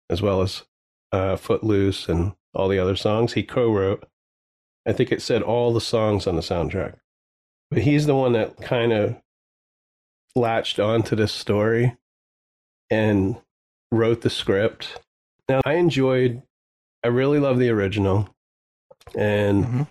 as 0.10 0.22
well 0.22 0.42
as 0.42 0.66
uh, 1.14 1.38
Footloose 1.38 2.10
and 2.10 2.34
all 2.54 2.68
the 2.68 2.80
other 2.80 2.96
songs. 2.98 3.34
He 3.34 3.44
co-wrote. 3.44 4.06
I 4.86 4.92
think 4.92 5.12
it 5.14 5.22
said 5.22 5.42
all 5.42 5.74
the 5.74 5.80
songs 5.80 6.28
on 6.28 6.36
the 6.36 6.42
soundtrack. 6.42 6.96
But 7.72 7.84
he's 7.84 8.06
the 8.06 8.16
one 8.16 8.34
that 8.34 8.58
kind 8.62 8.92
of 8.92 9.16
latched 10.36 10.80
onto 10.80 11.16
this 11.16 11.32
story 11.32 11.96
and 12.90 13.38
wrote 13.92 14.22
the 14.22 14.30
script. 14.30 15.00
Now, 15.48 15.62
I 15.66 15.74
enjoyed, 15.76 16.42
I 17.04 17.08
really 17.08 17.40
love 17.40 17.60
the 17.60 17.70
original, 17.70 18.30
and 19.16 19.66
Mhm. 19.66 19.88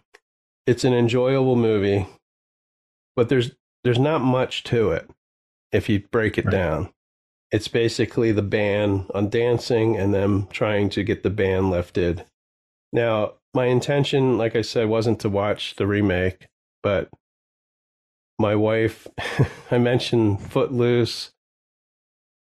it's 0.67 0.85
an 0.85 0.93
enjoyable 0.93 1.57
movie, 1.57 2.07
but 3.17 3.29
there's 3.29 3.53
there's 3.85 3.99
not 3.99 4.21
much 4.21 4.63
to 4.63 4.93
it 4.93 5.11
if 5.73 5.89
you 5.89 5.99
break 6.13 6.39
it 6.39 6.45
Right. 6.45 6.53
down. 6.53 6.93
It's 7.53 7.69
basically 7.69 8.33
the 8.33 8.43
ban 8.43 9.07
on 9.15 9.29
dancing 9.29 9.97
and 9.97 10.13
them 10.13 10.49
trying 10.51 10.89
to 10.91 11.05
get 11.05 11.23
the 11.23 11.31
ban 11.31 11.71
lifted. 11.71 12.25
Now, 12.93 13.35
my 13.55 13.67
intention, 13.67 14.39
like 14.39 14.57
I 14.57 14.63
said, 14.63 14.89
wasn't 14.89 15.21
to 15.21 15.29
watch 15.29 15.77
the 15.77 15.87
remake, 15.87 16.49
but 16.83 17.11
my 18.39 18.57
wife, 18.57 19.07
I 19.71 19.79
mentioned 19.79 20.41
Footloose, 20.41 21.31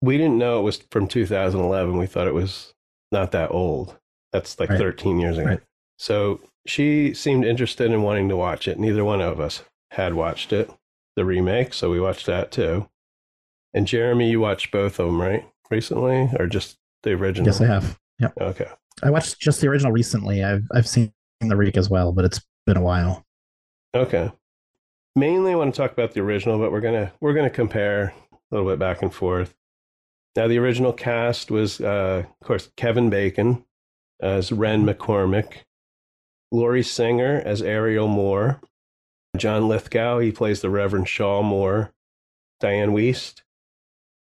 we 0.01 0.17
didn't 0.17 0.37
know 0.37 0.59
it 0.59 0.63
was 0.63 0.77
from 0.91 1.07
2011. 1.07 1.97
We 1.97 2.05
thought 2.05 2.27
it 2.27 2.33
was 2.33 2.73
not 3.11 3.31
that 3.31 3.51
old. 3.51 3.97
That's 4.31 4.59
like 4.59 4.69
Right. 4.69 4.77
13 4.77 5.19
years 5.19 5.37
ago. 5.37 5.47
Right. 5.47 5.61
So 5.97 6.39
she 6.67 7.13
seemed 7.13 7.45
interested 7.45 7.91
in 7.91 8.03
wanting 8.03 8.29
to 8.29 8.37
watch 8.37 8.67
it. 8.67 8.79
Neither 8.79 9.03
one 9.03 9.21
of 9.21 9.39
us 9.39 9.63
had 9.91 10.13
watched 10.13 10.53
it, 10.53 10.69
the 11.15 11.25
remake. 11.25 11.73
So 11.73 11.89
we 11.89 11.99
watched 11.99 12.25
that 12.27 12.51
too. 12.51 12.87
And 13.73 13.87
Jeremy, 13.87 14.29
you 14.29 14.39
watched 14.39 14.71
both 14.71 14.99
of 14.99 15.07
them, 15.07 15.21
right? 15.21 15.47
Recently 15.69 16.29
or 16.39 16.47
just 16.47 16.77
the 17.01 17.11
original? 17.11 17.47
Yes, 17.47 17.61
I 17.61 17.65
have. 17.65 17.99
Yep. 18.19 18.33
Okay. 18.39 18.67
I 19.01 19.09
watched 19.09 19.39
just 19.39 19.61
the 19.61 19.67
original 19.67 19.91
recently. 19.91 20.43
I've 20.43 20.63
I've 20.73 20.87
seen 20.87 21.11
the 21.41 21.55
remake 21.55 21.77
as 21.77 21.89
well, 21.89 22.11
but 22.11 22.25
it's 22.25 22.41
been 22.65 22.77
a 22.77 22.81
while. 22.81 23.25
Okay. 23.95 24.31
Mainly 25.15 25.51
I 25.51 25.55
want 25.55 25.73
to 25.73 25.77
talk 25.77 25.91
about 25.91 26.13
the 26.13 26.21
original, 26.21 26.59
but 26.59 26.71
we're 26.71 26.81
gonna 26.81 27.11
we're 27.21 27.33
gonna 27.33 27.49
compare 27.49 28.13
a 28.31 28.37
little 28.51 28.69
bit 28.69 28.79
back 28.79 29.01
and 29.01 29.13
forth. 29.13 29.55
Now 30.35 30.47
the 30.47 30.59
original 30.59 30.93
cast 30.93 31.51
was 31.51 31.81
uh, 31.81 32.23
of 32.25 32.47
course 32.47 32.69
Kevin 32.77 33.09
Bacon 33.09 33.65
as 34.21 34.51
Ren 34.51 34.85
McCormick, 34.85 35.63
Lori 36.51 36.83
Singer 36.83 37.41
as 37.45 37.61
Ariel 37.61 38.07
Moore, 38.07 38.61
John 39.37 39.67
Lithgow, 39.67 40.19
he 40.19 40.31
plays 40.31 40.61
the 40.61 40.69
Reverend 40.69 41.09
Shaw 41.09 41.41
Moore, 41.41 41.91
Dianne 42.61 42.91
Wiest 42.91 43.41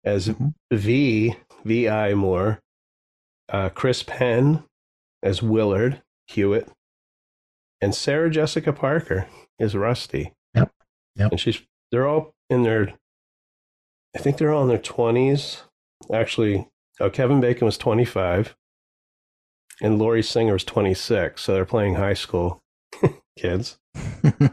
as 0.03 0.29
Mhm. 0.29 0.53
V 0.71 1.35
V.I. 1.65 2.13
Moore, 2.13 2.59
uh, 3.49 3.69
Chris 3.69 4.03
Penn 4.03 4.63
as 5.21 5.41
Willard 5.41 6.01
Hewitt, 6.27 6.69
and 7.81 7.95
Sarah 7.95 8.29
Jessica 8.29 8.73
Parker 8.73 9.27
is 9.59 9.75
Rusty. 9.75 10.33
Yep. 10.55 10.71
Yep. 11.15 11.31
And 11.31 11.39
she's 11.39 11.61
they're 11.91 12.07
all 12.07 12.33
in 12.49 12.63
their 12.63 12.93
I 14.15 14.19
think 14.19 14.37
they're 14.37 14.51
all 14.53 14.63
in 14.63 14.69
their 14.69 14.77
twenties. 14.77 15.63
Actually, 16.13 16.67
oh 16.99 17.09
Kevin 17.09 17.39
Bacon 17.39 17.65
was 17.65 17.77
twenty 17.77 18.05
five. 18.05 18.55
And 19.81 19.97
Lori 19.97 20.21
Singer 20.21 20.53
was 20.53 20.63
twenty 20.63 20.93
six, 20.93 21.41
so 21.43 21.53
they're 21.53 21.65
playing 21.65 21.95
high 21.95 22.13
school 22.13 22.61
kids. 23.39 23.77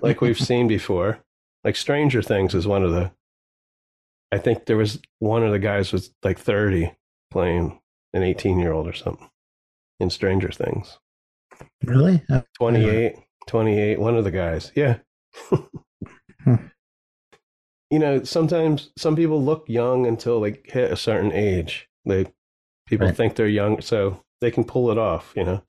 Like 0.00 0.20
we've 0.20 0.38
seen 0.40 0.66
before. 0.68 1.20
Like 1.64 1.76
Stranger 1.76 2.22
Things 2.22 2.54
is 2.54 2.66
one 2.66 2.82
of 2.84 2.92
the 2.92 3.10
I 4.32 4.38
think 4.38 4.66
there 4.66 4.76
was 4.76 5.00
one 5.18 5.42
of 5.42 5.52
the 5.52 5.58
guys 5.58 5.92
was 5.92 6.12
like 6.22 6.38
thirty 6.38 6.92
playing 7.30 7.80
an 8.12 8.22
eighteen 8.22 8.58
year 8.58 8.72
old 8.72 8.86
or 8.88 8.92
something 8.92 9.28
in 9.98 10.10
Stranger 10.10 10.50
Things. 10.50 10.98
really? 11.84 12.22
Uh, 12.30 12.42
28, 12.58 13.16
28, 13.46 14.00
one 14.00 14.16
of 14.16 14.24
the 14.24 14.30
guys. 14.30 14.72
Yeah. 14.74 14.98
Hmm. 16.44 16.54
You 17.90 17.98
know, 17.98 18.22
sometimes 18.22 18.90
some 18.96 19.16
people 19.16 19.42
look 19.44 19.68
young 19.68 20.06
until 20.06 20.40
they 20.40 20.60
hit 20.64 20.92
a 20.92 20.96
certain 20.96 21.32
age. 21.32 21.88
They 22.04 22.26
people 22.86 23.08
Right. 23.08 23.16
think 23.16 23.34
they're 23.36 23.48
young, 23.48 23.80
so 23.80 24.22
they 24.40 24.50
can 24.50 24.64
pull 24.64 24.90
it 24.90 24.98
off. 24.98 25.32
You 25.36 25.44
know, 25.44 25.62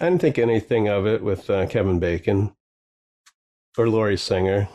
I 0.00 0.04
didn't 0.08 0.20
think 0.20 0.38
anything 0.38 0.88
of 0.88 1.06
it 1.06 1.22
with 1.22 1.50
uh, 1.50 1.66
Kevin 1.66 1.98
Bacon 1.98 2.54
or 3.76 3.88
Lori 3.88 4.16
Singer. 4.16 4.68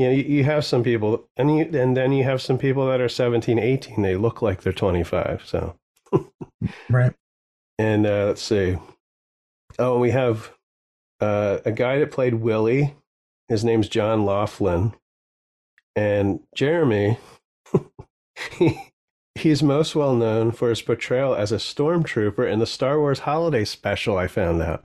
You 0.00 0.06
know, 0.06 0.12
you, 0.12 0.22
you 0.22 0.44
have 0.44 0.64
some 0.64 0.82
people, 0.82 1.28
and 1.36 1.54
you, 1.54 1.78
and 1.78 1.94
then 1.94 2.10
you 2.12 2.24
have 2.24 2.40
some 2.40 2.56
people 2.56 2.86
that 2.86 3.02
are 3.02 3.08
17, 3.10 3.58
18. 3.58 4.00
They 4.00 4.16
look 4.16 4.40
like 4.40 4.62
they're 4.62 4.72
25. 4.72 5.42
So, 5.44 5.76
right. 6.88 7.12
and 7.78 8.06
uh, 8.06 8.28
let's 8.28 8.40
see. 8.40 8.78
Oh, 9.78 9.92
and 9.92 10.00
we 10.00 10.10
have 10.12 10.52
uh, 11.20 11.58
a 11.66 11.72
guy 11.72 11.98
that 11.98 12.12
played 12.12 12.36
Willie. 12.36 12.94
His 13.48 13.62
name's 13.62 13.90
John 13.90 14.24
Laughlin. 14.24 14.94
And 15.94 16.40
Jeremy, 16.54 17.18
he, 18.52 18.80
he's 19.34 19.62
most 19.62 19.94
well 19.94 20.14
known 20.14 20.50
for 20.52 20.70
his 20.70 20.80
portrayal 20.80 21.34
as 21.34 21.52
a 21.52 21.56
stormtrooper 21.56 22.50
in 22.50 22.58
the 22.58 22.64
Star 22.64 22.98
Wars 22.98 23.18
Holiday 23.18 23.66
Special, 23.66 24.16
I 24.16 24.28
found 24.28 24.62
out. 24.62 24.82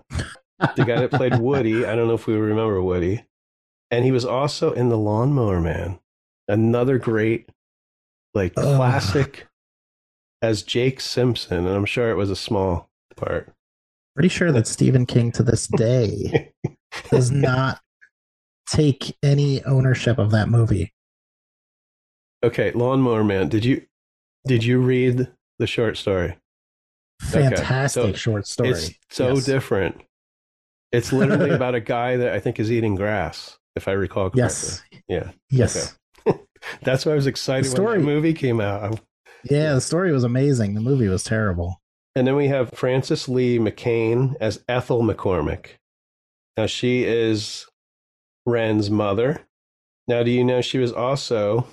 The 0.60 0.84
guy 0.84 1.00
that 1.00 1.12
played 1.12 1.36
Woody, 1.40 1.86
I 1.86 1.96
don't 1.96 2.10
know 2.10 2.16
if 2.16 2.28
we 2.28 2.36
remember 2.36 2.82
Woody. 2.82 3.24
And 3.92 4.04
he 4.04 4.12
was 4.12 4.26
also 4.26 4.74
in 4.74 4.90
The 4.90 4.98
Lawnmower 4.98 5.62
Man, 5.62 6.00
another 6.48 6.98
great, 6.98 7.50
like, 8.34 8.54
Ugh. 8.58 8.76
classic 8.78 9.48
as 10.42 10.64
Jake 10.64 11.00
Simpson. 11.00 11.66
And 11.66 11.76
I'm 11.76 11.86
sure 11.86 12.10
it 12.10 12.16
was 12.16 12.30
a 12.30 12.36
small 12.36 12.90
part. 13.16 13.54
Pretty 14.16 14.30
sure 14.30 14.52
that 14.52 14.68
Stephen 14.68 15.06
King 15.06 15.32
to 15.34 15.44
this 15.44 15.68
day 15.68 16.52
does 17.12 17.30
not 17.32 17.80
take 18.68 19.16
any 19.22 19.64
ownership 19.66 20.18
of 20.18 20.32
that 20.32 20.50
movie. 20.50 20.94
Okay, 22.44 22.72
Lawnmower 22.72 23.24
Man. 23.24 23.50
Did 23.50 23.66
you 23.66 23.86
did 24.48 24.64
you 24.64 24.80
read 24.80 25.28
the 25.58 25.68
short 25.68 25.98
story? 25.98 26.38
Fantastic 27.22 28.04
so 28.04 28.14
short 28.14 28.48
story. 28.48 28.70
It's 28.72 28.94
so 29.10 29.36
Yes. 29.36 29.46
different. 29.46 30.02
It's 30.92 31.12
literally 31.12 31.50
about 31.50 31.76
a 31.76 31.80
guy 31.82 32.18
that 32.18 32.34
I 32.34 32.40
think 32.40 32.60
is 32.60 32.72
eating 32.72 32.96
grass, 32.96 33.58
if 33.76 33.88
I 33.88 33.92
recall 33.94 34.30
correctly. 34.30 34.42
Yes. 34.42 34.84
Yeah. 35.08 35.32
Yes. 35.50 35.98
That's 36.84 37.06
why 37.06 37.12
I 37.12 37.16
was 37.16 37.28
excited 37.28 37.66
The 37.66 37.70
when 37.70 37.76
story- 37.76 38.00
the 38.00 38.06
movie 38.06 38.34
came 38.34 38.60
out. 38.62 38.84
I'm- 38.84 39.00
Yeah, 39.44 39.74
the 39.74 39.82
story 39.82 40.12
was 40.12 40.24
amazing. 40.24 40.74
The 40.74 40.82
movie 40.82 41.08
was 41.08 41.24
terrible. 41.24 41.82
And 42.16 42.26
then 42.26 42.36
we 42.36 42.48
have 42.48 42.72
Frances 42.72 43.28
Lee 43.28 43.60
McCain 43.60 44.36
as 44.40 44.64
Ethel 44.70 45.02
McCormick. 45.04 45.72
Now 46.58 46.66
she 46.66 47.04
is 47.04 47.66
Ren's 48.46 48.90
mother. 48.90 49.46
Now, 50.08 50.24
do 50.24 50.32
you 50.32 50.44
know 50.44 50.62
she 50.62 50.78
was 50.78 50.92
also 50.94 51.68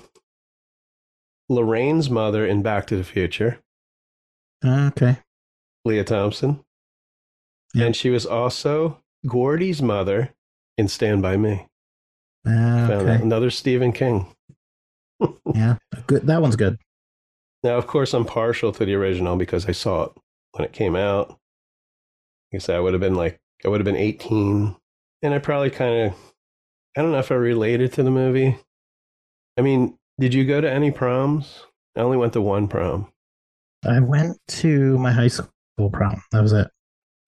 Lorraine's 1.49 2.09
mother 2.09 2.45
in 2.45 2.61
Back 2.61 2.87
to 2.87 2.95
the 2.97 3.03
Future? 3.03 3.59
Uh, 4.63 4.87
okay. 4.95 5.17
Lea 5.85 6.03
Thompson. 6.03 6.63
Yeah. 7.73 7.85
And 7.85 7.95
she 7.95 8.09
was 8.09 8.25
also 8.25 8.99
Gordy's 9.27 9.81
mother 9.81 10.33
in 10.77 10.87
Stand 10.87 11.21
By 11.21 11.37
Me. 11.37 11.67
Found. 12.45 12.91
Ah, 12.91 12.93
okay. 12.95 13.21
Another 13.21 13.49
Stephen 13.49 13.91
King. 13.91 14.27
Yeah. 15.55 15.75
Good. 16.07 16.27
That 16.27 16.41
one's 16.41 16.55
good. 16.57 16.77
Now, 17.63 17.77
of 17.77 17.87
course, 17.87 18.13
I'm 18.13 18.25
partial 18.25 18.73
to 18.73 18.85
the 18.85 18.95
original 18.95 19.37
because 19.37 19.67
I 19.67 19.71
saw 19.71 20.05
it 20.05 20.11
when 20.51 20.65
it 20.65 20.73
came 20.73 20.95
out. 20.97 21.29
Like 21.29 22.55
I 22.55 22.57
said, 22.57 22.75
I 22.75 22.79
would 22.81 22.93
have 22.93 22.99
been 22.99 23.15
like, 23.15 23.39
I 23.63 23.69
would 23.69 23.79
have 23.79 23.85
been 23.85 23.95
18. 23.95 24.75
And 25.21 25.33
I 25.33 25.39
probably 25.39 25.69
kind 25.69 26.07
of, 26.07 26.13
I 26.97 27.01
don't 27.01 27.11
know 27.13 27.19
if 27.19 27.31
I 27.31 27.35
related 27.35 27.93
to 27.93 28.03
the 28.03 28.11
movie. 28.11 28.57
I 29.57 29.61
mean, 29.61 29.97
did 30.19 30.33
you 30.33 30.43
go 30.43 30.59
to 30.59 30.69
any 30.69 30.91
proms? 30.91 31.61
I 31.95 32.01
only 32.01 32.17
went 32.17 32.33
to 32.33 32.41
one 32.41 32.67
prom. 32.67 33.09
I 33.85 33.99
went 33.99 34.37
to 34.47 34.97
my 34.97 35.11
high 35.11 35.27
school 35.27 35.47
prom. 35.91 36.21
That 36.31 36.41
was 36.41 36.51
it. 36.51 36.67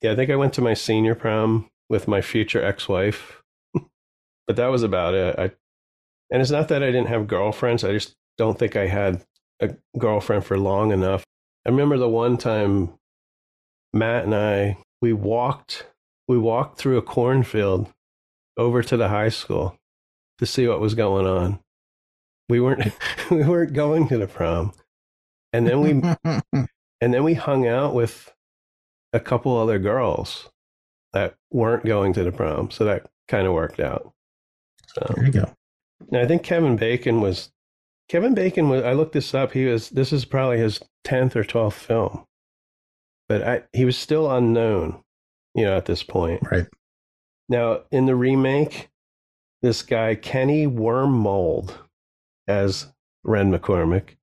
Yeah, 0.02 0.12
I 0.12 0.16
think 0.16 0.30
I 0.32 0.36
went 0.36 0.54
to 0.56 0.62
my 0.62 0.74
senior 0.74 1.16
prom 1.16 1.70
with 1.90 2.08
my 2.08 2.22
future 2.22 2.64
ex-wife, 2.64 3.42
but 4.48 4.56
that 4.56 4.68
was 4.68 4.84
about 4.84 5.14
it. 5.14 5.38
I, 5.38 5.52
and 6.32 6.42
it's 6.42 6.52
not 6.52 6.68
that 6.70 6.84
I 6.84 6.88
didn't 6.88 7.08
have 7.08 7.28
girlfriends. 7.28 7.84
I 7.84 7.92
just 7.92 8.16
don't 8.38 8.58
think 8.58 8.76
I 8.76 8.88
had 8.88 9.24
a 9.60 9.76
girlfriend 9.98 10.46
for 10.46 10.58
long 10.58 10.92
enough. 10.92 11.24
I 11.66 11.70
remember 11.70 11.98
the 11.98 12.10
one 12.10 12.38
time 12.38 12.94
Matt 13.94 14.26
and 14.26 14.36
I 14.36 14.78
we 15.02 15.14
walked 15.14 15.88
we 16.28 16.38
walked 16.38 16.78
through 16.78 16.98
a 16.98 17.02
cornfield 17.02 17.92
over 18.58 18.84
to 18.84 18.98
the 18.98 19.10
high 19.10 19.30
school 19.30 19.78
to 20.40 20.46
see 20.46 20.68
what 20.68 20.80
was 20.80 20.96
going 20.96 21.26
on. 21.26 21.60
We 22.50 22.60
weren't 22.60 22.94
we 23.32 23.44
weren't 23.44 23.74
going 23.74 24.08
to 24.10 24.18
the 24.18 24.28
prom. 24.28 24.74
And 25.54 25.68
then 25.68 25.82
we 25.82 25.92
and 27.02 27.14
then 27.14 27.24
we 27.24 27.36
hung 27.36 27.68
out 27.68 27.94
with 27.94 28.34
a 29.14 29.20
couple 29.20 29.58
other 29.58 29.80
girls 29.80 30.50
that 31.14 31.36
weren't 31.52 31.86
going 31.86 32.14
to 32.14 32.24
the 32.24 32.32
prom. 32.32 32.70
So 32.72 32.84
that 32.86 33.08
kind 33.28 33.48
of 33.48 33.54
worked 33.54 33.80
out. 33.80 34.12
So 34.96 35.14
there 35.16 35.26
you 35.26 35.32
go. 35.32 35.52
now 36.12 36.22
I 36.22 36.28
think 36.28 36.44
Kevin 36.44 36.76
Bacon 36.78 37.22
was 37.22 37.52
Kevin 38.10 38.34
Bacon 38.34 38.70
was 38.70 38.84
I 38.84 38.94
looked 38.94 39.14
this 39.14 39.34
up. 39.34 39.52
He 39.52 39.66
was 39.66 39.90
this 39.90 40.14
is 40.14 40.26
probably 40.26 40.58
his 40.58 40.80
tenth 41.04 41.36
or 41.36 41.44
twelfth 41.44 41.78
film. 41.78 42.26
But 43.28 43.42
I, 43.44 43.64
he 43.74 43.86
was 43.86 43.98
still 43.98 44.32
unknown, 44.32 45.02
you 45.56 45.66
know, 45.66 45.76
at 45.76 45.86
this 45.86 46.04
point. 46.04 46.42
Right. 46.52 46.68
Now 47.50 47.82
in 47.92 48.06
the 48.06 48.16
remake, 48.16 48.90
this 49.64 49.82
guy 49.82 50.14
Kenny 50.16 50.68
Wormald 50.68 51.74
as 52.48 52.88
Ren 53.24 53.52
McCormick. 53.52 54.16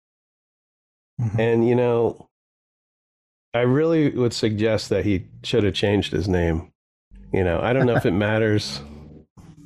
Mhm. 1.21 1.39
And 1.39 1.69
you 1.69 1.75
know, 1.75 2.29
I 3.53 3.61
really 3.63 4.11
would 4.11 4.33
suggest 4.33 4.89
that 4.91 5.05
he 5.05 5.27
should 5.43 5.65
have 5.65 5.75
changed 5.75 6.13
his 6.13 6.29
name. 6.29 6.71
You 7.33 7.43
know, 7.45 7.61
I 7.61 7.73
don't 7.73 7.87
know 7.87 7.97
if 7.97 8.07
it 8.07 8.13
matters, 8.29 8.81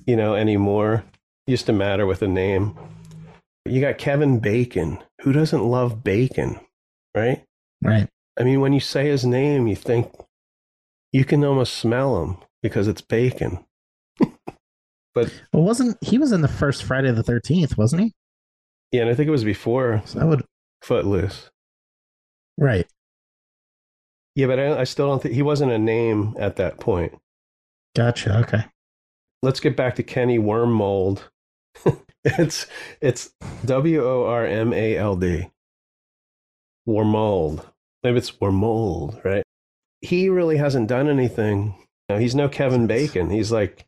you 0.06 0.16
know, 0.16 0.34
anymore. 0.34 1.04
Used 1.46 1.66
to 1.66 1.72
matter 1.72 2.06
with 2.06 2.22
a 2.22 2.28
name. 2.28 2.76
You 3.64 3.80
got 3.80 3.98
Kevin 3.98 4.38
Bacon. 4.40 4.98
Who 5.22 5.32
doesn't 5.32 5.64
love 5.64 6.02
bacon, 6.02 6.58
right? 7.14 7.44
Right. 7.82 8.08
I 8.38 8.42
mean, 8.44 8.60
when 8.60 8.72
you 8.72 8.80
say 8.80 9.06
his 9.08 9.24
name, 9.24 9.66
you 9.66 9.76
think 9.76 10.12
you 11.12 11.24
can 11.24 11.44
almost 11.44 11.74
smell 11.74 12.22
him 12.22 12.36
because 12.62 12.88
it's 12.88 13.00
bacon. 13.00 13.64
but 15.14 15.32
Well, 15.52 15.62
wasn't 15.62 15.96
he 16.02 16.18
was 16.18 16.32
in 16.32 16.42
the 16.42 16.48
first 16.48 16.84
Friday 16.84 17.10
the 17.12 17.22
Thirteenth, 17.22 17.78
wasn't 17.78 18.02
he? 18.02 18.12
Yeah, 18.92 19.02
and 19.02 19.10
I 19.10 19.14
think 19.14 19.28
it 19.28 19.32
was 19.32 19.44
before 19.44 20.02
So 20.04 20.18
that 20.18 20.26
would 20.26 20.44
Footloose. 20.82 21.50
right. 22.58 22.86
Yeah, 24.34 24.48
but 24.48 24.58
I, 24.58 24.80
I 24.80 24.84
still 24.84 25.08
don't 25.08 25.22
think 25.22 25.34
he 25.34 25.42
wasn't 25.42 25.72
a 25.72 25.78
name 25.78 26.34
at 26.38 26.56
that 26.56 26.78
point. 26.78 27.14
Gotcha. 27.94 28.38
Okay. 28.40 28.64
Let's 29.42 29.60
get 29.60 29.76
back 29.76 29.94
to 29.96 30.02
Kenny 30.02 30.38
Wormald. 30.38 31.22
it's 32.24 32.66
it's 33.00 33.32
W 33.64 34.04
O 34.04 34.24
R 34.24 34.46
M 34.46 34.72
A 34.72 34.96
L 34.96 35.16
D. 35.16 35.50
Wormold. 36.86 37.68
Maybe 38.02 38.18
it's 38.18 38.40
Wormold, 38.40 39.20
right? 39.24 39.42
He 40.00 40.28
really 40.28 40.56
hasn't 40.56 40.88
done 40.88 41.08
anything. 41.08 41.74
You 42.08 42.14
know, 42.14 42.18
he's 42.18 42.34
no 42.34 42.48
Kevin 42.48 42.86
Bacon. 42.86 43.30
He's 43.30 43.50
like, 43.50 43.86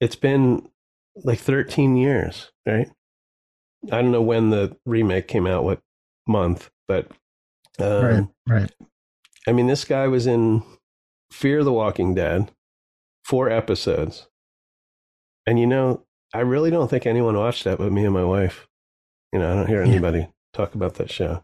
it's 0.00 0.16
been 0.16 0.68
like 1.22 1.38
13 1.38 1.96
years, 1.96 2.50
right? 2.66 2.90
I 3.90 4.02
don't 4.02 4.10
know 4.10 4.22
when 4.22 4.50
the 4.50 4.76
remake 4.84 5.28
came 5.28 5.46
out, 5.46 5.64
what 5.64 5.80
month, 6.26 6.70
but 6.88 7.10
um, 7.78 8.04
right. 8.04 8.28
Right. 8.48 8.72
I 9.46 9.52
mean, 9.52 9.66
this 9.66 9.84
guy 9.84 10.08
was 10.08 10.26
in 10.26 10.62
Fear 11.30 11.64
the 11.64 11.72
Walking 11.72 12.14
Dead, 12.14 12.52
four 13.24 13.48
episodes. 13.48 14.28
And 15.46 15.58
you 15.58 15.66
know, 15.66 16.04
I 16.34 16.40
really 16.40 16.70
don't 16.70 16.88
think 16.88 17.06
anyone 17.06 17.36
watched 17.36 17.64
that 17.64 17.78
but 17.78 17.92
me 17.92 18.04
and 18.04 18.14
my 18.14 18.24
wife. 18.24 18.66
You 19.32 19.38
know, 19.40 19.52
I 19.52 19.54
don't 19.56 19.66
hear 19.66 19.82
Yeah. 19.84 19.90
anybody 19.90 20.28
talk 20.52 20.74
about 20.74 20.94
that 20.94 21.10
show. 21.10 21.42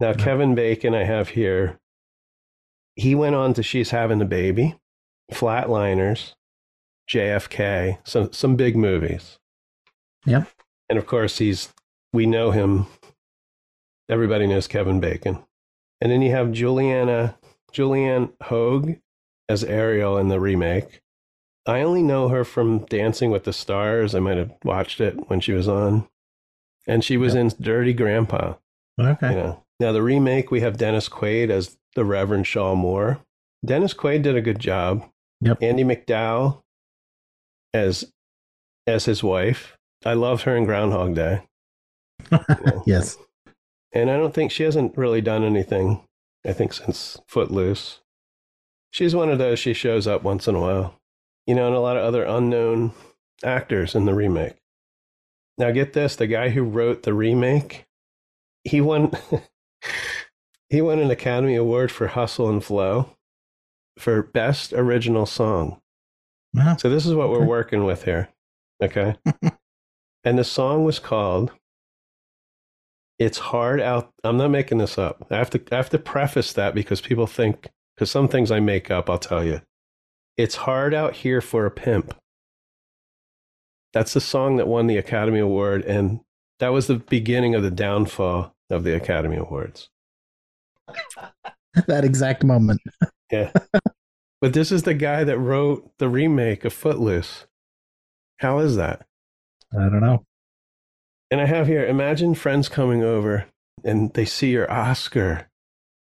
Now, 0.00 0.12
No. 0.12 0.14
Kevin 0.14 0.54
Bacon, 0.54 0.94
I 0.94 1.04
have 1.04 1.30
here, 1.30 1.78
he 2.96 3.14
went 3.14 3.34
on 3.34 3.54
to 3.54 3.62
She's 3.62 3.90
Having 3.90 4.20
a 4.22 4.24
Baby, 4.24 4.76
Flatliners, 5.32 6.34
JFK, 7.08 7.98
some, 8.04 8.32
some 8.32 8.56
big 8.56 8.76
movies. 8.76 9.38
Yep. 10.26 10.48
And 10.88 10.98
of 10.98 11.06
course, 11.06 11.38
he's, 11.38 11.72
we 12.12 12.26
know 12.26 12.50
him. 12.50 12.86
Everybody 14.08 14.46
knows 14.46 14.66
Kevin 14.68 15.00
Bacon. 15.00 15.38
And 16.00 16.10
then 16.10 16.22
you 16.22 16.30
have 16.32 16.52
Juliana, 16.52 17.36
Julianne 17.72 18.32
Hogue 18.42 18.94
as 19.48 19.64
Ariel 19.64 20.18
in 20.18 20.28
the 20.28 20.40
remake. 20.40 21.00
I 21.66 21.82
only 21.82 22.02
know 22.02 22.28
her 22.28 22.44
from 22.44 22.84
Dancing 22.86 23.30
with 23.30 23.44
the 23.44 23.52
Stars. 23.52 24.14
I 24.14 24.20
might 24.20 24.36
have 24.36 24.52
watched 24.64 25.00
it 25.00 25.28
when 25.28 25.40
she 25.40 25.52
was 25.52 25.68
on. 25.68 26.08
And 26.86 27.04
she 27.04 27.16
was 27.16 27.34
in 27.34 27.52
Dirty 27.60 27.92
Grandpa. 27.92 28.54
Okay. 28.98 29.30
You 29.30 29.36
know. 29.36 29.64
Now 29.78 29.92
the 29.92 30.02
remake, 30.02 30.50
we 30.50 30.60
have 30.60 30.76
Dennis 30.76 31.08
Quaid 31.08 31.50
as 31.50 31.76
the 31.94 32.04
Reverend 32.04 32.46
Shaw 32.46 32.74
Moore. 32.74 33.20
Dennis 33.64 33.94
Quaid 33.94 34.22
did 34.22 34.36
a 34.36 34.40
good 34.40 34.58
job. 34.58 35.08
Yep. 35.40 35.62
Andie 35.62 35.84
MacDowell 35.84 36.62
as 37.72 38.12
as 38.86 39.04
his 39.04 39.22
wife. 39.22 39.76
I 40.04 40.14
loved 40.14 40.42
her 40.42 40.56
in 40.56 40.64
Groundhog 40.64 41.14
Day. 41.14 41.42
yes. 42.86 43.16
And 43.92 44.10
I 44.10 44.16
don't 44.16 44.34
think 44.34 44.50
she 44.50 44.64
hasn't 44.64 44.96
really 44.96 45.20
done 45.20 45.44
anything, 45.44 46.02
I 46.46 46.52
think, 46.52 46.72
since 46.72 47.18
Footloose. 47.28 48.00
She's 48.90 49.14
one 49.14 49.30
of 49.30 49.38
those, 49.38 49.58
she 49.58 49.74
shows 49.74 50.06
up 50.06 50.22
once 50.22 50.48
in 50.48 50.54
a 50.54 50.60
while. 50.60 51.00
You 51.46 51.54
know, 51.54 51.66
and 51.66 51.76
a 51.76 51.80
lot 51.80 51.96
of 51.96 52.04
other 52.04 52.24
unknown 52.24 52.92
actors 53.44 53.94
in 53.94 54.04
the 54.04 54.14
remake. 54.14 54.56
Now, 55.58 55.70
get 55.70 55.92
this 55.92 56.16
the 56.16 56.26
guy 56.26 56.50
who 56.50 56.62
wrote 56.62 57.02
the 57.02 57.14
remake, 57.14 57.86
he 58.64 58.80
won. 58.80 59.12
he 60.68 60.80
won 60.80 60.98
an 60.98 61.10
Academy 61.10 61.54
Award 61.56 61.90
for 61.90 62.08
Hustle 62.08 62.48
and 62.48 62.64
Flow 62.64 63.16
for 63.98 64.22
Best 64.22 64.72
Original 64.72 65.26
Song. 65.26 65.80
Wow. 66.54 66.76
So 66.76 66.88
this 66.90 67.06
is 67.06 67.14
what 67.14 67.30
we're 67.30 67.44
working 67.44 67.84
with 67.84 68.04
here. 68.04 68.28
Okay. 68.82 69.16
and 70.24 70.38
the 70.38 70.44
song 70.44 70.84
was 70.84 70.98
called 70.98 71.52
It's 73.18 73.38
Hard 73.38 73.80
Out 73.80 74.10
I'm 74.24 74.36
not 74.36 74.48
making 74.48 74.78
this 74.78 74.98
up. 74.98 75.26
I 75.30 75.36
have 75.36 75.50
to 75.50 75.62
I 75.70 75.76
have 75.76 75.90
to 75.90 75.98
preface 75.98 76.52
that 76.54 76.74
because 76.74 77.00
people 77.00 77.26
think 77.26 77.68
because 77.94 78.10
some 78.10 78.28
things 78.28 78.50
I 78.50 78.60
make 78.60 78.90
up, 78.90 79.08
I'll 79.08 79.18
tell 79.18 79.44
you. 79.44 79.60
It's 80.36 80.56
hard 80.56 80.94
out 80.94 81.16
here 81.16 81.40
for 81.40 81.66
a 81.66 81.70
pimp. 81.70 82.14
That's 83.92 84.14
the 84.14 84.20
song 84.20 84.56
that 84.56 84.68
won 84.68 84.86
the 84.86 84.96
Academy 84.96 85.38
Award 85.38 85.84
and 85.84 86.20
that 86.58 86.72
was 86.72 86.86
the 86.86 86.96
beginning 86.96 87.54
of 87.54 87.62
the 87.62 87.70
downfall 87.70 88.54
of 88.70 88.84
the 88.84 88.94
Academy 88.94 89.36
Awards. 89.36 89.90
that 91.86 92.04
exact 92.04 92.44
moment. 92.44 92.80
Yeah. 93.30 93.50
but 94.40 94.52
this 94.52 94.70
is 94.70 94.84
the 94.84 94.94
guy 94.94 95.24
that 95.24 95.38
wrote 95.38 95.90
the 95.98 96.08
remake 96.08 96.64
of 96.64 96.72
Footloose. 96.72 97.46
How 98.38 98.58
is 98.58 98.76
that? 98.76 99.06
I 99.72 99.88
don't 99.88 100.00
know. 100.00 100.24
And 101.30 101.40
I 101.40 101.46
have 101.46 101.66
here, 101.66 101.86
imagine 101.86 102.34
friends 102.34 102.68
coming 102.68 103.02
over 103.02 103.46
and 103.84 104.12
they 104.14 104.24
see 104.24 104.50
your 104.50 104.70
Oscar. 104.70 105.48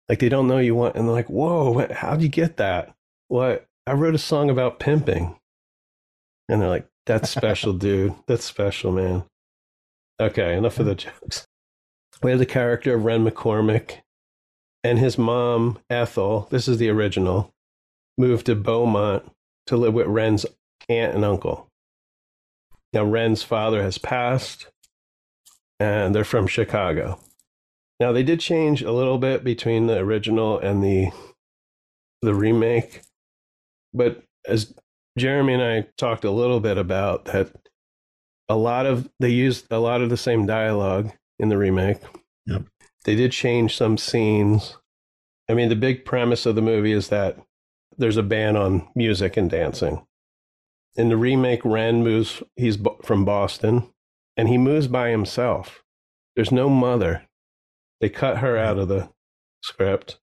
Like 0.08 0.20
they 0.20 0.28
don't 0.28 0.48
know 0.48 0.58
you 0.58 0.74
want, 0.74 0.96
and 0.96 1.06
they're 1.06 1.14
like, 1.14 1.28
whoa, 1.28 1.70
what, 1.70 1.92
how'd 1.92 2.22
you 2.22 2.28
get 2.28 2.56
that? 2.56 2.94
What? 3.28 3.66
I 3.88 3.92
wrote 3.92 4.14
a 4.14 4.18
song 4.18 4.50
about 4.50 4.78
pimping. 4.78 5.34
And 6.48 6.60
they're 6.60 6.68
like, 6.68 6.86
that's 7.06 7.30
special, 7.36 7.72
dude. 7.72 8.14
That's 8.26 8.44
special, 8.44 8.92
man. 8.92 9.24
Okay, 10.20 10.56
enough 10.56 10.78
of 10.78 10.86
the 10.86 10.94
mm. 10.94 11.10
jokes. 11.20 11.46
We 12.22 12.30
have 12.30 12.40
the 12.40 12.46
character 12.46 12.94
of 12.94 13.04
Ren 13.04 13.24
McCormick 13.24 13.98
and 14.84 14.98
his 14.98 15.16
mom, 15.16 15.78
Ethel. 15.88 16.48
This 16.50 16.68
is 16.68 16.78
the 16.78 16.90
original. 16.90 17.50
Moved 18.18 18.46
to 18.46 18.54
Beaumont 18.54 19.24
to 19.66 19.76
live 19.76 19.94
with 19.94 20.06
Ren's 20.06 20.44
aunt 20.88 21.14
and 21.14 21.24
uncle. 21.24 21.68
Now, 22.92 23.04
Ren's 23.04 23.42
father 23.42 23.82
has 23.82 23.98
passed, 23.98 24.66
and 25.78 26.14
they're 26.14 26.24
from 26.24 26.46
Chicago. 26.46 27.20
Now, 28.00 28.12
they 28.12 28.22
did 28.22 28.40
change 28.40 28.82
a 28.82 28.92
little 28.92 29.18
bit 29.18 29.44
between 29.44 29.86
the 29.86 29.98
original 29.98 30.58
and 30.58 30.82
the 30.82 31.10
the 32.20 32.34
remake, 32.34 33.02
but 33.92 34.22
as 34.46 34.74
Jeremy 35.18 35.54
and 35.54 35.62
I 35.62 35.86
talked 35.96 36.24
a 36.24 36.30
little 36.30 36.60
bit 36.60 36.78
about 36.78 37.26
that, 37.26 37.50
a 38.48 38.56
lot 38.56 38.86
of 38.86 39.08
they 39.20 39.30
used 39.30 39.66
a 39.70 39.78
lot 39.78 40.00
of 40.00 40.10
the 40.10 40.16
same 40.16 40.46
dialogue 40.46 41.12
in 41.38 41.48
the 41.48 41.58
remake. 41.58 41.98
Yep. 42.46 42.62
They 43.04 43.14
did 43.14 43.32
change 43.32 43.76
some 43.76 43.98
scenes. 43.98 44.76
I 45.48 45.54
mean, 45.54 45.68
the 45.68 45.76
big 45.76 46.04
premise 46.04 46.46
of 46.46 46.54
the 46.54 46.62
movie 46.62 46.92
is 46.92 47.08
that 47.08 47.38
there's 47.96 48.16
a 48.16 48.22
ban 48.22 48.56
on 48.56 48.88
music 48.94 49.36
and 49.36 49.50
dancing. 49.50 50.04
In 50.96 51.08
the 51.08 51.16
remake, 51.16 51.64
Ren 51.64 52.02
moves, 52.02 52.42
he's 52.56 52.78
from 53.02 53.24
Boston, 53.24 53.88
and 54.36 54.48
he 54.48 54.58
moves 54.58 54.88
by 54.88 55.10
himself. 55.10 55.82
There's 56.36 56.52
no 56.52 56.68
mother. 56.68 57.26
They 58.00 58.08
cut 58.08 58.38
her 58.38 58.56
out 58.56 58.78
of 58.78 58.88
the 58.88 59.10
script. 59.62 60.18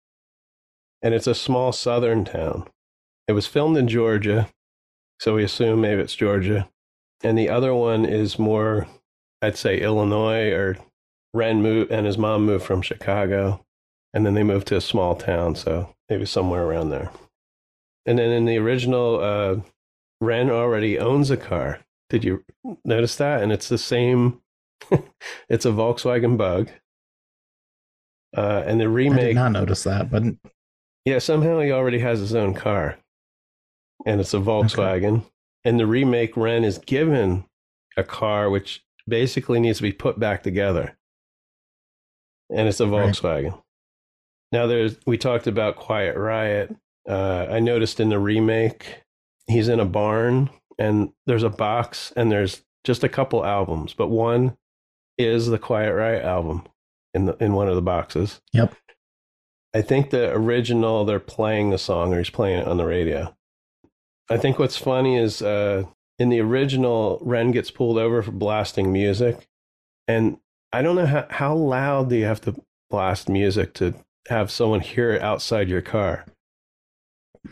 And 1.01 1.13
it's 1.13 1.27
a 1.27 1.35
small 1.35 1.71
southern 1.71 2.25
town. 2.25 2.67
It 3.27 3.33
was 3.33 3.47
filmed 3.47 3.77
in 3.77 3.87
Georgia, 3.87 4.49
so 5.19 5.35
we 5.35 5.43
assume 5.43 5.81
maybe 5.81 6.01
it's 6.01 6.15
Georgia. 6.15 6.69
And 7.23 7.37
the 7.37 7.49
other 7.49 7.73
one 7.73 8.05
is 8.05 8.37
more, 8.37 8.87
I'd 9.41 9.57
say, 9.57 9.79
Illinois, 9.79 10.51
or 10.51 10.77
Ren 11.33 11.61
moved, 11.61 11.91
and 11.91 12.05
his 12.05 12.17
mom 12.17 12.45
moved 12.45 12.65
from 12.65 12.81
Chicago. 12.81 13.65
And 14.13 14.25
then 14.25 14.33
they 14.33 14.43
moved 14.43 14.67
to 14.67 14.77
a 14.77 14.81
small 14.81 15.15
town, 15.15 15.55
so 15.55 15.93
maybe 16.09 16.25
somewhere 16.25 16.63
around 16.63 16.89
there. 16.89 17.11
And 18.05 18.19
then 18.19 18.31
in 18.31 18.45
the 18.45 18.57
original, 18.57 19.19
uh, 19.19 19.61
Ren 20.21 20.49
already 20.49 20.99
owns 20.99 21.31
a 21.31 21.37
car. 21.37 21.79
Did 22.09 22.23
you 22.23 22.43
notice 22.85 23.15
that? 23.17 23.41
And 23.41 23.51
it's 23.51 23.67
the 23.67 23.77
same. 23.77 24.41
it's 25.49 25.65
a 25.65 25.69
Volkswagen 25.69 26.37
Bug. 26.37 26.69
Uh, 28.35 28.63
and 28.65 28.79
the 28.79 28.89
remake. 28.89 29.19
I 29.19 29.27
did 29.27 29.35
not 29.35 29.51
notice 29.53 29.83
that, 29.83 30.11
but 30.11 30.23
yeah, 31.05 31.19
somehow 31.19 31.59
he 31.59 31.71
already 31.71 31.99
has 31.99 32.19
his 32.19 32.35
own 32.35 32.53
car, 32.53 32.97
and 34.05 34.19
it's 34.21 34.33
a 34.33 34.37
Volkswagen. 34.37 35.23
And 35.63 35.79
the 35.79 35.87
remake, 35.87 36.37
Ren 36.37 36.63
is 36.63 36.77
given 36.77 37.45
a 37.97 38.03
car 38.03 38.49
which 38.49 38.83
basically 39.07 39.59
needs 39.59 39.77
to 39.77 39.83
be 39.83 39.91
put 39.91 40.19
back 40.19 40.43
together, 40.43 40.97
and 42.49 42.67
it's 42.67 42.79
a 42.79 42.87
Right. 42.87 43.09
Volkswagen. 43.13 43.61
Now, 44.51 44.67
there's 44.67 44.97
we 45.05 45.17
talked 45.17 45.47
about 45.47 45.75
Quiet 45.75 46.15
Riot. 46.17 46.75
Uh, 47.07 47.47
I 47.49 47.59
noticed 47.59 47.99
in 47.99 48.09
the 48.09 48.19
remake, 48.19 49.03
he's 49.47 49.67
in 49.67 49.79
a 49.79 49.85
barn, 49.85 50.49
and 50.77 51.11
there's 51.25 51.43
a 51.43 51.49
box, 51.49 52.11
and 52.15 52.31
there's 52.31 52.63
just 52.83 53.03
a 53.03 53.09
couple 53.09 53.45
albums, 53.45 53.93
but 53.93 54.07
one 54.07 54.57
is 55.17 55.47
the 55.47 55.59
Quiet 55.59 55.93
Riot 55.93 56.23
album 56.23 56.63
in 57.13 57.25
the 57.25 57.35
in 57.37 57.53
one 57.53 57.67
of 57.67 57.75
the 57.75 57.81
boxes. 57.81 58.41
Yep. 58.53 58.75
I 59.73 59.81
think 59.81 60.09
the 60.09 60.31
original 60.31 61.03
they're 61.05 61.19
playing 61.19 61.69
the 61.71 61.77
song 61.77 62.13
or 62.13 62.19
he's 62.19 62.29
playing 62.29 62.59
it 62.59 62.67
on 62.67 62.77
the 62.77 62.85
radio. 62.85 63.35
I 64.29 64.37
think 64.37 64.57
what's 64.59 64.77
funny 64.77 65.17
is 65.17 65.41
uh, 65.41 65.83
in 66.17 66.29
the 66.29 66.39
original, 66.39 67.19
Ren 67.21 67.51
gets 67.51 67.71
pulled 67.71 67.97
over 67.97 68.21
for 68.21 68.31
blasting 68.31 68.91
music, 68.91 69.47
and 70.07 70.37
I 70.71 70.81
don't 70.81 70.95
know 70.95 71.05
how 71.05 71.27
how 71.29 71.55
loud 71.55 72.09
do 72.09 72.15
you 72.15 72.25
have 72.25 72.41
to 72.41 72.55
blast 72.89 73.29
music 73.29 73.73
to 73.75 73.93
have 74.27 74.49
someone 74.49 74.79
hear 74.79 75.11
it 75.11 75.21
outside 75.21 75.69
your 75.69 75.81
car. 75.81 76.25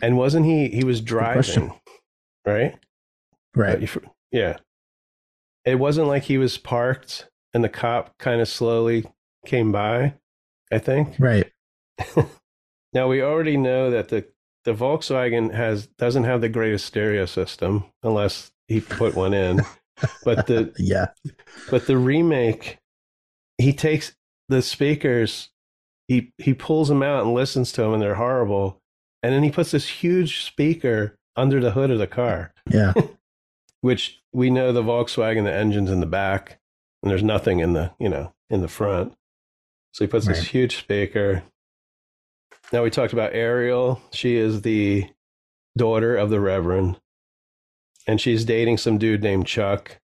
And 0.02 0.18
wasn't 0.18 0.46
he? 0.48 0.70
He 0.70 0.84
was 0.84 1.02
driving, 1.02 1.74
right? 2.46 2.76
right. 3.56 3.76
Uh, 3.76 4.00
Yeah. 4.32 4.58
It 5.66 5.76
wasn't 5.76 6.08
like 6.08 6.24
he 6.24 6.40
was 6.40 6.58
parked 6.58 7.30
and 7.54 7.64
the 7.64 7.70
cop 7.70 8.18
kind 8.18 8.42
of 8.42 8.50
slowly 8.50 9.06
came 9.46 9.72
by, 9.72 10.16
I 10.72 10.80
think. 10.80 11.16
Right. 11.20 11.52
Now 12.94 13.08
we 13.08 13.22
already 13.22 13.58
know 13.58 13.90
that 13.90 14.10
the 14.10 14.28
the 14.66 14.74
Volkswagen 14.74 15.54
has 15.54 15.88
doesn't 15.98 16.24
have 16.24 16.42
the 16.42 16.50
greatest 16.50 16.86
stereo 16.86 17.26
system 17.26 17.86
unless 18.04 18.52
he 18.68 18.80
put 18.82 19.16
one 19.16 19.34
in. 19.34 19.62
but 20.24 20.48
the 20.48 20.74
Yeah. 20.80 21.08
but 21.70 21.86
the 21.88 21.98
remake 21.98 22.80
he 23.58 23.74
takes 23.74 24.16
the 24.50 24.62
speakers 24.62 25.50
he 26.08 26.32
he 26.38 26.54
pulls 26.54 26.90
them 26.90 27.04
out 27.04 27.24
and 27.24 27.34
listens 27.34 27.72
to 27.74 27.82
them 27.82 27.94
and 27.94 28.02
they're 28.02 28.16
horrible 28.16 28.82
and 29.22 29.34
then 29.34 29.44
he 29.44 29.52
puts 29.52 29.72
this 29.72 29.88
huge 29.88 30.44
speaker 30.44 31.16
under 31.36 31.60
the 31.62 31.72
hood 31.72 31.92
of 31.92 32.00
the 32.00 32.08
car 32.08 32.54
Yeah. 32.70 32.94
which 33.82 34.22
we 34.34 34.50
know 34.50 34.72
the 34.74 34.82
Volkswagen 34.84 35.44
the 35.44 35.54
engine's 35.54 35.92
in 35.92 36.00
the 36.00 36.06
back 36.06 36.60
and 37.02 37.12
there's 37.12 37.24
nothing 37.24 37.60
in 37.60 37.74
the 37.74 37.92
you 38.00 38.10
know 38.10 38.34
in 38.50 38.62
the 38.62 38.68
front 38.68 39.14
so 39.94 40.04
he 40.04 40.10
puts 40.10 40.26
this 40.26 40.48
huge 40.48 40.78
speaker 40.78 41.44
now 42.74 42.84
we 42.84 42.90
talked 42.90 43.14
about 43.14 43.34
Ariel 43.34 44.02
she 44.12 44.36
is 44.36 44.64
the 44.64 45.10
daughter 45.78 46.18
of 46.18 46.30
the 46.30 46.42
reverend 46.42 47.00
and 48.06 48.20
she's 48.20 48.44
dating 48.44 48.78
some 48.78 48.98
dude 48.98 49.24
named 49.24 49.48
Chuck 49.48 50.00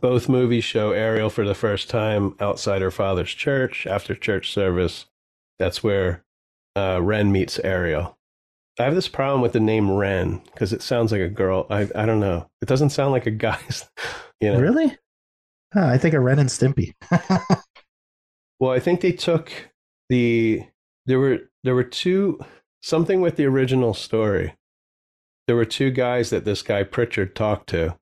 both 0.00 0.28
movies 0.28 0.64
show 0.64 0.92
Ariel 0.92 1.30
for 1.30 1.44
the 1.44 1.54
first 1.54 1.90
time 1.90 2.36
outside 2.40 2.82
her 2.82 2.90
father's 2.90 3.30
church 3.30 3.86
after 3.86 4.14
church 4.14 4.52
service. 4.52 5.06
That's 5.58 5.82
where 5.82 6.24
uh, 6.76 7.00
Ren 7.02 7.32
meets 7.32 7.58
Ariel. 7.60 8.16
I 8.78 8.84
have 8.84 8.94
this 8.94 9.08
problem 9.08 9.40
with 9.40 9.52
the 9.52 9.60
name 9.60 9.90
Ren 9.90 10.40
because 10.52 10.72
it 10.72 10.82
sounds 10.82 11.10
like 11.10 11.20
a 11.20 11.28
girl. 11.28 11.66
I 11.68 11.88
I 11.96 12.06
don't 12.06 12.20
know. 12.20 12.48
It 12.62 12.68
doesn't 12.68 12.90
sound 12.90 13.12
like 13.12 13.26
a 13.26 13.30
guy's. 13.30 13.88
You 14.40 14.52
know. 14.52 14.60
Really? 14.60 14.96
Huh, 15.74 15.86
I 15.86 15.98
think 15.98 16.14
of 16.14 16.22
Ren 16.22 16.38
and 16.38 16.48
Stimpy. 16.48 16.92
Well, 18.60 18.72
I 18.72 18.78
think 18.80 19.00
they 19.00 19.12
took 19.12 19.52
the 20.08 20.64
there 21.08 21.18
were 21.18 21.38
there 21.64 21.74
were 21.74 21.84
two 21.84 22.38
something 22.82 23.20
with 23.20 23.36
the 23.36 23.46
original 23.46 23.94
story. 23.94 24.54
There 25.46 25.56
were 25.56 25.64
two 25.64 25.90
guys 25.90 26.30
that 26.30 26.44
this 26.44 26.62
guy 26.62 26.84
Pritchard 26.84 27.34
talked 27.34 27.68
to 27.70 27.96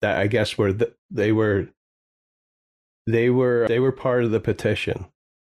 that 0.00 0.18
I 0.18 0.26
guess 0.26 0.56
were 0.56 0.72
the, 0.72 0.94
they 1.10 1.30
were 1.30 1.68
they 3.06 3.28
were 3.28 3.66
they 3.68 3.78
were 3.78 3.92
part 3.92 4.24
of 4.24 4.30
the 4.30 4.40
petition 4.40 5.06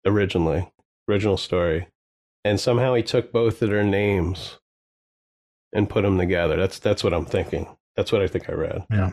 originally, 0.06 0.72
original 1.10 1.38
story. 1.38 1.88
And 2.44 2.60
somehow 2.60 2.94
he 2.94 3.02
took 3.02 3.32
both 3.32 3.64
of 3.64 3.72
their 3.72 3.84
names 3.84 4.60
and 5.74 5.90
put 5.90 6.04
them 6.04 6.20
together. 6.20 6.56
That's 6.56 6.78
that's 6.78 7.04
what 7.04 7.14
I'm 7.14 7.26
thinking. 7.26 7.68
That's 7.96 8.12
what 8.12 8.22
I 8.22 8.28
think 8.28 8.48
I 8.48 8.54
read. 8.54 8.86
Yeah. 8.92 9.12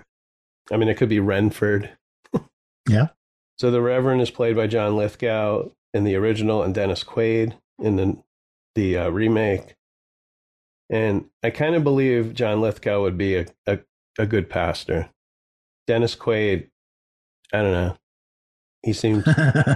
I 0.70 0.77
mean, 0.77 0.89
it 0.89 0.99
could 0.99 1.09
be 1.09 1.20
Renford. 1.20 1.91
Yeah. 2.89 3.09
So 3.59 3.70
the 3.70 3.81
Reverend 3.81 4.20
is 4.20 4.31
played 4.31 4.57
by 4.57 4.66
John 4.66 4.97
Lithgow 4.97 5.70
in 5.95 6.05
the 6.05 6.16
original 6.16 6.62
and 6.62 6.75
Dennis 6.75 7.05
Quaid 7.05 7.55
in 7.83 7.97
the 7.97 8.22
the 8.74 8.99
uh, 8.99 9.09
remake. 9.11 9.74
And 10.91 11.26
I 11.43 11.51
kind 11.51 11.74
of 11.74 11.85
believe 11.85 12.35
John 12.35 12.61
Lithgow 12.61 13.03
would 13.03 13.16
be 13.16 13.37
a, 13.37 13.47
a, 13.66 13.78
a 14.18 14.26
good 14.26 14.51
pastor. 14.51 15.09
Dennis 15.87 16.14
Quaid, 16.14 16.68
I 17.53 17.59
don't 17.62 17.72
know. 17.72 17.97
He 18.83 18.93
seems 18.93 19.24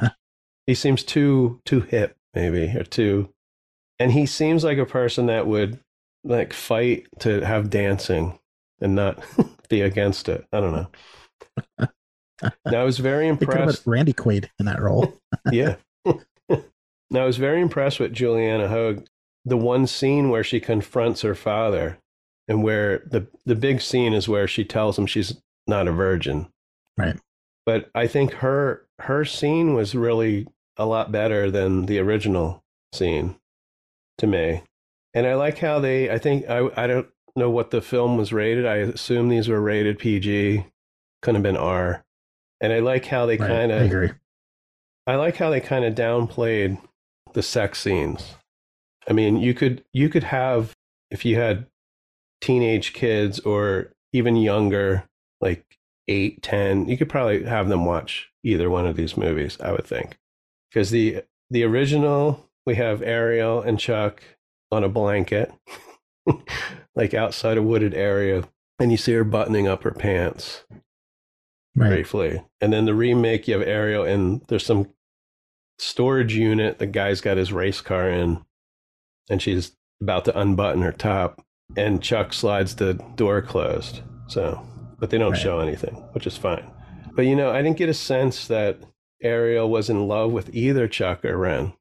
he 0.66 0.74
seems 0.74 1.02
too 1.02 1.61
too 1.64 1.80
hip 1.80 2.16
maybe 2.34 2.66
or 2.76 2.84
too 2.84 3.30
and 3.98 4.12
he 4.12 4.26
seems 4.26 4.64
like 4.64 4.78
a 4.78 4.86
person 4.86 5.26
that 5.26 5.46
would 5.46 5.80
like 6.24 6.52
fight 6.52 7.07
to 7.20 7.40
have 7.44 7.70
dancing 7.70 8.38
and 8.80 8.94
not 8.94 9.22
be 9.68 9.80
against 9.80 10.28
it. 10.28 10.46
I 10.52 10.61
don't 10.61 10.72
know. 10.72 11.88
now 12.66 12.80
I 12.80 12.84
was 12.84 12.98
very 12.98 13.30
They 13.30 13.46
could 13.46 13.48
have 13.54 13.59
impressed 13.61 13.86
Randy 13.86 14.12
Quaid 14.12 14.48
in 14.59 14.66
that 14.66 14.80
role. 14.80 15.14
yeah. 15.52 15.76
Now, 17.11 17.22
I 17.22 17.26
was 17.26 17.36
very 17.36 17.61
impressed 17.61 18.00
with 18.00 18.12
Juliana 18.12 18.68
Hogue. 18.68 19.04
The 19.44 19.57
one 19.57 19.86
scene 19.86 20.28
where 20.28 20.42
she 20.42 20.59
confronts 20.59 21.22
her 21.22 21.36
father, 21.36 21.98
and 22.48 22.62
where 22.64 22.98
the 23.07 23.28
the 23.44 23.54
big 23.54 23.80
scene 23.80 24.12
is 24.12 24.28
where 24.28 24.48
she 24.48 24.64
tells 24.64 24.98
him 24.98 25.07
she's 25.07 25.40
not 25.66 25.86
a 25.86 25.92
virgin. 25.92 26.48
Right. 26.96 27.16
But 27.64 27.90
I 27.94 28.07
think 28.09 28.32
her 28.34 28.86
her 29.00 29.24
scene 29.24 29.74
was 29.74 29.94
really 29.94 30.48
a 30.76 30.86
lot 30.86 31.12
better 31.12 31.50
than 31.50 31.86
the 31.86 31.98
original 32.00 32.64
scene 32.92 33.36
to 34.18 34.26
me. 34.26 34.62
And 35.14 35.26
I 35.26 35.34
like 35.34 35.59
how 35.59 35.78
they. 35.78 36.11
I 36.11 36.18
think 36.18 36.48
I 36.50 36.68
I 36.76 36.88
don't 36.88 37.09
know 37.36 37.50
what 37.50 37.70
the 37.70 37.80
film 37.80 38.16
was 38.16 38.32
rated. 38.32 38.66
I 38.66 38.76
assume 38.76 39.28
these 39.28 39.48
were 39.48 39.61
rated 39.61 40.00
PG. 40.00 40.66
Couldn't 41.22 41.36
have 41.36 41.42
been 41.42 41.57
R. 41.57 42.04
And 42.61 42.72
I 42.72 42.80
like 42.80 43.04
how 43.04 43.26
they 43.26 43.36
Right, 43.36 43.48
kind 43.48 43.72
I 43.72 43.76
of 43.76 43.82
agree. 43.86 44.11
I 45.07 45.14
like 45.16 45.36
how 45.36 45.50
they 45.50 45.61
kind 45.61 45.84
of 45.84 45.94
downplayed 45.94 46.78
the 47.37 47.43
sex 47.43 47.80
scenes. 47.82 48.34
I 49.07 49.12
mean, 49.12 49.37
you 49.37 49.53
could 49.53 49.84
you 49.93 50.09
could 50.09 50.24
have 50.24 50.72
if 51.11 51.24
you 51.24 51.37
had 51.37 51.66
teenage 52.41 52.95
kids 52.95 53.39
or 53.41 53.93
even 54.14 54.37
younger, 54.37 55.05
like 55.41 55.78
eight, 56.09 56.43
ten, 56.43 56.89
you 56.89 56.97
could 56.97 57.11
probably 57.11 57.45
have 57.45 57.68
them 57.68 57.84
watch 57.84 58.30
either 58.43 58.70
one 58.70 58.87
of 58.87 58.97
these 58.97 59.18
movies. 59.18 59.59
I 59.61 59.70
would 59.70 59.84
think 59.84 60.16
because 60.70 60.91
the 60.91 61.22
the 61.51 61.62
original 61.62 62.49
we 62.64 62.76
have 62.76 63.03
Ariel 63.03 63.61
and 63.61 63.78
Chuck 63.78 64.22
on 64.72 64.82
a 64.82 64.89
blanket, 64.89 65.53
like 66.97 67.12
outside 67.12 67.59
a 67.59 67.62
wooded 67.62 67.93
area, 67.93 68.49
and 68.80 68.91
you 68.91 68.97
see 68.97 69.12
her 69.12 69.24
buttoning 69.24 69.68
up 69.68 69.82
her 69.82 69.93
pants 69.93 70.64
Right. 71.76 71.91
briefly. 71.91 72.43
And 72.62 72.72
then 72.72 72.87
the 72.87 72.95
remake, 72.95 73.47
you 73.47 73.59
have 73.59 73.68
Ariel, 73.68 74.03
and 74.05 74.41
there's 74.49 74.64
some 74.64 74.89
storage 75.79 76.35
unit 76.35 76.79
the 76.79 76.87
guy's 76.87 77.20
got 77.20 77.37
his 77.37 77.53
race 77.53 77.81
car 77.81 78.09
in, 78.11 78.45
and 79.31 79.41
she's 79.43 79.72
about 80.01 80.24
to 80.27 80.39
unbutton 80.39 80.83
her 80.83 80.93
top, 80.93 81.43
and 81.77 82.03
Chuck 82.03 82.33
slides 82.33 82.77
the 82.77 82.95
door 82.95 83.43
closed. 83.43 84.03
So, 84.29 84.66
but 84.99 85.11
they 85.11 85.18
don't 85.18 85.33
Right. 85.33 85.41
show 85.41 85.61
anything, 85.61 85.95
which 86.12 86.27
is 86.27 86.37
fine. 86.37 86.70
But 87.14 87.22
you 87.27 87.37
know, 87.37 87.51
I 87.51 87.62
didn't 87.62 87.79
get 87.79 87.89
a 87.89 87.95
sense 87.95 88.47
that 88.49 88.79
Ariel 89.22 89.68
was 89.70 89.89
in 89.89 90.07
love 90.09 90.33
with 90.33 90.55
either 90.55 90.87
Chuck 90.89 91.24
or 91.24 91.37
Ren. 91.39 91.72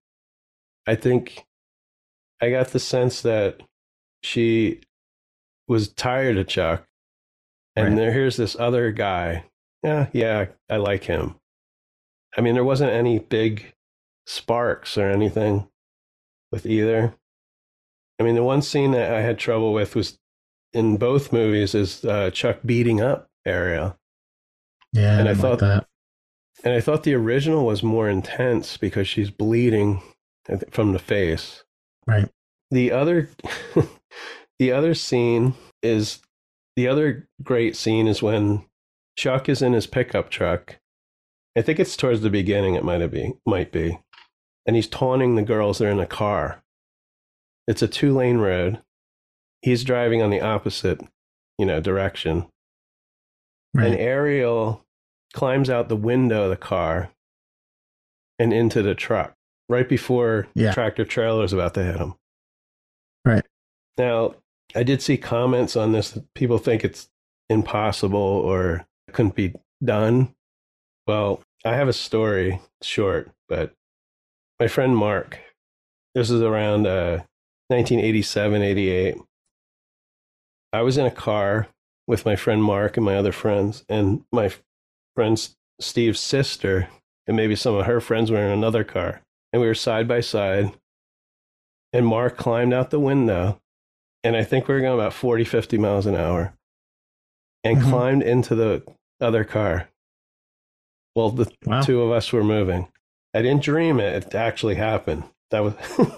I 0.88 0.96
think 0.96 1.46
I 2.42 2.50
got 2.50 2.70
the 2.70 2.80
sense 2.80 3.22
that 3.24 3.62
she 4.22 4.82
was 5.68 5.90
tired 5.90 6.38
of 6.38 6.48
Chuck. 6.48 6.86
And 7.76 7.90
Right. 7.90 7.96
there, 7.96 8.12
here's 8.14 8.38
this 8.38 8.56
other 8.58 8.92
guy. 8.92 9.46
Yeah, 9.84 10.08
yeah, 10.14 10.46
I 10.70 10.78
like 10.78 11.04
him. 11.06 11.36
I 12.38 12.42
mean, 12.42 12.54
there 12.54 12.64
wasn't 12.64 12.92
any 12.92 13.20
big 13.20 13.74
sparks 14.26 14.98
or 14.98 15.10
anything 15.10 15.68
with 16.52 16.66
either. 16.66 17.14
I 18.20 18.24
mean, 18.24 18.36
the 18.36 18.44
one 18.44 18.62
scene 18.62 18.92
that 18.92 19.14
I 19.14 19.22
had 19.22 19.38
trouble 19.38 19.74
with 19.74 19.96
was 19.96 20.18
in 20.74 20.98
both 20.98 21.34
movies 21.34 21.76
is 21.76 22.04
uh, 22.06 22.32
Chuck 22.32 22.60
beating 22.66 23.02
up 23.02 23.28
Ariel. 23.46 23.98
Yeah, 24.94 25.20
And 25.20 25.28
I 25.28 25.32
I, 25.32 25.36
thought- 25.36 25.62
like 25.62 25.82
that. 25.82 25.88
And 26.64 26.74
I 26.74 26.80
thought 26.80 27.04
the 27.04 27.14
original 27.14 27.66
was 27.66 27.84
more 27.84 28.08
intense 28.10 28.78
because 28.78 29.08
she's 29.08 29.30
bleeding 29.30 30.02
from 30.72 30.94
the 30.94 31.00
face. 31.00 31.64
Right. 32.08 32.30
The 32.72 32.92
other, 32.94 33.30
the 34.60 34.72
other 34.72 34.94
scene 34.96 35.54
is 35.84 36.20
the 36.78 36.88
other 36.88 37.28
great 37.44 37.76
scene 37.76 38.08
is 38.08 38.24
when 38.24 38.66
Chuck 39.18 39.50
is 39.50 39.62
in 39.62 39.74
his 39.74 39.86
pickup 39.86 40.30
truck. 40.30 40.78
I 41.58 41.62
think 41.62 41.80
it's 41.80 41.98
towards 41.98 42.22
the 42.22 42.30
beginning. 42.30 42.76
It 42.76 42.84
might 42.86 43.06
be, 43.12 43.34
might 43.46 43.72
be, 43.72 44.00
and 44.66 44.76
he's 44.76 44.88
taunting 44.88 45.36
the 45.36 45.42
girls 45.44 45.78
that 45.78 45.86
are 45.88 45.92
in 45.92 45.98
the 45.98 46.06
car. 46.06 46.62
It's 47.68 47.82
a 47.82 47.88
two 47.88 48.14
lane 48.14 48.38
road. 48.38 48.82
He's 49.62 49.84
driving 49.84 50.22
on 50.22 50.30
the 50.30 50.42
opposite, 50.42 51.02
you 51.58 51.66
know, 51.66 51.80
direction. 51.80 52.46
Right. 53.74 53.88
And 53.88 53.96
Ariel 53.96 54.84
climbs 55.34 55.70
out 55.70 55.90
the 55.90 55.96
window 55.96 56.44
of 56.44 56.50
the 56.50 56.56
car 56.58 57.10
and 58.40 58.54
into 58.54 58.82
the 58.82 58.96
truck 58.96 59.34
right 59.68 59.88
before 59.88 60.48
Yeah. 60.54 60.74
tractor 60.74 61.06
trailer 61.06 61.44
is 61.44 61.54
about 61.54 61.74
to 61.74 61.84
hit 61.84 61.98
him. 61.98 62.14
Right. 63.26 63.46
Now, 63.98 64.36
I 64.76 64.84
did 64.84 65.02
see 65.02 65.18
comments 65.18 65.76
on 65.76 65.92
this 65.92 66.12
that 66.12 66.32
people 66.36 66.58
think 66.58 66.84
it's 66.84 67.10
impossible 67.50 68.20
or 68.20 68.86
couldn't 69.12 69.36
be 69.36 69.54
done. 69.84 70.34
Well, 71.08 71.42
I 71.64 71.74
have 71.76 71.88
a 71.88 71.94
story, 71.94 72.62
short, 72.82 73.32
but 73.50 73.74
my 74.60 74.68
friend 74.68 74.96
Mark, 74.96 75.40
this 76.14 76.30
is 76.30 76.42
around 76.42 76.88
uh, 76.88 77.24
1987, 77.68 78.62
88. 78.62 79.16
I 80.74 80.82
was 80.82 80.98
in 80.98 81.06
a 81.06 81.12
car 81.12 81.68
with 82.08 82.26
my 82.26 82.36
friend 82.36 82.64
Mark 82.64 82.98
and 82.98 83.06
my 83.06 83.16
other 83.16 83.32
friends, 83.32 83.84
and 83.90 84.24
my 84.32 84.52
friend 85.16 85.50
Steve's 85.80 86.20
sister, 86.20 86.88
and 87.28 87.36
maybe 87.36 87.56
some 87.56 87.76
of 87.76 87.86
her 87.86 88.00
friends 88.00 88.32
were 88.32 88.38
in 88.44 88.52
another 88.52 88.84
car. 88.84 89.22
And 89.52 89.62
we 89.62 89.68
were 89.68 89.74
side 89.76 90.08
by 90.08 90.20
side. 90.22 90.72
And 91.94 92.06
Mark 92.06 92.38
climbed 92.38 92.74
out 92.74 92.90
the 92.92 93.00
window, 93.00 93.60
and 94.24 94.36
I 94.36 94.44
think 94.44 94.68
we 94.68 94.76
were 94.76 94.82
going 94.82 95.00
about 95.00 95.14
40, 95.14 95.44
50 95.46 95.78
miles 95.78 96.06
an 96.06 96.16
hour, 96.16 96.54
and 97.64 97.78
Mhm. 97.78 97.90
climbed 97.90 98.24
into 98.24 98.54
the 98.56 98.84
other 99.22 99.44
car. 99.46 99.90
Well, 101.16 101.30
the 101.32 101.52
Wow. 101.66 101.82
two 101.82 102.02
of 102.02 102.12
us 102.12 102.34
were 102.34 102.44
moving. 102.44 102.90
I 103.36 103.42
didn't 103.42 103.64
dream 103.64 104.00
it. 104.00 104.24
It 104.26 104.34
actually 104.36 104.76
happened. 104.76 105.24
That 105.52 105.60
was 105.64 105.74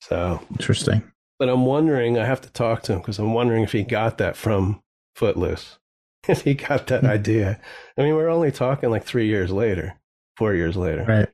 so. 0.00 0.40
Interesting. 0.50 1.02
But 1.38 1.48
I'm 1.48 1.66
wondering. 1.66 2.18
I 2.18 2.24
have 2.24 2.40
to 2.42 2.50
talk 2.50 2.82
to 2.84 2.94
him 2.94 2.98
because 3.00 3.18
I'm 3.18 3.34
wondering 3.34 3.62
if 3.62 3.72
he 3.72 3.82
got 3.82 4.18
that 4.18 4.36
from 4.36 4.82
Footloose. 5.14 5.78
If 6.28 6.42
he 6.42 6.54
got 6.54 6.88
that 6.88 7.02
Hmm. 7.02 7.06
idea. 7.06 7.60
I 7.96 8.02
mean, 8.02 8.16
we're 8.16 8.28
only 8.28 8.50
talking 8.50 8.90
like 8.90 9.04
three 9.04 9.28
years 9.28 9.52
later, 9.52 9.94
four 10.36 10.54
years 10.54 10.76
later. 10.76 11.04
Right. 11.04 11.28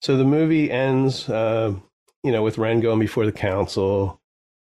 So 0.00 0.16
the 0.16 0.24
movie 0.24 0.70
ends, 0.70 1.28
uh, 1.28 1.74
you 2.24 2.32
know, 2.32 2.42
with 2.42 2.56
Ren 2.56 2.80
going 2.80 2.98
before 2.98 3.26
the 3.26 3.32
council, 3.32 4.18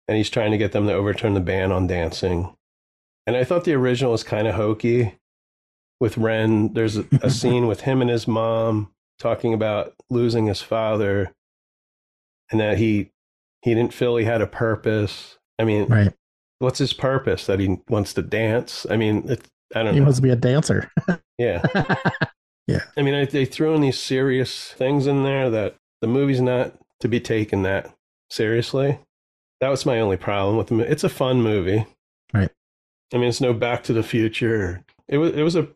and 0.08 0.16
he's 0.16 0.30
trying 0.30 0.52
to 0.52 0.58
get 0.58 0.72
them 0.72 0.86
to 0.86 0.94
overturn 0.94 1.34
the 1.34 1.40
ban 1.40 1.70
on 1.70 1.86
dancing. 1.86 2.56
And 3.26 3.36
I 3.36 3.44
thought 3.44 3.64
the 3.64 3.74
original 3.74 4.12
was 4.12 4.22
kind 4.22 4.48
of 4.48 4.54
hokey. 4.54 5.18
With 6.00 6.18
Ren, 6.18 6.72
there's 6.74 6.96
a, 6.98 7.04
a 7.22 7.30
scene 7.40 7.66
with 7.66 7.82
him 7.82 8.00
and 8.00 8.10
his 8.10 8.28
mom 8.28 8.90
talking 9.18 9.54
about 9.54 9.94
losing 10.10 10.46
his 10.46 10.60
father, 10.60 11.32
and 12.50 12.60
that 12.60 12.78
he 12.78 13.10
he 13.62 13.74
didn't 13.74 13.94
feel 13.94 14.16
he 14.16 14.24
had 14.24 14.42
a 14.42 14.46
purpose. 14.46 15.38
I 15.58 15.64
mean, 15.64 15.86
Right. 15.86 16.12
what's 16.58 16.78
his 16.78 16.92
purpose? 16.92 17.46
That 17.46 17.58
he 17.60 17.78
wants 17.88 18.12
to 18.14 18.22
dance? 18.22 18.86
I 18.90 18.96
mean, 18.96 19.28
it, 19.28 19.46
I 19.74 19.82
don't 19.82 19.94
He 19.94 20.00
know. 20.00 20.04
wants 20.06 20.18
to 20.18 20.22
be 20.22 20.30
a 20.30 20.36
dancer. 20.36 20.90
Yeah. 21.38 21.62
yeah. 22.66 22.80
I 22.96 23.02
mean, 23.02 23.12
I, 23.12 23.26
they 23.26 23.44
threw 23.44 23.74
in 23.74 23.82
these 23.82 23.98
serious 24.00 24.72
things 24.72 25.06
in 25.06 25.22
there 25.22 25.50
that 25.50 25.74
the 26.00 26.06
movie's 26.08 26.40
not 26.40 26.72
to 27.00 27.08
be 27.08 27.20
taken 27.20 27.62
that 27.64 27.92
seriously. 28.30 28.98
That 29.60 29.68
was 29.68 29.84
my 29.84 30.00
only 30.00 30.16
problem 30.16 30.56
with 30.56 30.68
the 30.68 30.74
movie. 30.76 30.88
It's 30.90 31.04
a 31.04 31.10
fun 31.10 31.42
movie. 31.42 31.84
Right. 32.32 32.50
I 33.12 33.18
mean, 33.18 33.28
it's 33.28 33.42
no 33.42 33.52
Back 33.52 33.82
to 33.84 33.92
the 33.92 34.02
Future. 34.02 34.82
It 35.08 35.18
was 35.18 35.32
it 35.34 35.42
was 35.42 35.56
a 35.56 35.68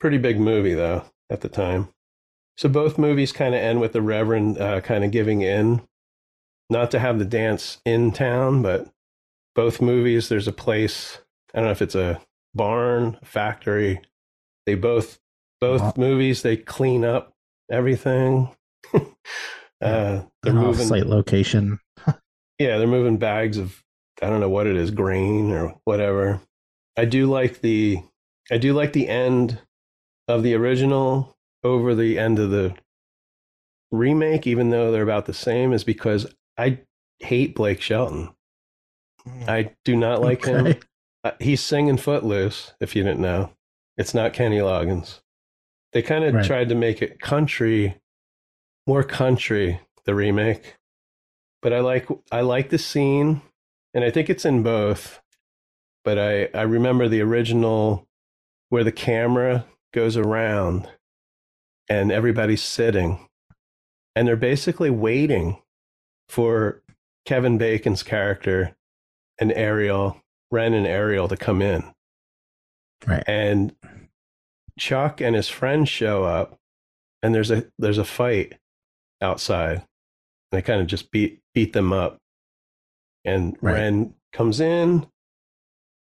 pretty 0.00 0.18
big 0.18 0.40
movie 0.40 0.74
though 0.74 1.04
at 1.30 1.40
the 1.42 1.48
time. 1.48 1.88
So 2.56 2.68
both 2.68 2.98
movies 2.98 3.32
kind 3.32 3.54
of 3.54 3.60
end 3.60 3.80
with 3.80 3.92
the 3.92 4.02
Reverend 4.02 4.58
uh, 4.58 4.80
kind 4.82 5.04
of 5.04 5.10
giving 5.10 5.40
in, 5.42 5.82
not 6.68 6.90
to 6.90 6.98
have 6.98 7.18
the 7.18 7.24
dance 7.24 7.78
in 7.86 8.12
town, 8.12 8.62
but 8.62 8.90
both 9.54 9.80
movies 9.80 10.28
there's 10.28 10.48
a 10.48 10.52
place. 10.52 11.18
I 11.54 11.58
don't 11.58 11.66
know 11.66 11.72
if 11.72 11.82
it's 11.82 11.94
a 11.94 12.20
barn, 12.54 13.16
a 13.22 13.24
factory. 13.24 14.00
They 14.66 14.74
both 14.74 15.18
both 15.60 15.80
Wow. 15.80 15.92
movies 15.96 16.42
they 16.42 16.56
clean 16.56 17.04
up 17.04 17.32
everything. 17.70 18.50
uh, 18.94 19.00
they're 19.80 20.22
An 20.44 20.54
moving. 20.56 20.80
off-site 20.82 21.06
location. 21.06 21.78
Yeah, 22.58 22.76
they're 22.76 22.86
moving 22.86 23.16
bags 23.16 23.56
of 23.56 23.82
I 24.22 24.28
don't 24.28 24.40
know 24.40 24.50
what 24.50 24.66
it 24.66 24.76
is, 24.76 24.90
grain 24.90 25.50
or 25.50 25.74
whatever. 25.84 26.40
I 26.96 27.06
do 27.06 27.26
like 27.30 27.62
the 27.62 28.02
I 28.50 28.58
do 28.58 28.74
like 28.74 28.92
the 28.92 29.08
end 29.08 29.58
of 30.30 30.42
the 30.42 30.54
original 30.54 31.36
over 31.62 31.94
the 31.94 32.18
end 32.18 32.38
of 32.38 32.50
the 32.50 32.74
remake, 33.90 34.46
even 34.46 34.70
though 34.70 34.90
they're 34.92 35.02
about 35.02 35.26
the 35.26 35.34
same, 35.34 35.72
is 35.72 35.84
because 35.84 36.26
I 36.56 36.78
hate 37.18 37.54
Blake 37.54 37.80
Shelton. 37.80 38.30
I 39.46 39.72
do 39.84 39.96
not 39.96 40.20
like 40.22 40.44
him. 40.44 40.66
Okay. 40.66 40.80
Uh, 41.22 41.32
he's 41.38 41.60
singing 41.60 41.98
Footloose, 41.98 42.72
if 42.80 42.96
you 42.96 43.02
didn't 43.02 43.20
know. 43.20 43.50
It's 43.98 44.14
not 44.14 44.32
Kenny 44.32 44.58
Loggins. 44.58 45.20
They 45.92 46.00
kind 46.02 46.24
of 46.24 46.34
Right. 46.34 46.44
tried 46.46 46.68
to 46.70 46.74
make 46.74 47.02
it 47.02 47.20
country, 47.20 47.96
more 48.86 49.02
country, 49.02 49.80
the 50.04 50.14
remake. 50.14 50.76
But 51.60 51.74
I 51.74 51.80
like 51.80 52.08
I 52.32 52.40
like 52.40 52.70
the 52.70 52.78
scene, 52.78 53.42
and 53.92 54.02
I 54.02 54.10
think 54.10 54.30
it's 54.30 54.46
in 54.46 54.62
both. 54.62 55.20
But 56.04 56.18
I, 56.18 56.46
I 56.54 56.62
remember 56.62 57.06
the 57.06 57.20
original 57.20 58.08
where 58.70 58.84
the 58.84 58.92
camera 58.92 59.66
goes 59.92 60.16
around 60.16 60.88
and 61.88 62.12
everybody's 62.12 62.62
sitting 62.62 63.26
and 64.14 64.26
they're 64.26 64.36
basically 64.36 64.90
waiting 64.90 65.58
for 66.28 66.82
Kevin 67.24 67.58
Bacon's 67.58 68.02
character 68.02 68.76
and 69.38 69.52
Ariel, 69.52 70.20
Ren 70.50 70.74
and 70.74 70.86
Ariel 70.86 71.28
to 71.28 71.36
come 71.36 71.62
in. 71.62 71.84
Right. 73.06 73.24
And 73.26 73.74
Chuck 74.78 75.20
and 75.20 75.34
his 75.34 75.48
friends 75.48 75.88
show 75.88 76.24
up 76.24 76.58
and 77.22 77.34
there's 77.34 77.50
a 77.50 77.66
there's 77.78 77.98
a 77.98 78.04
fight 78.04 78.54
outside. 79.20 79.76
And 79.76 80.58
they 80.58 80.62
kind 80.62 80.80
of 80.80 80.86
just 80.86 81.10
beat 81.10 81.40
beat 81.54 81.72
them 81.72 81.92
up. 81.92 82.18
And 83.24 83.56
Right. 83.60 83.74
Ren 83.74 84.14
comes 84.32 84.60
in 84.60 85.06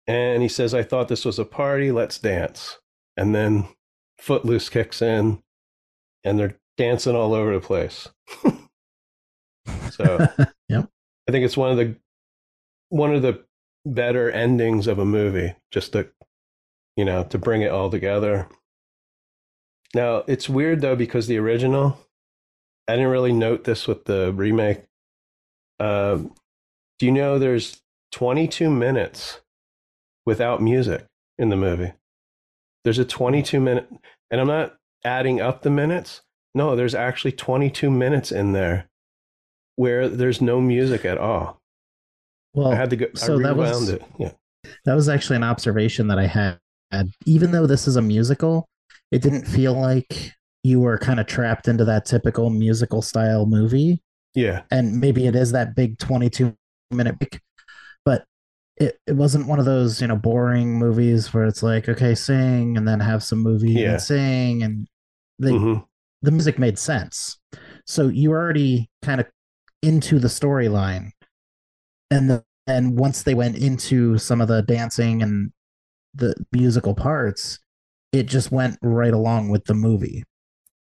and 0.06 0.42
he 0.42 0.48
says, 0.48 0.74
I 0.74 0.82
thought 0.82 1.08
this 1.08 1.24
was 1.24 1.38
a 1.38 1.44
party, 1.44 1.92
let's 1.92 2.18
dance. 2.18 2.78
And 3.16 3.34
then 3.34 3.68
Footloose 4.18 4.68
kicks 4.68 5.02
in 5.02 5.42
and 6.24 6.38
they're 6.38 6.58
dancing 6.76 7.16
all 7.16 7.34
over 7.34 7.54
the 7.54 7.60
place. 7.60 8.08
so 9.90 10.26
Yep. 10.68 10.88
I 11.28 11.32
think 11.32 11.44
it's 11.44 11.56
one 11.56 11.70
of 11.70 11.76
the 11.76 11.96
one 12.88 13.14
of 13.14 13.22
the 13.22 13.44
better 13.84 14.30
endings 14.30 14.86
of 14.86 14.98
a 14.98 15.04
movie, 15.04 15.54
just 15.70 15.92
to 15.92 16.08
you 16.96 17.04
know, 17.04 17.24
to 17.24 17.38
bring 17.38 17.62
it 17.62 17.70
all 17.70 17.90
together. 17.90 18.48
Now 19.94 20.24
it's 20.26 20.48
weird 20.48 20.80
though 20.80 20.96
because 20.96 21.26
the 21.26 21.38
original, 21.38 21.98
I 22.88 22.94
didn't 22.96 23.10
really 23.10 23.32
note 23.32 23.64
this 23.64 23.86
with 23.86 24.04
the 24.04 24.32
remake. 24.32 24.82
Um, 25.80 26.34
do 26.98 27.06
you 27.06 27.12
know 27.12 27.38
there's 27.38 27.82
22 28.12 28.70
minutes 28.70 29.40
without 30.24 30.62
music 30.62 31.06
in 31.38 31.48
the 31.48 31.56
movie? 31.56 31.92
There's 32.84 32.98
a 32.98 33.04
22 33.04 33.60
minute, 33.60 33.88
and 34.30 34.40
I'm 34.40 34.46
not 34.48 34.74
adding 35.04 35.40
up 35.40 35.62
the 35.62 35.70
minutes. 35.70 36.22
No, 36.54 36.76
there's 36.76 36.94
actually 36.94 37.32
22 37.32 37.90
minutes 37.90 38.30
in 38.32 38.52
there 38.52 38.88
where 39.76 40.08
there's 40.08 40.40
no 40.42 40.60
music 40.60 41.04
at 41.04 41.18
all. 41.18 41.60
Well, 42.54 42.72
I 42.72 42.74
had 42.74 42.90
to 42.90 42.96
go. 42.96 43.06
so 43.14 43.38
I 43.38 43.42
that 43.44 43.56
was- 43.56 43.88
it. 43.88 44.02
Yeah. 44.18 44.32
that 44.84 44.94
was 44.94 45.08
actually 45.08 45.36
an 45.36 45.44
observation 45.44 46.08
that 46.08 46.18
I 46.18 46.26
had. 46.26 46.58
Even 47.24 47.52
though 47.52 47.66
this 47.66 47.88
is 47.88 47.96
a 47.96 48.02
musical, 48.02 48.66
it 49.10 49.22
didn't 49.22 49.46
feel 49.46 49.72
like 49.72 50.32
you 50.62 50.78
were 50.78 50.98
kind 50.98 51.18
of 51.18 51.26
trapped 51.26 51.66
into 51.68 51.84
that 51.86 52.04
typical 52.04 52.50
musical 52.50 53.00
style 53.00 53.46
movie. 53.46 54.00
Yeah. 54.34 54.62
And 54.70 55.00
maybe 55.00 55.26
it 55.26 55.34
is 55.34 55.52
that 55.52 55.74
big 55.74 55.98
22 55.98 56.54
minute 56.90 57.18
break, 57.18 57.40
it, 58.82 58.98
it 59.06 59.12
wasn't 59.16 59.46
one 59.46 59.58
of 59.60 59.64
those, 59.64 60.00
you 60.00 60.08
know, 60.08 60.16
boring 60.16 60.78
movies 60.78 61.32
where 61.32 61.46
it's 61.46 61.62
like, 61.62 61.88
okay, 61.88 62.14
sing 62.14 62.76
and 62.76 62.86
then 62.86 62.98
have 63.00 63.22
some 63.22 63.38
movie 63.38 63.72
Yeah. 63.72 63.92
and 63.92 64.02
sing. 64.02 64.62
And 64.62 64.88
they, 65.38 65.52
Mhm. 65.52 65.84
the 66.22 66.30
music 66.32 66.58
made 66.58 66.78
sense. 66.78 67.38
So 67.86 68.08
you 68.08 68.30
were 68.30 68.38
already 68.40 68.90
kind 69.02 69.20
of 69.20 69.28
into 69.82 70.18
the 70.18 70.28
storyline. 70.28 71.10
And 72.10 72.28
the, 72.28 72.44
and 72.66 72.98
once 72.98 73.22
they 73.22 73.34
went 73.34 73.56
into 73.56 74.18
some 74.18 74.40
of 74.40 74.48
the 74.48 74.62
dancing 74.62 75.22
and 75.22 75.52
the 76.14 76.34
musical 76.52 76.94
parts, 76.94 77.58
it 78.12 78.24
just 78.24 78.50
went 78.52 78.78
right 78.82 79.14
along 79.14 79.48
with 79.50 79.64
the 79.64 79.74
movie. 79.74 80.24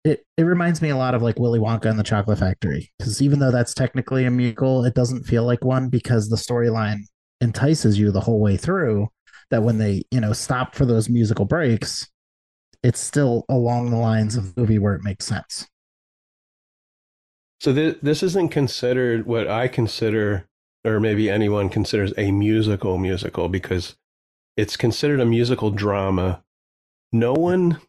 It 0.03 0.23
it 0.37 0.43
reminds 0.43 0.81
me 0.81 0.89
a 0.89 0.97
lot 0.97 1.15
of 1.15 1.21
like 1.23 1.39
Willy 1.39 1.59
Wonka 1.59 1.85
and 1.89 1.97
the 1.97 2.03
Chocolate 2.03 2.37
Factory 2.39 2.91
because 2.99 3.21
even 3.21 3.39
though 3.39 3.51
that's 3.51 3.73
technically 3.73 4.25
a 4.25 4.31
musical, 4.31 4.85
it 4.85 4.93
doesn't 4.93 5.23
feel 5.23 5.43
like 5.45 5.63
one 5.65 5.89
because 5.89 6.29
the 6.29 6.35
storyline 6.35 6.99
entices 7.41 7.99
you 7.99 8.11
the 8.11 8.21
whole 8.21 8.39
way 8.39 8.57
through. 8.57 9.09
That 9.51 9.63
when 9.63 9.77
they 9.77 10.03
you 10.11 10.19
know 10.19 10.33
stop 10.33 10.73
for 10.73 10.85
those 10.85 11.09
musical 11.09 11.45
breaks, 11.45 12.09
it's 12.83 12.99
still 12.99 13.45
along 13.49 13.89
the 13.89 13.97
lines 13.97 14.35
of 14.35 14.55
the 14.55 14.61
movie 14.61 14.79
where 14.79 14.95
it 14.95 15.03
makes 15.03 15.25
sense. 15.25 15.67
So 17.59 17.73
this 17.73 17.95
this 18.01 18.23
isn't 18.23 18.49
considered 18.49 19.25
what 19.25 19.47
I 19.47 19.67
consider, 19.67 20.47
or 20.83 20.99
maybe 20.99 21.29
anyone 21.29 21.69
considers 21.69 22.13
a 22.17 22.31
musical 22.31 22.97
musical 22.97 23.49
because 23.49 23.95
it's 24.57 24.77
considered 24.77 25.19
a 25.19 25.25
musical 25.25 25.71
drama. 25.71 26.43
No 27.11 27.33
one, 27.33 27.79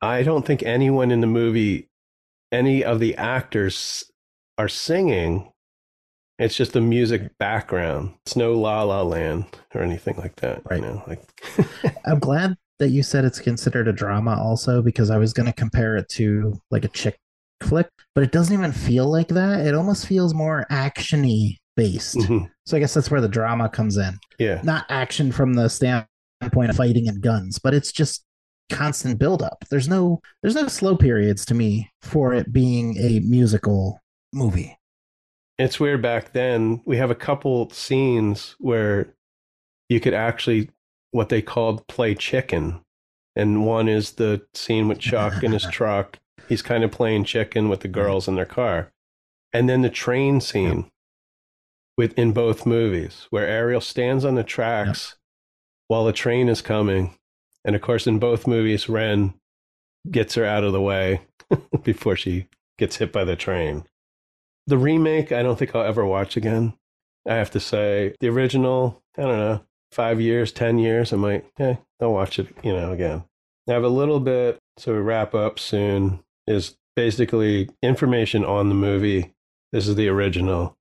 I 0.00 0.22
don't 0.22 0.46
think 0.46 0.62
anyone 0.62 1.10
in 1.10 1.20
the 1.20 1.26
movie, 1.26 1.88
any 2.52 2.84
of 2.84 3.00
the 3.00 3.16
actors 3.16 4.10
are 4.58 4.68
singing. 4.68 5.52
It's 6.38 6.54
just 6.54 6.76
a 6.76 6.80
music 6.80 7.30
background. 7.38 8.14
It's 8.26 8.36
no 8.36 8.52
La 8.58 8.82
La 8.82 9.02
Land 9.02 9.46
or 9.74 9.82
anything 9.82 10.16
like 10.18 10.36
that. 10.36 10.62
Right. 10.70 10.80
You 10.80 10.86
know, 10.86 11.02
like 11.06 11.22
I'm 12.06 12.18
glad 12.18 12.56
that 12.78 12.90
you 12.90 13.02
said 13.02 13.24
it's 13.24 13.40
considered 13.40 13.88
a 13.88 13.92
drama 13.92 14.38
also 14.38 14.82
because 14.82 15.10
I 15.10 15.16
was 15.16 15.32
going 15.32 15.46
to 15.46 15.52
compare 15.52 15.96
it 15.96 16.08
to 16.10 16.52
like 16.70 16.84
a 16.84 16.88
chick 16.88 17.16
flick, 17.62 17.88
but 18.14 18.22
it 18.22 18.32
doesn't 18.32 18.52
even 18.52 18.70
feel 18.72 19.10
like 19.10 19.28
that. 19.28 19.66
It 19.66 19.74
almost 19.74 20.06
feels 20.06 20.34
more 20.34 20.66
actiony 20.70 21.56
based. 21.74 22.16
Mhm. 22.16 22.50
So 22.66 22.76
I 22.76 22.80
guess 22.80 22.92
that's 22.92 23.10
where 23.10 23.20
the 23.22 23.28
drama 23.28 23.68
comes 23.70 23.96
in. 23.96 24.18
yeah. 24.38 24.60
Not 24.62 24.84
action 24.90 25.32
from 25.32 25.54
the 25.54 25.68
standpoint 25.68 26.68
of 26.70 26.76
fighting 26.76 27.08
and 27.08 27.22
guns, 27.22 27.58
but 27.58 27.72
it's 27.72 27.92
just 27.92 28.24
constant 28.70 29.18
buildup. 29.18 29.64
There's 29.70 29.88
no 29.88 30.20
there's 30.42 30.54
no 30.54 30.68
slow 30.68 30.96
periods 30.96 31.46
to 31.46 31.54
me 31.54 31.88
for 32.02 32.34
it 32.34 32.52
being 32.52 32.96
a 32.98 33.20
musical 33.20 34.00
movie. 34.34 34.75
It's 35.58 35.80
weird 35.80 36.02
back 36.02 36.32
then. 36.32 36.82
We 36.84 36.98
have 36.98 37.10
a 37.10 37.14
couple 37.14 37.70
scenes 37.70 38.56
where 38.58 39.14
you 39.88 40.00
could 40.00 40.14
actually 40.14 40.70
what 41.12 41.28
they 41.30 41.42
called 41.42 41.86
play 41.86 42.14
chicken. 42.14 42.80
And 43.34 43.66
one 43.66 43.88
is 43.88 44.12
the 44.12 44.42
scene 44.54 44.88
with 44.88 44.98
Chuck 44.98 45.42
in 45.42 45.52
his 45.52 45.66
truck. 45.72 46.18
He's 46.48 46.62
kind 46.62 46.84
of 46.84 46.90
playing 46.90 47.24
chicken 47.24 47.68
with 47.68 47.80
the 47.80 47.88
mm-hmm. 47.88 48.00
girls 48.00 48.28
in 48.28 48.34
their 48.34 48.44
car. 48.44 48.92
And 49.52 49.68
then 49.68 49.82
the 49.82 49.90
train 49.90 50.40
scene 50.40 50.90
with 51.96 52.18
in 52.18 52.32
both 52.32 52.66
movies 52.66 53.26
where 53.30 53.46
Ariel 53.46 53.80
stands 53.80 54.24
on 54.24 54.34
the 54.34 54.44
tracks 54.44 55.16
while 55.88 56.04
the 56.04 56.12
train 56.12 56.48
is 56.48 56.60
coming. 56.60 57.16
And 57.64 57.74
of 57.74 57.82
course 57.82 58.06
in 58.06 58.18
both 58.18 58.46
movies 58.46 58.88
Ren 58.88 59.34
gets 60.10 60.34
her 60.34 60.44
out 60.44 60.64
of 60.64 60.72
the 60.72 60.80
way 60.80 61.22
before 61.82 62.16
she 62.16 62.48
gets 62.78 62.96
hit 62.96 63.12
by 63.12 63.24
the 63.24 63.36
train. 63.36 63.84
The 64.66 64.78
remake 64.78 65.32
I 65.32 65.42
don't 65.42 65.58
think 65.58 65.74
I'll 65.74 65.84
ever 65.84 66.04
watch 66.04 66.36
again. 66.36 66.74
I 67.28 67.34
have 67.34 67.50
to 67.52 67.60
say 67.60 68.14
the 68.20 68.28
original, 68.28 69.02
I 69.16 69.22
don't 69.22 69.38
know, 69.38 69.64
5 69.92 70.20
years, 70.20 70.52
10 70.52 70.78
years 70.78 71.12
I 71.12 71.16
might 71.16 71.44
eh, 71.58 71.76
I'll 72.00 72.12
watch 72.12 72.38
it, 72.38 72.48
you 72.62 72.72
know, 72.72 72.92
again. 72.92 73.24
I 73.68 73.72
have 73.72 73.84
a 73.84 73.88
little 73.88 74.20
bit 74.20 74.58
so 74.76 74.92
we 74.92 74.98
wrap 74.98 75.34
up 75.34 75.58
soon 75.58 76.20
is 76.46 76.76
basically 76.94 77.68
information 77.82 78.44
on 78.44 78.68
the 78.68 78.74
movie. 78.74 79.34
This 79.72 79.88
is 79.88 79.96
the 79.96 80.08
original. 80.08 80.76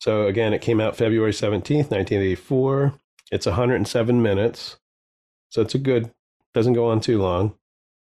So 0.00 0.26
again, 0.26 0.52
it 0.52 0.62
came 0.62 0.80
out 0.80 0.96
February 0.96 1.32
17th, 1.32 1.90
1984. 1.90 2.94
It's 3.30 3.46
107 3.46 4.22
minutes. 4.22 4.78
So 5.50 5.62
it's 5.62 5.74
a 5.74 5.78
good, 5.78 6.12
doesn't 6.54 6.72
go 6.72 6.88
on 6.88 7.00
too 7.00 7.20
long. 7.20 7.54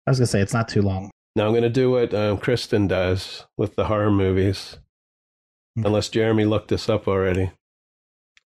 I 0.06 0.12
was 0.12 0.20
gonna 0.20 0.28
say 0.28 0.42
it's 0.42 0.54
not 0.54 0.70
too 0.70 0.82
long. 0.82 1.12
Now 1.38 1.46
I'm 1.46 1.52
going 1.52 1.62
to 1.62 1.70
do 1.70 1.92
what 1.92 2.16
um, 2.16 2.40
Kristen 2.40 2.88
does 2.88 3.46
with 3.58 3.76
the 3.76 3.86
horror 3.86 4.10
movies. 4.10 4.78
Unless 5.78 6.10
Jeremy 6.10 6.46
looked 6.46 6.70
this 6.70 6.90
up 6.90 7.08
already. 7.08 7.52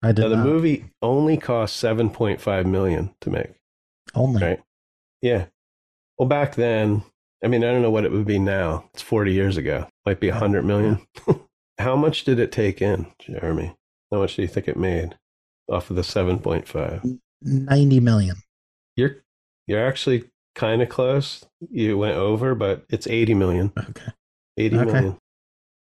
I 0.03 0.11
did 0.11 0.21
Now 0.23 0.29
the 0.29 0.35
not. 0.37 0.45
movie 0.45 0.85
only 1.01 1.37
cost 1.37 1.81
7.5 1.83 2.65
million 2.65 3.13
to 3.21 3.29
make. 3.29 3.53
only. 4.13 4.41
Right. 4.43 4.61
Yeah. 5.21 5.45
Well, 6.17 6.27
back 6.29 6.55
then, 6.55 7.03
I 7.43 7.47
mean, 7.47 7.63
I 7.63 7.71
don't 7.71 7.81
know 7.81 7.91
what 7.91 8.05
it 8.05 8.11
would 8.11 8.25
be 8.25 8.39
now. 8.39 8.89
It's 8.93 9.01
40 9.01 9.33
years 9.33 9.57
ago. 9.57 9.87
Might 10.05 10.19
be 10.19 10.27
Yeah. 10.27 10.33
100 10.33 10.63
million. 10.63 11.01
How 11.79 11.95
much 11.95 12.23
did 12.23 12.39
it 12.39 12.51
take 12.51 12.81
in, 12.81 13.07
Jeremy? 13.19 13.75
How 14.11 14.19
much 14.19 14.35
do 14.35 14.41
you 14.43 14.47
think 14.47 14.67
it 14.67 14.77
made 14.77 15.17
off 15.69 15.89
of 15.89 15.95
the 15.95 16.03
7.5? 16.03 17.19
Ninety 17.41 17.99
million. 17.99 18.37
You're 18.95 19.17
you're 19.67 19.85
actually 19.85 20.23
kind 20.55 20.81
of 20.81 20.87
close. 20.89 21.45
You 21.69 21.97
went 21.97 22.15
over, 22.15 22.55
but 22.55 22.85
it's 22.89 23.07
80 23.07 23.33
million. 23.33 23.73
Okay. 23.77 24.11
80 24.57 24.77
Okay. 24.77 24.85
million. 24.91 25.17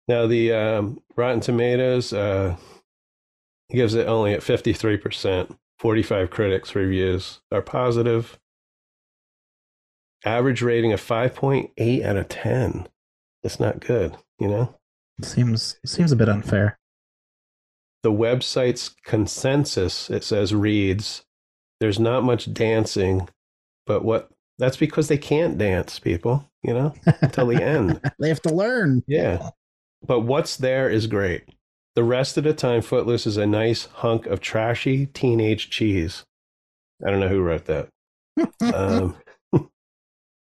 Now 0.07 0.27
the 0.27 0.53
um, 0.53 1.01
Rotten 1.15 1.41
Tomatoes 1.41 2.13
uh, 2.13 2.55
gives 3.71 3.93
it 3.93 4.07
only 4.07 4.33
at 4.33 4.41
53%. 4.41 5.57
45 5.79 6.29
critics 6.29 6.75
reviews 6.75 7.41
are 7.51 7.61
positive. 7.61 8.39
Average 10.25 10.61
rating 10.61 10.93
of 10.93 11.01
5.8 11.01 12.03
out 12.03 12.17
of 12.17 12.27
10. 12.29 12.87
That's 13.43 13.59
not 13.59 13.79
good, 13.79 14.17
you 14.39 14.47
know? 14.47 14.73
Seems 15.21 15.79
seems 15.85 16.11
a 16.11 16.15
bit 16.15 16.29
unfair. 16.29 16.77
The 18.03 18.11
website's 18.11 18.95
consensus, 19.03 20.09
it 20.09 20.23
says, 20.23 20.53
reads, 20.53 21.23
there's 21.79 21.99
not 21.99 22.23
much 22.23 22.53
dancing, 22.53 23.27
but 23.85 24.03
what 24.03 24.29
that's 24.59 24.77
because 24.77 25.07
they 25.07 25.17
can't 25.17 25.57
dance, 25.57 25.99
people, 25.99 26.49
you 26.63 26.73
know, 26.73 26.93
until 27.21 27.47
the 27.47 27.63
end. 27.63 27.99
they 28.19 28.29
have 28.29 28.41
to 28.43 28.53
learn. 28.53 29.03
Yeah. 29.07 29.49
But 30.07 30.21
what's 30.21 30.55
there 30.55 30.89
is 30.89 31.05
great. 31.05 31.43
The 31.95 32.03
rest 32.03 32.37
of 32.37 32.43
the 32.43 32.53
time, 32.53 32.81
Footloose 32.81 33.27
is 33.27 33.37
a 33.37 33.45
nice 33.45 33.85
hunk 33.85 34.25
of 34.25 34.39
trashy 34.39 35.07
teenage 35.07 35.69
cheese. 35.69 36.23
I 37.05 37.11
don't 37.11 37.19
know 37.19 37.27
who 37.27 37.41
wrote 37.41 37.65
that. 37.65 37.89
Um, 38.61 39.15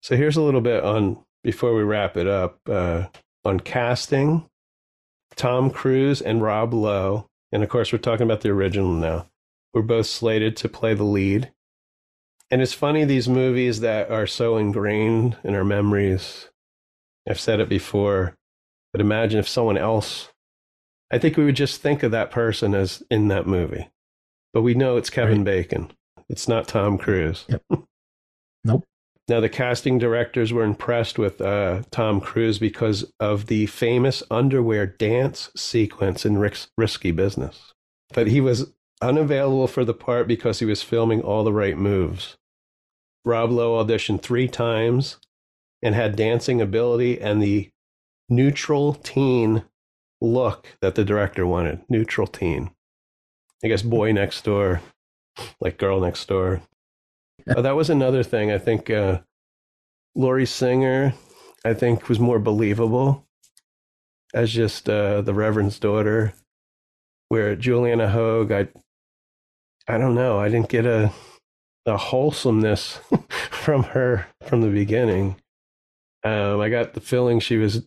so 0.03 0.17
here's 0.17 0.37
a 0.37 0.43
little 0.43 0.61
bit 0.61 0.83
on, 0.83 1.19
before 1.43 1.75
we 1.75 1.83
wrap 1.83 2.17
it 2.17 2.27
up, 2.27 2.59
uh, 2.69 3.07
on 3.45 3.61
casting 3.61 4.47
Tom 5.37 5.71
Cruise 5.71 6.21
and 6.21 6.43
Rob 6.43 6.75
Lowe. 6.75 7.27
And 7.53 7.63
of 7.63 7.69
course, 7.69 7.93
we're 7.93 7.99
talking 7.99 8.25
about 8.25 8.41
the 8.41 8.51
original 8.51 8.93
now. 8.93 9.27
We're 9.73 9.83
both 9.83 10.07
slated 10.07 10.57
to 10.59 10.69
play 10.69 10.95
the 10.95 11.05
lead. 11.05 11.53
And 12.51 12.63
it's 12.63 12.73
funny, 12.73 13.05
these 13.05 13.29
movies 13.29 13.81
that 13.81 14.11
are 14.11 14.27
so 14.27 14.57
ingrained 14.57 15.37
in 15.45 15.55
our 15.55 15.65
memories. 15.65 16.49
I've 17.29 17.41
said 17.41 17.61
it 17.61 17.69
before, 17.69 18.35
but 18.95 19.01
imagine 19.01 19.41
if 19.41 19.49
someone 19.49 19.77
else, 19.77 20.29
I 21.11 21.19
think 21.19 21.37
we 21.37 21.45
would 21.45 21.57
just 21.57 21.83
think 21.83 22.05
of 22.05 22.13
that 22.13 22.31
person 22.31 22.77
as 22.77 23.03
in 23.11 23.27
that 23.27 23.45
movie. 23.45 23.91
But 24.53 24.63
we 24.63 24.75
know 24.75 24.97
it's 24.97 25.11
Kevin 25.11 25.39
Right. 25.39 25.47
Bacon. 25.47 25.91
It's 26.29 26.47
not 26.47 26.69
Tom 26.69 26.97
Cruise. 26.97 27.45
Yep. 27.49 27.63
Nope. 28.67 28.85
Now, 29.29 29.41
the 29.41 29.51
casting 29.51 29.99
directors 29.99 30.51
were 30.51 30.65
impressed 30.65 31.19
with 31.19 31.39
uh, 31.39 31.83
Tom 31.91 32.19
Cruise 32.19 32.59
because 32.59 33.05
of 33.21 33.45
the 33.45 33.67
famous 33.67 34.23
underwear 34.31 34.87
dance 34.87 35.51
sequence 35.55 36.25
in 36.25 36.39
Rick's 36.39 36.69
Risky 36.79 37.11
Business. 37.11 37.75
But 38.15 38.29
he 38.29 38.41
was 38.41 38.73
unavailable 39.03 39.67
for 39.67 39.85
the 39.85 39.93
part 39.93 40.27
because 40.27 40.61
he 40.61 40.65
was 40.65 40.81
filming 40.83 41.21
all 41.21 41.45
the 41.45 41.53
right 41.53 41.77
moves. 41.77 42.37
Rob 43.23 43.51
Lowe 43.51 43.85
auditioned 43.85 44.23
three 44.23 44.49
times 44.49 45.19
and 45.83 45.95
had 45.95 46.17
dancing 46.17 46.63
ability 46.63 47.21
and 47.21 47.43
the 47.43 47.69
neutral 48.29 48.95
teen 48.95 49.64
look 50.20 50.77
that 50.81 50.95
the 50.95 51.05
director 51.05 51.47
wanted. 51.47 51.81
Neutral 51.89 52.27
teen. 52.27 52.70
I 53.64 53.68
guess 53.68 53.83
boy 53.83 54.12
next 54.12 54.45
door, 54.45 54.81
like 55.61 55.79
girl 55.79 56.01
next 56.01 56.27
door. 56.29 56.62
Oh, 57.49 57.62
that 57.62 57.77
was 57.77 57.91
another 57.91 58.22
thing. 58.22 58.51
I 58.51 58.59
think 58.59 58.91
uh, 58.91 59.20
Lori 60.14 60.47
Singer, 60.47 61.14
I 61.64 61.75
think, 61.75 62.09
was 62.09 62.18
more 62.18 62.39
believable 62.39 63.27
as 64.33 64.53
just 64.53 64.89
uh, 64.89 65.20
the 65.22 65.35
Reverend's 65.35 65.79
daughter. 65.79 66.35
Where 67.29 67.57
Julianne 67.57 68.07
Hough, 68.11 68.51
I, 68.51 68.68
I 69.93 69.99
don't 69.99 70.14
know, 70.14 70.39
I 70.39 70.49
didn't 70.49 70.68
get 70.68 70.87
a, 70.87 71.11
a 71.87 71.97
wholesomeness 71.97 73.01
from 73.51 73.83
her 73.85 74.27
from 74.43 74.61
the 74.61 74.68
beginning. 74.68 75.37
Um, 76.22 76.61
I 76.61 76.68
got 76.68 76.93
the 76.93 77.01
feeling 77.01 77.41
she 77.41 77.57
was 77.57 77.87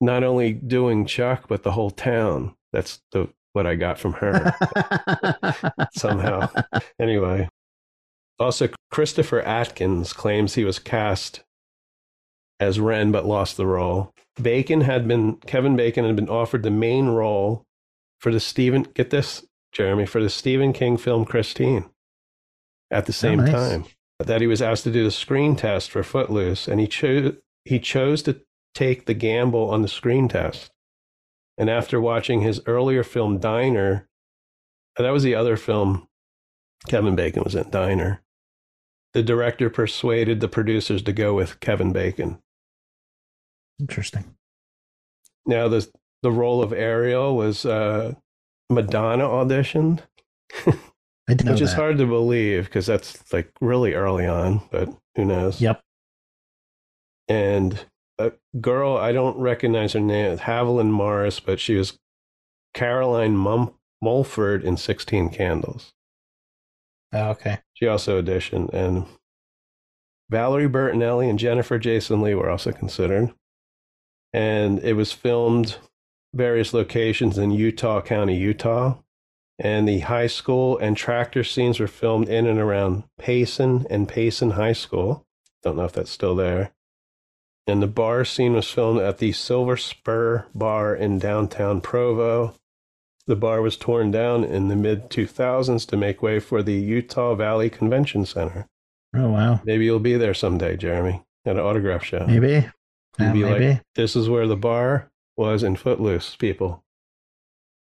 not 0.00 0.24
only 0.24 0.52
doing 0.52 1.06
Chuck, 1.06 1.46
but 1.48 1.62
the 1.62 1.72
whole 1.72 1.90
town. 1.90 2.54
That's 2.72 3.00
the 3.12 3.28
what 3.52 3.66
I 3.66 3.74
got 3.74 3.98
from 3.98 4.14
her 4.14 4.54
somehow. 5.92 6.48
Anyway, 7.00 7.48
also 8.38 8.68
Christopher 8.90 9.40
Atkins 9.40 10.12
claims 10.12 10.54
he 10.54 10.64
was 10.64 10.78
cast 10.78 11.42
as 12.58 12.78
Ren 12.78 13.10
but 13.10 13.26
lost 13.26 13.56
the 13.56 13.66
role. 13.66 14.12
Bacon 14.40 14.82
had 14.82 15.08
been 15.08 15.36
Kevin 15.46 15.76
Bacon 15.76 16.04
had 16.04 16.16
been 16.16 16.28
offered 16.28 16.62
the 16.62 16.70
main 16.70 17.08
role 17.08 17.64
for 18.18 18.32
the 18.32 18.40
Stephen 18.40 18.82
get 18.82 19.10
this 19.10 19.44
Jeremy 19.72 20.06
for 20.06 20.22
the 20.22 20.30
Stephen 20.30 20.72
King 20.72 20.96
film 20.96 21.24
Christine 21.24 21.90
at 22.90 23.06
the 23.06 23.12
oh, 23.12 23.12
same 23.12 23.40
nice. 23.40 23.52
time 23.52 23.84
that 24.18 24.40
he 24.40 24.46
was 24.46 24.62
asked 24.62 24.84
to 24.84 24.90
do 24.90 25.04
the 25.04 25.10
screen 25.10 25.56
test 25.56 25.90
for 25.90 26.02
Footloose 26.02 26.68
and 26.68 26.80
he 26.80 26.86
chose 26.86 27.34
he 27.64 27.78
chose 27.78 28.22
to 28.22 28.40
take 28.74 29.06
the 29.06 29.14
gamble 29.14 29.70
on 29.70 29.82
the 29.82 29.88
screen 29.88 30.28
test. 30.28 30.70
And 31.58 31.68
after 31.68 32.00
watching 32.00 32.40
his 32.40 32.60
earlier 32.66 33.02
film 33.02 33.38
Diner, 33.38 34.08
that 34.96 35.10
was 35.10 35.22
the 35.22 35.34
other 35.34 35.56
film 35.56 36.08
Kevin 36.88 37.14
Bacon 37.14 37.42
was 37.42 37.54
in 37.54 37.68
Diner. 37.70 38.22
The 39.12 39.22
director 39.22 39.68
persuaded 39.68 40.40
the 40.40 40.48
producers 40.48 41.02
to 41.02 41.12
go 41.12 41.34
with 41.34 41.60
Kevin 41.60 41.92
Bacon. 41.92 42.38
Interesting. 43.78 44.36
Now 45.46 45.68
the 45.68 45.88
the 46.22 46.30
role 46.30 46.62
of 46.62 46.72
Ariel 46.72 47.34
was 47.34 47.64
uh, 47.64 48.14
Madonna 48.68 49.24
auditioned, 49.24 50.00
I 51.30 51.34
didn't 51.34 51.46
know 51.46 51.52
which 51.52 51.60
is 51.60 51.72
hard 51.72 51.98
to 51.98 52.06
believe 52.06 52.64
because 52.64 52.86
that's 52.86 53.32
like 53.32 53.52
really 53.60 53.94
early 53.94 54.26
on, 54.26 54.62
but 54.70 54.88
who 55.14 55.24
knows? 55.24 55.60
Yep. 55.60 55.80
And 57.28 57.86
a 58.20 58.32
girl, 58.60 58.96
I 58.96 59.12
don't 59.12 59.38
recognize 59.38 59.92
her 59.94 60.00
name, 60.00 60.36
Haviland 60.38 60.90
Morris, 60.90 61.40
but 61.40 61.60
she 61.60 61.76
was 61.76 61.98
Caroline 62.74 63.36
Mum- 63.36 63.74
Mulford 64.02 64.64
in 64.64 64.76
16 64.76 65.30
Candles. 65.30 65.92
Oh, 67.12 67.30
okay. 67.30 67.58
She 67.74 67.86
also 67.86 68.22
auditioned, 68.22 68.72
and 68.72 69.06
Valerie 70.30 70.68
Bertinelli 70.68 71.28
and 71.28 71.38
Jennifer 71.38 71.78
Jason 71.78 72.22
Lee 72.22 72.34
were 72.34 72.48
also 72.48 72.70
considered. 72.70 73.32
And 74.32 74.78
it 74.80 74.92
was 74.92 75.12
filmed 75.12 75.78
various 76.32 76.72
locations 76.72 77.36
in 77.36 77.50
Utah 77.50 78.00
County, 78.00 78.36
Utah. 78.36 78.98
And 79.58 79.88
the 79.88 80.00
high 80.00 80.28
school 80.28 80.78
and 80.78 80.96
tractor 80.96 81.44
scenes 81.44 81.80
were 81.80 81.88
filmed 81.88 82.28
in 82.28 82.46
and 82.46 82.58
around 82.58 83.04
Payson 83.18 83.86
and 83.90 84.08
Payson 84.08 84.52
High 84.52 84.72
School. 84.72 85.26
Don't 85.62 85.76
know 85.76 85.84
if 85.84 85.92
that's 85.92 86.10
still 86.10 86.34
there. 86.34 86.72
And 87.70 87.80
the 87.80 87.86
bar 87.86 88.24
scene 88.24 88.54
was 88.54 88.68
filmed 88.68 89.00
at 89.00 89.18
the 89.18 89.30
Silver 89.30 89.76
Spur 89.76 90.44
Bar 90.56 90.92
in 90.92 91.20
downtown 91.20 91.80
Provo. 91.80 92.52
The 93.28 93.36
bar 93.36 93.62
was 93.62 93.76
torn 93.76 94.10
down 94.10 94.42
in 94.42 94.66
the 94.66 94.74
mid 94.74 95.08
2000s 95.08 95.86
to 95.86 95.96
make 95.96 96.20
way 96.20 96.40
for 96.40 96.64
the 96.64 96.74
Utah 96.74 97.36
Valley 97.36 97.70
Convention 97.70 98.26
Center. 98.26 98.66
Oh 99.14 99.30
wow. 99.30 99.60
Maybe 99.64 99.84
you'll 99.84 100.00
be 100.00 100.16
there 100.16 100.34
someday, 100.34 100.76
Jeremy, 100.76 101.22
at 101.46 101.54
an 101.54 101.62
autograph 101.62 102.02
show. 102.02 102.26
Maybe. 102.26 102.68
You'll 103.20 103.28
Yeah, 103.28 103.32
be 103.32 103.44
maybe. 103.44 103.68
like, 103.68 103.82
this 103.94 104.16
is 104.16 104.28
where 104.28 104.48
the 104.48 104.56
bar 104.56 105.08
was 105.36 105.62
in 105.62 105.76
Footloose, 105.76 106.34
people. 106.34 106.82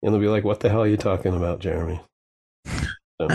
And 0.03 0.13
they'll 0.13 0.21
be 0.21 0.29
like, 0.29 0.45
what 0.45 0.61
the 0.61 0.69
hell 0.69 0.83
are 0.83 0.87
you 0.89 0.99
talking 0.99 1.35
about, 1.35 1.61
Jeremy? 1.61 2.03
So. 3.19 3.29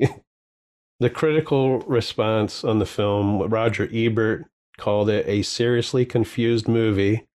the 1.00 1.08
critical 1.08 1.78
response 1.80 2.62
on 2.62 2.78
the 2.78 2.84
film, 2.84 3.48
Roger 3.48 3.88
Ebert 3.90 4.44
called 4.78 5.08
it 5.08 5.26
a 5.28 5.42
seriously 5.42 6.04
confused 6.04 6.68
movie 6.68 7.26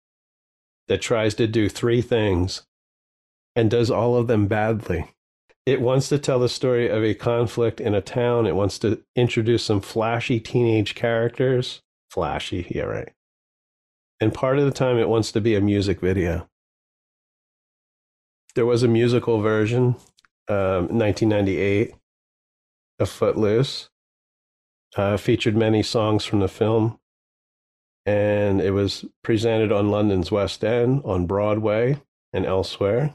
that 0.87 1.01
tries 1.01 1.35
to 1.35 1.47
do 1.47 1.69
three 1.69 2.01
things 2.01 2.63
and 3.55 3.69
does 3.69 3.91
all 3.91 4.15
of 4.15 4.27
them 4.27 4.47
badly. 4.47 5.11
It 5.65 5.81
wants 5.81 6.07
to 6.09 6.17
tell 6.17 6.39
the 6.39 6.47
story 6.47 6.87
of 6.87 7.03
a 7.03 7.13
conflict 7.13 7.81
in 7.81 7.93
a 7.93 8.01
town. 8.01 8.47
It 8.47 8.55
wants 8.55 8.79
to 8.79 9.03
introduce 9.15 9.63
some 9.63 9.81
flashy 9.81 10.39
teenage 10.39 10.95
characters. 10.95 11.81
Flashy, 12.09 12.67
yeah, 12.69 12.83
right. 12.83 13.11
And 14.21 14.33
part 14.33 14.59
of 14.59 14.65
the 14.65 14.71
time, 14.71 14.97
it 14.97 15.09
wants 15.09 15.31
to 15.33 15.41
be 15.41 15.55
a 15.55 15.61
music 15.61 15.99
video. 15.99 16.47
There 18.55 18.65
was 18.65 18.81
a 18.81 18.87
musical 18.87 19.41
version, 19.41 19.97
um, 20.47 20.87
1998, 20.87 21.93
of 22.99 23.09
Footloose. 23.09 23.89
Uh, 24.95 25.17
featured 25.17 25.55
many 25.55 25.83
songs 25.83 26.23
from 26.23 26.39
the 26.39 26.47
film, 26.47 26.97
and 28.07 28.61
it 28.61 28.71
was 28.71 29.03
presented 29.21 29.69
on 29.71 29.91
London's 29.91 30.31
West 30.31 30.63
End, 30.63 31.01
on 31.03 31.27
Broadway, 31.27 32.01
and 32.31 32.45
elsewhere. 32.45 33.13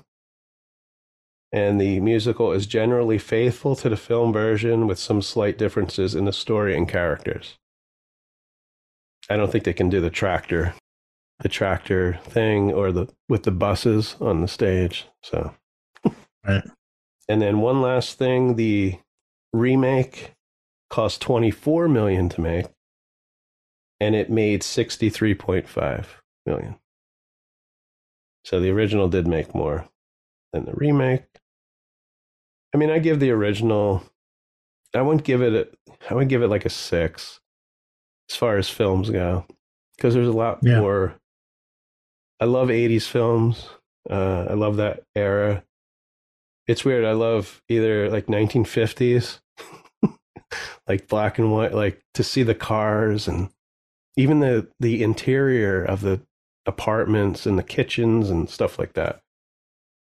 And 1.50 1.80
the 1.80 1.98
musical 2.00 2.52
is 2.52 2.66
generally 2.66 3.18
faithful 3.18 3.74
to 3.76 3.88
the 3.88 3.96
film 3.96 4.32
version 4.32 4.86
with 4.86 4.98
some 4.98 5.22
slight 5.22 5.56
differences 5.56 6.14
in 6.14 6.26
the 6.26 6.32
story 6.32 6.76
and 6.76 6.86
characters. 6.86 7.58
I 9.30 9.36
don't 9.36 9.50
think 9.50 9.64
they 9.64 9.72
can 9.72 9.88
do 9.88 10.00
the 10.00 10.10
tractor, 10.10 10.74
the 11.40 11.48
tractor 11.48 12.20
thing, 12.24 12.70
or 12.72 12.92
the 12.92 13.08
with 13.30 13.44
the 13.44 13.50
buses 13.50 14.16
on 14.20 14.42
the 14.42 14.48
stage. 14.48 15.06
So, 15.22 15.54
Right. 16.46 16.64
And 17.28 17.40
then 17.40 17.60
one 17.60 17.80
last 17.80 18.18
thing: 18.18 18.56
the 18.56 18.98
remake 19.52 20.32
cost 20.90 21.22
twenty 21.22 21.50
four 21.50 21.88
million 21.88 22.28
to 22.30 22.40
make, 22.40 22.66
and 24.02 24.14
it 24.16 24.28
made 24.30 24.62
sixty 24.62 25.08
three 25.10 25.34
point 25.34 25.68
five 25.68 26.20
million. 26.46 26.76
So 28.44 28.58
the 28.60 28.70
original 28.70 29.08
did 29.08 29.26
make 29.26 29.54
more 29.54 29.86
than 30.52 30.64
the 30.64 30.72
remake. 30.74 31.24
I 32.74 32.78
mean, 32.78 32.90
I 32.90 32.98
give 32.98 33.20
the 33.20 33.30
original. 33.30 34.02
I 34.94 35.02
wouldn't 35.02 35.24
give 35.24 35.40
it. 35.42 35.54
A, 35.54 36.10
I 36.10 36.14
would 36.14 36.28
give 36.28 36.42
it 36.42 36.48
like 36.48 36.64
a 36.64 36.70
six, 36.70 37.40
as 38.28 38.36
far 38.36 38.56
as 38.56 38.68
films 38.68 39.10
go, 39.10 39.46
because 39.96 40.14
there's 40.14 40.28
a 40.28 40.32
lot 40.32 40.58
Yeah. 40.62 40.80
more. 40.80 41.14
I 42.40 42.46
love 42.46 42.68
'80s 42.68 43.06
films. 43.06 43.68
Uh, 44.10 44.46
I 44.50 44.54
love 44.54 44.76
that 44.78 45.04
era. 45.14 45.64
It's 46.66 46.84
weird. 46.84 47.04
I 47.04 47.12
love 47.12 47.62
either 47.68 48.10
like 48.10 48.26
1950s, 48.26 49.38
like 50.88 51.06
black 51.08 51.38
and 51.38 51.52
white, 51.52 51.72
like 51.74 52.02
to 52.14 52.24
see 52.24 52.42
the 52.42 52.54
cars 52.54 53.28
and 53.28 53.50
even 54.16 54.40
the 54.40 54.68
the 54.80 55.02
interior 55.02 55.82
of 55.84 56.00
the 56.02 56.20
apartments 56.66 57.46
and 57.46 57.58
the 57.58 57.62
kitchens 57.62 58.30
and 58.30 58.48
stuff 58.48 58.78
like 58.78 58.92
that. 58.94 59.20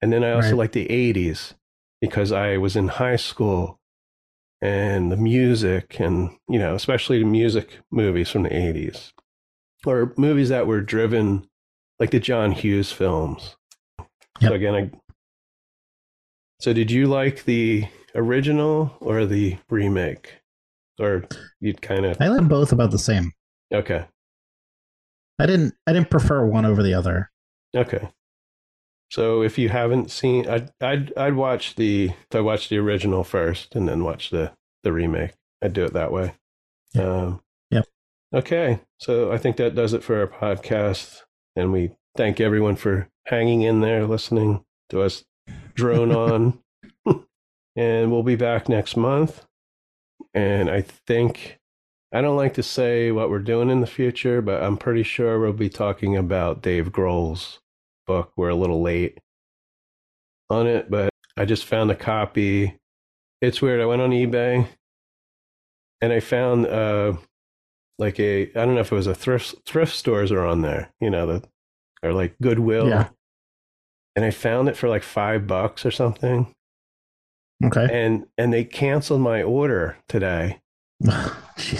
And 0.03 0.13
then 0.13 0.25
I 0.25 0.33
also 0.33 0.51
Right. 0.51 0.59
like 0.59 0.73
the 0.73 0.87
80s 0.91 1.55
because 2.01 2.33
I 2.33 2.57
was 2.57 2.77
in 2.77 2.89
high 2.89 3.17
school 3.17 3.79
and 4.63 5.11
the 5.13 5.17
music 5.17 5.99
and, 6.01 6.31
you 6.49 6.59
know, 6.59 6.75
especially 6.75 7.19
the 7.19 7.25
music 7.27 7.81
movies 7.91 8.31
from 8.31 8.45
the 8.45 8.55
80s 8.55 9.13
or 9.85 10.15
movies 10.17 10.49
that 10.49 10.67
were 10.67 10.81
driven 10.81 11.47
like 12.01 12.11
the 12.11 12.21
John 12.21 12.53
Hughes 12.53 12.93
films. 12.93 13.57
Yep. 14.41 14.51
So 14.51 14.55
again, 14.55 14.75
I 14.75 14.91
So 16.61 16.73
did 16.73 16.91
you 16.91 17.07
like 17.07 17.45
the 17.45 17.87
original 18.15 18.97
or 19.01 19.27
the 19.27 19.59
remake? 19.69 20.41
Or 20.99 21.25
you'd 21.61 21.83
kind 21.83 22.07
of 22.07 22.17
I 22.21 22.29
like 22.29 22.49
both 22.49 22.73
about 22.73 22.91
the 22.91 22.99
same. 22.99 23.33
Okay. 23.73 24.07
I 25.39 25.47
didn't 25.47 25.75
I 25.87 25.93
didn't 25.93 26.11
prefer 26.11 26.45
one 26.47 26.65
over 26.65 26.83
the 26.83 26.95
other. 26.95 27.31
Okay. 27.75 28.09
So 29.11 29.43
if 29.43 29.59
you 29.59 29.69
haven't 29.69 30.11
seen, 30.11 30.49
I'd 30.49 30.71
I'd 30.81 31.17
I'd 31.17 31.35
watch 31.35 31.75
the 31.77 32.11
I 32.33 32.41
watch 32.41 32.69
the 32.69 32.79
original 32.79 33.23
first 33.25 33.75
and 33.75 33.89
then 33.89 34.03
watch 34.05 34.31
the 34.31 34.53
the 34.83 34.93
remake. 34.93 35.33
I'd 35.63 35.73
do 35.73 35.85
it 35.85 35.93
that 35.93 36.13
way. 36.13 36.35
Yeah. 36.95 37.03
Um, 37.03 37.41
Yep. 37.71 37.87
Okay, 38.35 38.81
so 38.99 39.33
I 39.33 39.39
think 39.39 39.57
that 39.57 39.75
does 39.75 39.93
it 39.93 40.03
for 40.03 40.19
our 40.21 40.27
podcast, 40.27 41.23
and 41.55 41.73
we 41.73 41.93
thank 42.17 42.41
everyone 42.41 42.77
for 42.77 43.09
hanging 43.27 43.63
in 43.63 43.81
there, 43.81 44.07
listening 44.07 44.65
to 44.91 45.03
us 45.03 45.25
drone 45.75 46.13
on, 46.15 46.59
and 47.77 48.11
we'll 48.11 48.23
be 48.23 48.37
back 48.37 48.69
next 48.69 48.97
month. 48.97 49.45
And 50.35 50.71
I 50.71 50.83
think 50.83 51.59
I 52.17 52.23
don't 52.23 52.39
like 52.39 52.55
to 52.55 52.63
say 52.63 53.13
what 53.13 53.29
we're 53.29 53.41
doing 53.41 53.69
in 53.69 53.83
the 53.83 53.87
future, 53.87 54.41
but 54.41 54.63
I'm 54.63 54.79
pretty 54.79 55.03
sure 55.03 55.39
we'll 55.39 55.53
be 55.53 55.69
talking 55.69 56.17
about 56.17 56.63
Dave 56.63 56.91
Grohl's 56.91 57.61
book. 58.07 58.33
We're 58.39 58.49
a 58.49 58.55
little 58.55 58.81
late 58.81 59.19
on 60.49 60.67
it, 60.67 60.91
but 60.91 61.11
I 61.37 61.45
just 61.45 61.67
found 61.67 61.91
a 61.91 61.95
copy. 61.95 62.79
It's 63.43 63.61
weird. 63.61 63.83
I 63.83 63.85
went 63.85 64.01
on 64.01 64.13
eBay 64.13 64.67
and 66.01 66.11
I 66.11 66.21
found 66.21 66.67
uh 66.67 67.19
like 67.99 68.19
a 68.19 68.45
I 68.45 68.65
don't 68.65 68.77
know 68.77 68.81
if 68.81 68.93
it 68.93 68.97
was 68.97 69.07
a 69.07 69.15
thrift 69.15 69.57
thrift 69.67 69.95
stores 69.95 70.33
are 70.33 70.47
on 70.47 70.63
there, 70.63 70.95
you 70.99 71.11
know, 71.11 71.27
the 71.27 71.43
or 72.03 72.15
like 72.15 72.35
Goodwill. 72.41 72.89
Yeah. 72.89 73.09
And 74.15 74.25
I 74.25 74.31
found 74.31 74.71
it 74.71 74.77
for 74.79 74.89
like 74.89 75.03
five 75.03 75.47
bucks 75.47 75.85
or 75.85 75.91
something. 75.91 76.51
Okay. 77.63 77.87
And 77.93 78.25
and 78.39 78.55
they 78.55 78.65
canceled 78.65 79.21
my 79.21 79.43
order 79.43 79.99
today. 80.09 80.63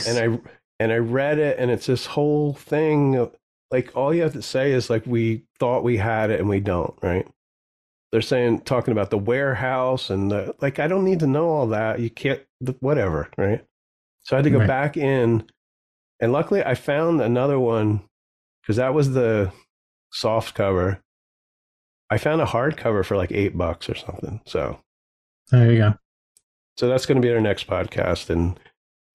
And 0.09 0.19
I 0.19 0.39
and 0.81 0.93
I 0.93 0.97
read 0.97 1.39
it, 1.39 1.59
and 1.59 1.71
it's 1.71 1.87
this 1.87 2.07
whole 2.07 2.53
thing. 2.55 3.15
of- 3.17 3.35
Like 3.71 3.95
all 3.97 4.13
you 4.15 4.23
have 4.23 4.33
to 4.35 4.43
say 4.43 4.73
is 4.73 4.89
like 4.91 5.05
we 5.07 5.43
thought 5.59 5.85
we 5.85 5.97
had 5.99 6.31
it 6.31 6.41
and 6.41 6.49
we 6.49 6.61
don't, 6.61 6.95
right? 7.03 7.27
They're 8.13 8.21
saying 8.23 8.61
talking 8.61 8.93
about 8.93 9.11
the 9.11 9.19
warehouse 9.19 10.09
and 10.11 10.31
the 10.31 10.55
like. 10.61 10.79
I 10.79 10.87
don't 10.89 11.05
need 11.05 11.21
to 11.21 11.27
know 11.27 11.49
all 11.49 11.67
that. 11.69 12.01
You 12.01 12.09
can't, 12.11 12.41
the- 12.61 12.77
whatever, 12.81 13.29
right? 13.37 13.65
So 14.23 14.37
I 14.37 14.39
had 14.39 14.45
to 14.45 14.51
go 14.51 14.59
Right. 14.59 14.67
back 14.69 14.97
in, 14.97 15.45
and 16.21 16.33
luckily 16.33 16.65
I 16.65 16.75
found 16.75 17.21
another 17.21 17.59
one 17.59 18.03
because 18.63 18.77
that 18.77 18.95
was 18.95 19.13
the 19.13 19.53
soft 20.13 20.55
cover. 20.55 21.01
I 22.11 22.19
found 22.19 22.41
a 22.41 22.47
hardcover 22.47 23.05
for 23.05 23.17
like 23.17 23.33
eight 23.33 23.57
bucks 23.59 23.89
or 23.91 23.95
something. 23.95 24.41
So 24.47 24.79
there 25.51 25.71
you 25.73 25.79
go. 25.79 25.95
so 26.77 26.89
that's 26.89 27.07
going 27.07 27.21
to 27.21 27.27
be 27.27 27.33
our 27.35 27.41
next 27.41 27.67
podcast. 27.67 28.31
And 28.31 28.59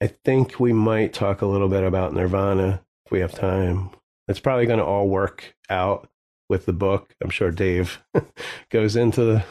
I 0.01 0.07
think 0.07 0.59
we 0.59 0.73
might 0.73 1.13
talk 1.13 1.43
a 1.43 1.45
little 1.45 1.69
bit 1.69 1.83
about 1.83 2.13
Nirvana 2.13 2.81
if 3.05 3.11
we 3.11 3.19
have 3.19 3.33
time. 3.33 3.91
It's 4.27 4.39
probably 4.39 4.65
going 4.65 4.79
to 4.79 4.85
all 4.85 5.07
work 5.07 5.53
out 5.69 6.09
with 6.49 6.65
the 6.65 6.73
book. 6.73 7.13
I'm 7.21 7.29
sure 7.29 7.51
Dave 7.51 8.01
goes 8.71 8.95
into 8.95 9.23
the 9.23 9.43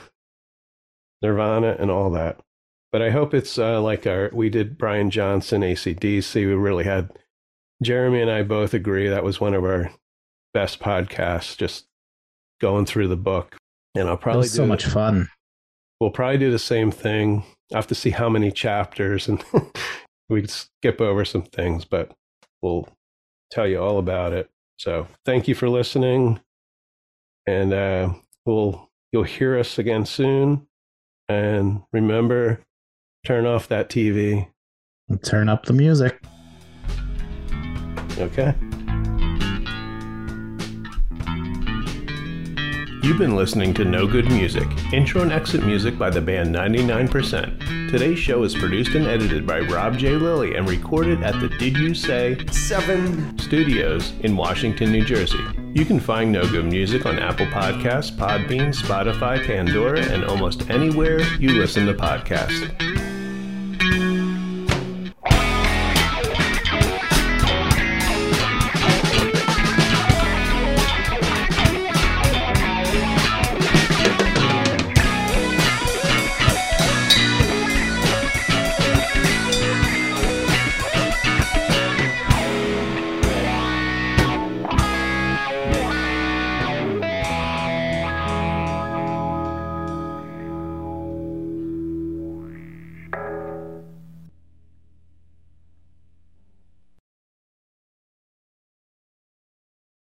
Nirvana 1.23 1.77
and 1.79 1.89
all 1.89 2.11
that. 2.11 2.41
But 2.91 3.01
I 3.01 3.11
hope 3.11 3.33
it's 3.33 3.59
uh, 3.59 3.81
like 3.81 4.09
our, 4.09 4.31
we 4.33 4.51
did 4.51 4.77
Brian 4.77 5.11
Johnson, 5.11 5.63
ACDC. 5.63 6.35
We 6.35 6.47
really 6.47 6.85
had, 6.85 7.11
Jeremy 7.81 8.21
and 8.21 8.31
I 8.31 8.43
both 8.43 8.75
agree 8.75 9.09
that 9.09 9.23
was 9.23 9.41
one 9.41 9.55
of 9.55 9.63
our 9.65 9.93
best 10.53 10.81
podcasts, 10.81 11.57
just 11.57 11.87
going 12.61 12.87
through 12.87 13.07
the 13.07 13.17
book. 13.17 13.57
And 13.95 14.09
I'll 14.09 14.17
probably 14.17 14.49
so 14.49 14.67
much 14.67 14.85
fun. 14.85 15.29
We'll 16.01 16.11
probably 16.11 16.39
do 16.39 16.51
the 16.51 16.59
same 16.59 16.91
thing. 16.91 17.45
I 17.73 17.77
have 17.77 17.87
to 17.87 17.95
see 17.95 18.11
how 18.11 18.29
many 18.29 18.51
chapters 18.51 19.29
and 19.29 19.45
we 20.31 20.41
could 20.43 20.51
skip 20.51 21.01
over 21.01 21.25
some 21.25 21.43
things, 21.43 21.85
but 21.85 22.13
we'll 22.63 22.89
tell 23.51 23.67
you 23.67 23.79
all 23.83 23.99
about 23.99 24.33
it. 24.33 24.49
So 24.79 25.09
thank 25.27 25.49
you 25.49 25.55
for 25.55 25.69
listening. 25.69 26.41
And 27.47 27.73
uh, 27.73 28.15
we'll 28.47 28.89
you'll 29.13 29.25
hear 29.25 29.59
us 29.59 29.79
again 29.79 30.07
soon. 30.07 30.67
And 31.29 31.83
remember, 31.93 32.61
turn 33.27 33.45
off 33.45 33.69
that 33.69 33.91
TV. 33.91 34.49
And 35.09 35.23
turn 35.23 35.49
up 35.49 35.67
the 35.67 35.73
music. 35.73 36.23
Okay. 38.19 38.55
You've 43.03 43.17
been 43.17 43.35
listening 43.35 43.73
to 43.75 43.85
Know 43.87 44.07
Good 44.07 44.27
Music, 44.27 44.69
intro 44.93 45.23
and 45.23 45.33
exit 45.33 45.65
music 45.65 45.99
by 45.99 46.11
the 46.11 46.21
band 46.21 46.55
99%. 46.55 47.91
Today's 47.91 48.19
show 48.19 48.43
is 48.43 48.55
produced 48.55 48.95
and 48.95 49.07
edited 49.07 49.47
by 49.47 49.61
Rob 49.61 49.97
J. 49.97 50.17
Lilly 50.17 50.55
and 50.55 50.69
recorded 50.69 51.23
at 51.23 51.41
the 51.41 51.49
Did 51.49 51.79
You 51.79 51.95
Say 51.95 52.45
Seven. 52.49 53.39
Studios 53.39 54.13
in 54.21 54.37
Washington, 54.37 54.93
New 54.93 55.03
Jersey. 55.03 55.41
You 55.73 55.87
can 55.87 55.99
find 55.99 56.31
Know 56.31 56.47
Good 56.47 56.67
Music 56.67 57.07
on 57.07 57.19
Apple 57.19 57.47
Podcasts, 57.47 58.15
Podbean, 58.15 58.75
Spotify, 58.75 59.43
Pandora, 59.47 60.01
and 60.01 60.23
almost 60.27 60.69
anywhere 60.69 61.21
you 61.39 61.59
listen 61.59 61.87
to 61.87 61.95
podcasts. 61.95 62.71